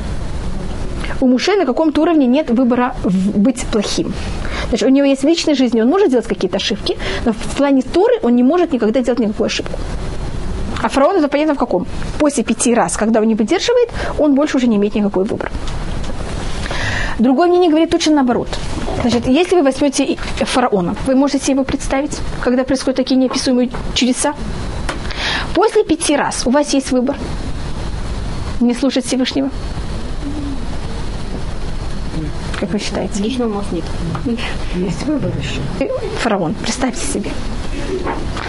У 1.20 1.28
Муше 1.28 1.56
на 1.56 1.66
каком-то 1.66 2.02
уровне 2.02 2.28
нет 2.28 2.50
выбора 2.50 2.96
быть 3.04 3.66
плохим. 3.72 4.14
Значит, 4.70 4.88
у 4.88 4.92
него 4.92 5.08
есть 5.08 5.24
в 5.24 5.28
личной 5.28 5.56
жизни, 5.56 5.82
он 5.82 5.90
может 5.90 6.10
делать 6.10 6.28
какие-то 6.28 6.58
ошибки, 6.58 6.98
но 7.26 7.34
в 7.34 7.58
плане 7.58 7.82
Торы 7.82 8.14
он 8.22 8.36
не 8.36 8.44
может 8.44 8.74
никогда 8.74 9.02
делать 9.02 9.20
никакую 9.20 9.48
ошибку. 9.48 9.80
А 10.84 10.90
фараон 10.90 11.16
это 11.16 11.28
понятно 11.28 11.56
в 11.56 11.58
каком? 11.58 11.88
После 12.20 12.44
пяти 12.44 12.74
раз, 12.74 12.98
когда 12.98 13.20
он 13.20 13.28
не 13.28 13.36
выдерживает, 13.36 13.90
он 14.20 14.36
больше 14.36 14.58
уже 14.58 14.68
не 14.68 14.76
имеет 14.76 14.96
никакой 14.96 15.24
выбора. 15.24 15.52
Другое 17.20 17.48
мнение 17.48 17.70
говорит 17.70 17.90
точно 17.90 18.16
наоборот. 18.16 18.48
Значит, 19.02 19.28
если 19.28 19.56
вы 19.56 19.64
возьмете 19.64 20.18
фараона, 20.40 20.96
вы 21.06 21.16
можете 21.16 21.52
его 21.52 21.64
представить, 21.64 22.18
когда 22.42 22.64
происходят 22.64 22.98
такие 22.98 23.16
неописуемые 23.16 23.70
чудеса? 23.94 24.34
После 25.56 25.84
пяти 25.84 26.16
раз 26.16 26.46
у 26.46 26.52
вас 26.52 26.74
есть 26.74 26.92
выбор. 26.92 27.18
Не 28.60 28.74
слушать 28.74 29.06
Всевышнего. 29.06 29.50
Как 32.60 32.72
вы 32.72 32.80
считаете? 32.80 33.22
Лично 33.22 33.46
у 33.46 33.50
нас 33.50 33.66
нет. 33.72 33.84
Есть 34.76 35.04
выбор 35.04 35.32
еще. 35.38 35.62
Фараон, 36.22 36.56
представьте 36.56 37.06
себе. 37.06 37.32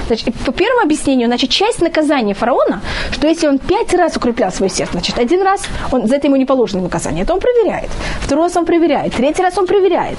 Значит, 0.09 0.35
по 0.47 0.53
первому 0.53 0.83
объяснению, 0.83 1.29
значит, 1.29 1.51
часть 1.51 1.81
наказания 1.83 2.35
фараона, 2.35 2.81
что 3.13 3.27
если 3.27 3.47
он 3.47 3.59
пять 3.59 3.93
раз 3.95 4.17
укреплял 4.17 4.51
свое 4.51 4.71
сердце, 4.71 4.93
значит, 4.93 5.19
один 5.19 5.43
раз 5.43 5.67
он, 5.93 6.07
за 6.07 6.17
это 6.17 6.27
ему 6.27 6.37
не 6.37 6.47
положено 6.47 6.83
наказание, 6.83 7.25
это 7.25 7.35
он 7.35 7.41
проверяет. 7.41 7.91
Второй 8.21 8.45
раз 8.45 8.57
он 8.57 8.65
проверяет, 8.65 9.15
третий 9.15 9.43
раз 9.43 9.59
он 9.59 9.67
проверяет. 9.67 10.19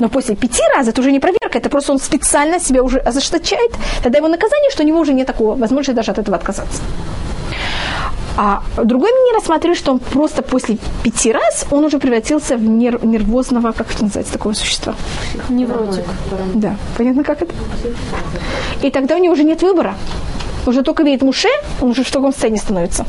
Но 0.00 0.08
после 0.08 0.34
пяти 0.34 0.62
раз 0.74 0.88
это 0.88 1.00
уже 1.00 1.12
не 1.12 1.20
проверка, 1.20 1.58
это 1.58 1.70
просто 1.70 1.92
он 1.92 1.98
специально 1.98 2.58
себя 2.58 2.82
уже 2.82 2.98
озажесточает, 2.98 3.72
тогда 4.02 4.18
его 4.18 4.28
наказание, 4.28 4.70
что 4.70 4.82
у 4.82 4.86
него 4.86 4.98
уже 5.00 5.14
нет 5.14 5.26
такого 5.26 5.54
возможности 5.54 5.92
даже 5.92 6.10
от 6.10 6.18
этого 6.18 6.36
отказаться. 6.36 6.82
А 8.40 8.62
другой 8.76 9.10
мнение 9.10 9.34
рассматривает, 9.34 9.76
что 9.76 9.90
он 9.90 9.98
просто 9.98 10.42
после 10.42 10.78
пяти 11.02 11.32
раз 11.32 11.66
он 11.72 11.84
уже 11.84 11.98
превратился 11.98 12.56
в 12.56 12.62
нер- 12.62 13.04
нервозного, 13.04 13.72
как 13.72 13.90
это 13.92 14.04
называется, 14.04 14.32
такого 14.32 14.52
существа. 14.52 14.94
Невротик. 15.48 16.04
Да, 16.54 16.76
понятно, 16.96 17.24
как 17.24 17.42
это? 17.42 17.52
И 18.80 18.90
тогда 18.92 19.16
у 19.16 19.18
него 19.18 19.32
уже 19.32 19.42
нет 19.42 19.60
выбора. 19.62 19.96
Уже 20.66 20.82
только 20.84 21.02
видит 21.02 21.22
Муше, 21.22 21.48
он 21.80 21.90
уже 21.90 22.04
в 22.04 22.10
таком 22.12 22.30
состоянии 22.30 22.60
становится. 22.60 23.06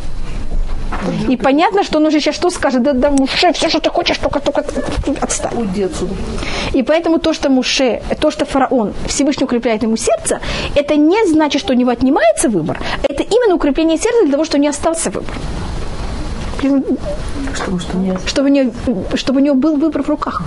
И 1.27 1.37
понятно, 1.37 1.83
что 1.83 1.97
он 1.99 2.05
уже 2.05 2.19
сейчас 2.19 2.35
что 2.35 2.49
скажет? 2.49 2.83
Да, 2.83 2.93
да, 2.93 3.11
Муше, 3.11 3.53
все, 3.53 3.69
что 3.69 3.79
ты 3.79 3.89
хочешь, 3.89 4.17
только, 4.17 4.39
только 4.39 4.63
отстань. 5.21 5.53
Уйди 5.55 5.83
отсюда. 5.83 6.13
И 6.73 6.83
поэтому 6.83 7.19
то, 7.19 7.33
что 7.33 7.49
Муше, 7.49 8.01
то, 8.19 8.31
что 8.31 8.45
фараон 8.45 8.93
Всевышний 9.07 9.45
укрепляет 9.45 9.83
ему 9.83 9.97
сердце, 9.97 10.39
это 10.75 10.95
не 10.95 11.25
значит, 11.27 11.61
что 11.61 11.73
у 11.73 11.75
него 11.75 11.91
отнимается 11.91 12.49
выбор. 12.49 12.79
Это 13.03 13.23
именно 13.23 13.55
укрепление 13.55 13.97
сердца 13.97 14.23
для 14.23 14.31
того, 14.31 14.45
чтобы 14.45 14.61
не 14.61 14.67
остался 14.67 15.09
выбор. 15.09 15.33
Чтобы 17.55 17.79
что 17.79 18.19
Чтобы 18.27 18.49
у 18.49 18.53
него, 18.53 18.71
чтобы 19.15 19.41
у 19.41 19.43
него 19.43 19.55
был 19.55 19.77
выбор 19.77 20.03
в 20.03 20.09
руках. 20.09 20.43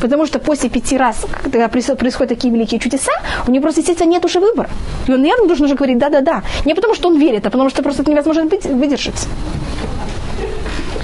Потому 0.00 0.26
что 0.26 0.38
после 0.38 0.68
пяти 0.68 0.96
раз, 0.96 1.24
когда 1.42 1.66
проис- 1.66 1.96
происходят 1.96 2.28
такие 2.28 2.52
великие 2.52 2.80
чудеса, 2.80 3.12
у 3.46 3.50
него 3.50 3.62
просто, 3.62 3.80
естественно, 3.80 4.08
нет 4.08 4.24
уже 4.24 4.40
выбора. 4.40 4.68
И 5.06 5.12
он 5.12 5.24
явно 5.24 5.46
должен 5.46 5.66
уже 5.66 5.74
говорить 5.74 5.98
«да-да-да». 5.98 6.42
Не 6.64 6.74
потому, 6.74 6.94
что 6.94 7.08
он 7.08 7.18
верит, 7.18 7.46
а 7.46 7.50
потому, 7.50 7.70
что 7.70 7.82
просто 7.82 8.02
это 8.02 8.10
невозможно 8.10 8.44
выдержать. 8.44 9.26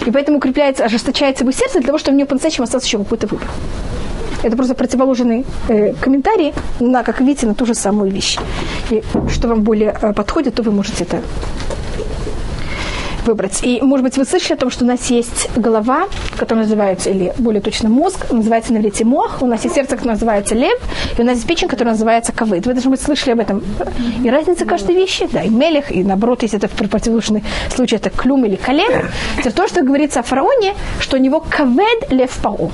И 0.07 0.11
поэтому 0.11 0.39
укрепляется, 0.39 0.85
ожесточается 0.85 1.45
его 1.45 1.53
сердце 1.53 1.79
для 1.79 1.87
того, 1.87 1.99
чтобы 1.99 2.15
у 2.17 2.19
него 2.19 2.29
по-настоящему 2.29 2.65
остался 2.65 2.87
еще 2.87 2.99
какой-то 2.99 3.27
выбор. 3.27 3.49
Это 4.43 4.57
просто 4.57 4.75
противоположный 4.75 5.45
э, 5.69 5.93
комментарий 6.01 6.55
на, 6.81 7.03
как 7.03 7.21
видите, 7.21 7.47
на 7.47 7.55
ту 7.55 7.67
же 7.67 7.75
самую 7.75 8.11
вещь. 8.11 8.39
И 8.91 9.03
что 9.31 9.49
вам 9.49 9.63
более 9.63 9.97
э, 10.01 10.13
подходит, 10.15 10.55
то 10.55 10.63
вы 10.63 10.73
можете 10.73 11.05
это 11.05 11.21
выбрать. 13.27 13.61
И, 13.63 13.81
может 13.83 14.05
быть, 14.05 14.17
вы 14.17 14.25
слышали 14.25 14.55
о 14.55 14.57
том, 14.57 14.71
что 14.71 14.85
у 14.85 14.89
нас 14.89 15.11
есть 15.11 15.51
голова, 15.57 16.09
которая 16.37 16.65
называется, 16.65 17.11
или 17.11 17.33
более 17.39 17.61
точно 17.61 17.89
мозг, 17.89 18.31
называется 18.31 18.73
на 18.73 18.79
иврите 18.79 19.05
мох, 19.05 19.43
у 19.43 19.47
нас 19.47 19.65
есть 19.65 19.75
сердце, 19.75 19.97
которое 19.97 20.13
называется 20.13 20.55
лев, 20.55 20.79
и 21.17 21.23
у 21.23 21.25
нас 21.25 21.37
есть 21.37 21.47
печень, 21.47 21.69
которая 21.69 21.95
называется 21.95 22.33
кавыд. 22.33 22.67
Вы, 22.67 22.75
должны 22.75 22.91
быть, 22.91 23.01
слышали 23.01 23.33
об 23.33 23.41
этом. 23.41 23.63
И 24.23 24.31
разница 24.31 24.65
каждой 24.65 24.95
вещи, 24.95 25.29
да, 25.33 25.43
и 25.43 25.49
мелех, 25.49 25.93
и 25.93 26.03
наоборот, 26.03 26.43
если 26.43 26.59
это 26.59 26.69
в 26.69 26.73
противоположный 26.73 27.45
случай, 27.75 27.97
это 27.97 28.11
клюм 28.11 28.45
или 28.45 28.57
колен. 28.57 29.07
Это 29.39 29.55
то, 29.55 29.69
что 29.69 29.83
говорится 29.83 30.21
о 30.21 30.23
фараоне, 30.23 30.75
что 31.01 31.17
у 31.17 31.21
него 31.21 31.41
кавед 31.41 32.11
лев 32.11 32.31
пау. 32.43 32.71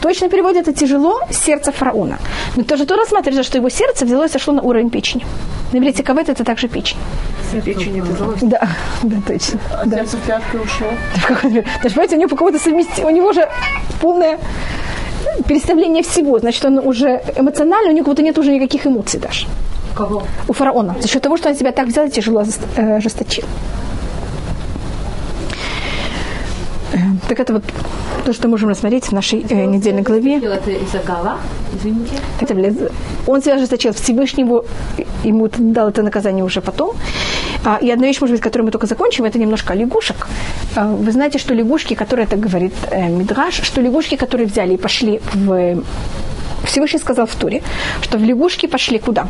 Точно 0.00 0.28
переводе 0.28 0.60
это 0.60 0.72
тяжело 0.72 1.20
сердце 1.30 1.72
фараона. 1.72 2.18
Но 2.56 2.64
тоже 2.64 2.86
то 2.86 2.96
рассматривается, 2.96 3.42
что 3.42 3.58
его 3.58 3.68
сердце 3.68 4.04
взялось 4.04 4.30
и 4.30 4.32
сошло 4.32 4.54
на 4.54 4.62
уровень 4.62 4.90
печени. 4.90 5.24
На 5.72 5.78
иврите 5.78 6.02
кавед 6.02 6.28
это 6.28 6.44
также 6.44 6.68
печень. 6.68 6.98
печени 7.64 8.00
взялось. 8.00 8.40
Да, 8.42 8.68
да, 9.02 9.16
точно. 9.26 9.60
А 9.70 9.86
Да. 9.86 9.96
сердце 9.98 10.16
в 10.16 10.20
пятку 10.20 10.58
ушло. 10.58 10.86
Даже, 11.82 11.94
понимаете, 11.94 12.16
у 12.16 12.18
него 12.18 12.28
по 12.28 12.36
какому-то 12.36 12.58
совмести... 12.58 13.02
У 13.02 13.10
него 13.10 13.32
же 13.32 13.48
полное 14.00 14.38
переставление 15.46 16.02
всего. 16.02 16.38
Значит, 16.38 16.64
он 16.64 16.78
уже 16.78 17.22
эмоционально, 17.36 17.90
у 17.90 17.92
него 17.92 18.04
как 18.04 18.12
будто 18.14 18.22
нет 18.22 18.38
уже 18.38 18.52
никаких 18.52 18.86
эмоций 18.86 19.20
даже. 19.20 19.46
Кого? 19.94 20.22
У 20.48 20.52
фараона. 20.52 20.96
За 21.00 21.08
счет 21.08 21.22
того, 21.22 21.36
что 21.36 21.48
он 21.48 21.54
себя 21.56 21.72
так 21.72 21.86
взял 21.86 22.06
и 22.06 22.10
тяжело 22.10 22.44
э, 22.76 22.96
ожесточил. 22.96 23.44
Э, 26.92 26.96
Так 27.28 27.40
это 27.40 27.52
вот 27.54 27.64
то, 28.24 28.32
что 28.32 28.48
можем 28.48 28.68
рассмотреть 28.68 29.06
в 29.06 29.12
нашей 29.12 29.44
э, 29.48 29.66
недельной 29.66 30.02
главе. 30.02 30.38
Это 32.40 32.54
Он 33.26 33.42
себя 33.42 33.54
ожесточил, 33.54 33.92
Всевышний 33.92 34.44
его, 34.44 34.64
ему 35.24 35.48
дал 35.58 35.88
это 35.88 36.02
наказание 36.02 36.44
уже 36.44 36.60
потом. 36.60 36.94
А, 37.64 37.78
И 37.82 37.90
одна 37.90 38.06
вещь, 38.06 38.20
может 38.20 38.34
быть, 38.34 38.42
которую 38.42 38.66
мы 38.66 38.72
только 38.72 38.86
закончим, 38.86 39.24
это 39.24 39.38
немножко 39.38 39.72
о 39.72 39.76
лягушек. 39.76 40.28
А, 40.76 40.86
Вы 40.86 41.12
знаете, 41.12 41.38
что 41.38 41.54
лягушки, 41.54 41.94
которые, 41.94 42.26
это 42.26 42.36
говорит 42.36 42.74
э, 42.90 43.08
Мидраш, 43.08 43.62
что 43.62 43.80
лягушки, 43.80 44.16
которые 44.16 44.46
взяли 44.46 44.74
и 44.74 44.76
пошли 44.76 45.20
в... 45.34 45.82
Всевышний 46.64 47.00
сказал 47.00 47.26
в 47.26 47.34
Туре, 47.34 47.62
что 48.02 48.18
в 48.18 48.22
лягушки 48.24 48.66
пошли 48.66 48.98
куда? 48.98 49.26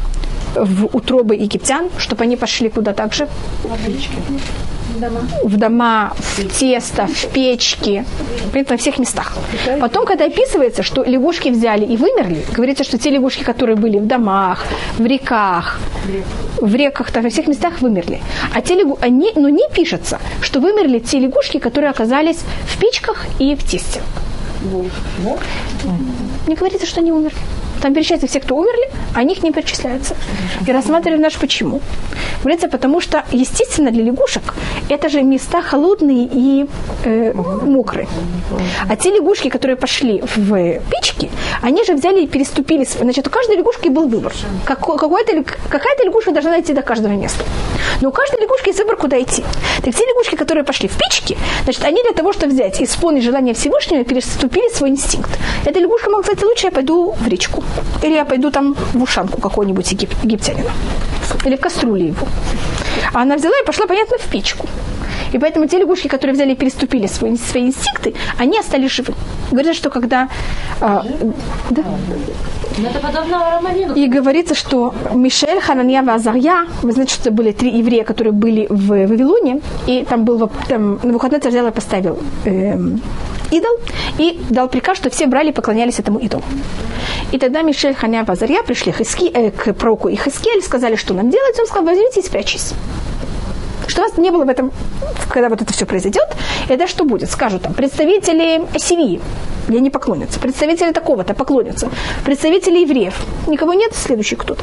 В 0.55 0.87
утробы 0.87 1.35
египтян, 1.35 1.89
чтобы 1.99 2.25
они 2.25 2.37
пошли 2.37 2.69
куда 2.69 2.93
также? 2.93 3.27
в 3.65 4.82
дома, 5.57 6.13
в 6.19 6.59
тесто, 6.59 7.07
в 7.07 7.27
печки, 7.33 8.05
на 8.69 8.77
всех 8.77 8.99
местах. 8.99 9.37
Потом, 9.81 10.07
когда 10.07 10.27
описывается, 10.27 10.83
что 10.83 11.03
лягушки 11.03 11.49
взяли 11.49 11.85
и 11.85 11.97
вымерли, 11.97 12.45
говорится, 12.53 12.85
что 12.85 12.99
те 12.99 13.11
лягушки, 13.11 13.43
которые 13.43 13.77
были 13.77 13.99
в 13.99 14.07
домах, 14.07 14.65
в 14.99 15.07
реках, 15.07 15.81
в 16.61 16.75
реках, 16.75 17.11
там, 17.11 17.23
во 17.23 17.31
всех 17.31 17.47
местах 17.49 17.81
вымерли. 17.81 18.21
А 18.55 18.61
те 18.61 18.75
лягу... 18.75 18.99
они, 19.01 19.33
но 19.35 19.49
не 19.49 19.69
пишется, 19.75 20.19
что 20.41 20.61
вымерли 20.61 20.99
те 20.99 21.19
лягушки, 21.19 21.59
которые 21.59 21.91
оказались 21.91 22.39
в 22.67 22.79
печках 22.79 23.27
и 23.39 23.55
в 23.55 23.63
тесте. 23.65 24.01
Не 26.47 26.55
говорится, 26.55 26.87
что 26.87 27.01
они 27.01 27.13
умерли. 27.13 27.37
Там 27.83 27.95
перечисляются 27.95 28.29
все, 28.29 28.41
кто 28.41 28.57
умерли, 28.57 28.89
а 29.15 29.21
они 29.21 29.35
их 29.35 29.43
не 29.43 29.53
перечисляются. 29.53 30.15
И 30.67 30.73
рассматривали 30.73 31.21
наш 31.21 31.37
почему. 31.37 31.81
Говорится, 32.43 32.69
потому 32.69 33.01
что, 33.01 33.25
естественно, 33.33 33.91
для 33.91 34.05
лягушек 34.05 34.55
это 34.89 35.09
же 35.09 35.23
места 35.23 35.63
холодные 35.63 36.29
и 36.33 36.67
э, 37.05 37.33
мокрые. 37.35 38.09
А 38.89 38.97
те 38.97 39.11
лягушки, 39.11 39.49
которые 39.49 39.77
пошли 39.77 40.21
в 40.23 40.81
печки, 40.91 41.31
они 41.63 41.85
же 41.85 41.95
взяли 41.95 42.23
и 42.23 42.27
переступили. 42.27 42.85
Значит, 42.85 43.27
у 43.27 43.31
каждой 43.31 43.57
лягушки 43.57 43.89
был 43.89 44.09
выбор. 44.09 44.33
Лю- 45.35 45.45
какая-то 45.69 46.05
лягушка 46.05 46.33
должна 46.33 46.53
дойти 46.53 46.73
до 46.73 46.83
каждого 46.83 47.13
места. 47.13 47.45
Но 48.01 48.09
у 48.09 48.13
каждой 48.13 48.41
лягушки 48.41 48.69
есть 48.69 48.79
выбор, 48.79 48.97
куда 48.97 49.21
идти. 49.21 49.45
Так 49.85 49.95
те 49.95 50.05
лягушки, 50.05 50.37
которые 50.37 50.65
пошли 50.65 50.89
в 50.89 50.97
печки, 50.97 51.37
значит, 51.65 51.85
они 51.85 52.03
для 52.03 52.13
того, 52.13 52.33
чтобы 52.33 52.53
взять 52.53 52.81
исполнить 52.83 53.25
желание 53.25 53.55
Всевышнего, 53.55 54.05
переступили 54.05 54.73
свой 54.73 54.91
инстинкт. 54.91 55.31
Эта 55.65 55.81
лягушка 55.81 56.11
могла 56.11 56.23
сказать, 56.25 56.45
лучше 56.45 56.67
я 56.67 56.71
пойду 56.73 57.13
в 57.13 57.29
речку. 57.29 57.63
Или 58.03 58.15
я 58.15 58.25
пойду 58.25 58.51
там 58.51 58.75
в 58.75 59.03
ушанку 59.03 59.41
какого-нибудь 59.41 59.93
егип- 59.93 60.15
египтянина. 60.25 60.71
Или 61.45 61.57
в 61.57 61.61
кастрюлю 61.61 62.07
его. 62.07 62.27
А 63.13 63.23
она 63.23 63.37
взяла 63.37 63.55
и 63.63 63.67
пошла, 63.67 63.87
понятно, 63.87 64.19
в 64.19 64.27
печку. 64.31 64.67
И 65.33 65.39
поэтому 65.39 65.67
те 65.67 65.79
лягушки, 65.79 66.09
которые 66.09 66.35
взяли 66.35 66.53
и 66.53 66.57
переступили 66.57 67.07
свои, 67.07 67.37
свои 67.37 67.63
инстинкты, 67.67 68.15
они 68.39 68.59
остались 68.59 68.91
живы. 68.91 69.15
Говорят, 69.51 69.77
что 69.77 69.91
когда... 69.91 70.29
а, 70.81 71.05
да. 71.71 71.83
Рамалину. 73.57 73.95
И 73.95 74.07
говорится, 74.07 74.55
что 74.55 74.95
Мишель, 75.13 75.61
Хананья 75.61 76.03
и 76.03 76.09
Азарья, 76.09 76.67
вы 76.83 76.93
знаете, 76.93 77.15
что 77.15 77.23
это 77.25 77.31
были 77.33 77.53
три 77.53 77.79
еврея, 77.79 78.05
которые 78.05 78.33
были 78.33 78.67
в 78.69 78.89
Вавилоне, 78.89 79.61
и 79.87 80.05
там 80.09 80.25
был 80.25 80.51
там, 80.69 80.99
на 81.03 81.13
выходные 81.13 81.41
взял 81.41 81.67
и 81.67 81.71
поставил 81.71 82.19
эм, 82.45 83.01
идол, 83.51 83.73
и 84.19 84.41
дал 84.51 84.69
приказ, 84.69 84.97
что 84.97 85.11
все 85.11 85.27
брали 85.27 85.51
и 85.51 85.53
поклонялись 85.53 85.99
этому 85.99 86.19
идолу. 86.19 86.43
И 87.33 87.39
тогда 87.39 87.63
Мишель, 87.63 87.95
Ханя 87.95 88.21
и 88.23 88.31
Азарья 88.31 88.63
пришли 88.63 88.93
Хиски, 88.93 89.31
э, 89.33 89.51
к 89.51 89.73
пророку 89.73 90.09
и 90.09 90.17
Хискель, 90.17 90.63
сказали, 90.63 90.97
что 90.97 91.15
нам 91.15 91.31
делать. 91.31 91.59
Он 91.59 91.67
сказал, 91.67 91.85
возьмите 91.85 92.21
и 92.21 92.23
спрячьтесь. 92.23 92.75
Что 93.87 94.03
у 94.03 94.05
вас 94.05 94.19
не 94.19 94.31
было 94.31 94.45
в 94.45 94.49
этом, 94.49 94.71
когда 95.31 95.49
вот 95.49 95.63
это 95.63 95.73
все 95.73 95.87
произойдет, 95.87 96.27
это 96.69 96.87
что 96.87 97.05
будет? 97.05 97.31
Скажут 97.31 97.63
там, 97.63 97.75
представители 97.75 98.63
Сирии, 98.79 99.21
где 99.67 99.81
не 99.81 99.91
поклонятся, 99.91 100.39
представители 100.41 100.93
такого-то 100.93 101.35
поклонятся, 101.35 101.91
представители 102.25 102.81
евреев. 102.81 103.15
Никого 103.49 103.75
нет, 103.75 103.95
следующий 103.95 104.37
кто-то. 104.37 104.63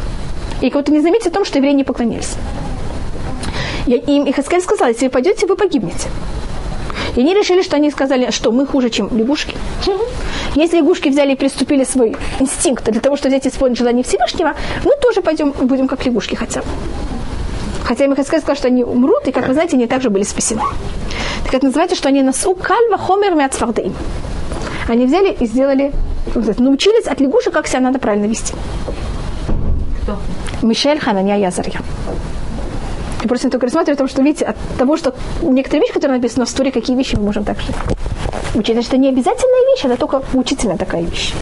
И 0.62 0.70
кого-то 0.70 0.92
не 0.92 1.02
заметит 1.02 1.28
о 1.28 1.32
том, 1.32 1.46
что 1.46 1.58
евреи 1.58 1.74
не 1.74 1.84
поклонились. 1.84 2.36
Я, 3.88 3.98
им 3.98 4.30
Ихаскель 4.30 4.62
сказал, 4.62 4.90
если 4.90 5.06
вы 5.06 5.12
пойдете, 5.12 5.48
вы 5.48 5.56
погибнете. 5.56 6.08
И 7.16 7.22
они 7.22 7.34
решили, 7.34 7.62
что 7.62 7.76
они 7.76 7.92
сказали, 7.92 8.32
что 8.32 8.52
мы 8.52 8.66
хуже, 8.66 8.90
чем 8.90 9.10
лягушки. 9.16 9.56
Если 10.56 10.78
лягушки 10.78 11.10
взяли 11.10 11.34
и 11.34 11.36
приступили 11.36 11.84
свой 11.84 12.16
инстинкт 12.40 12.84
для 12.90 13.02
того, 13.02 13.16
чтобы 13.16 13.30
взять 13.30 13.46
и 13.46 13.50
исполнить 13.50 13.78
желание 13.78 14.04
Всевышнего, 14.04 14.54
мы 14.84 14.92
тоже 15.02 15.22
пойдем, 15.22 15.52
будем 15.52 15.88
как 15.88 16.06
лягушки 16.06 16.36
хотя 16.36 16.62
бы. 16.62 16.68
Хотя 17.84 18.06
Михаскель 18.06 18.40
сказал, 18.40 18.56
что 18.56 18.68
они 18.68 18.84
умрут, 18.84 19.28
и, 19.28 19.32
как 19.32 19.48
вы 19.48 19.54
знаете, 19.54 19.76
они 19.76 19.88
также 19.88 20.10
были 20.10 20.24
спасены. 20.24 20.62
Так 21.44 21.56
это 21.56 21.66
называется, 21.66 21.96
что 21.96 22.10
они 22.10 22.22
насу 22.22 22.54
кальва 22.54 22.98
хомер 22.98 23.34
мяцфардаим. 23.34 23.96
Они 24.88 25.06
взяли 25.06 25.32
и 25.32 25.46
сделали, 25.46 25.92
научились 26.36 27.08
от 27.08 27.20
лягушек, 27.20 27.54
как 27.54 27.68
себя 27.68 27.80
надо 27.80 27.98
правильно 28.00 28.26
вести. 28.26 28.54
Кто? 30.04 30.18
Мишель 30.62 31.00
Хананья 31.00 31.38
Язарья. 31.38 31.80
И 33.24 33.28
просто 33.28 33.50
только 33.50 33.66
рассматриваю, 33.66 33.98
потому 33.98 34.10
что, 34.10 34.22
видите, 34.22 34.46
от 34.46 34.56
того, 34.78 34.98
что 34.98 35.14
некоторые 35.42 35.82
вещи, 35.82 35.94
которые 35.94 36.18
написаны 36.18 36.46
в 36.46 36.50
истории, 36.50 36.72
какие 36.72 36.96
вещи 36.96 37.16
мы 37.16 37.24
можем 37.24 37.44
также 37.44 37.68
учить. 38.56 38.74
Значит, 38.74 38.94
это 38.94 38.98
не 38.98 39.10
обязательная 39.10 39.76
вещь, 39.76 39.86
это 39.86 39.98
только 39.98 40.22
учительная 40.34 40.78
такая 40.78 41.04
вещь. 41.04 41.34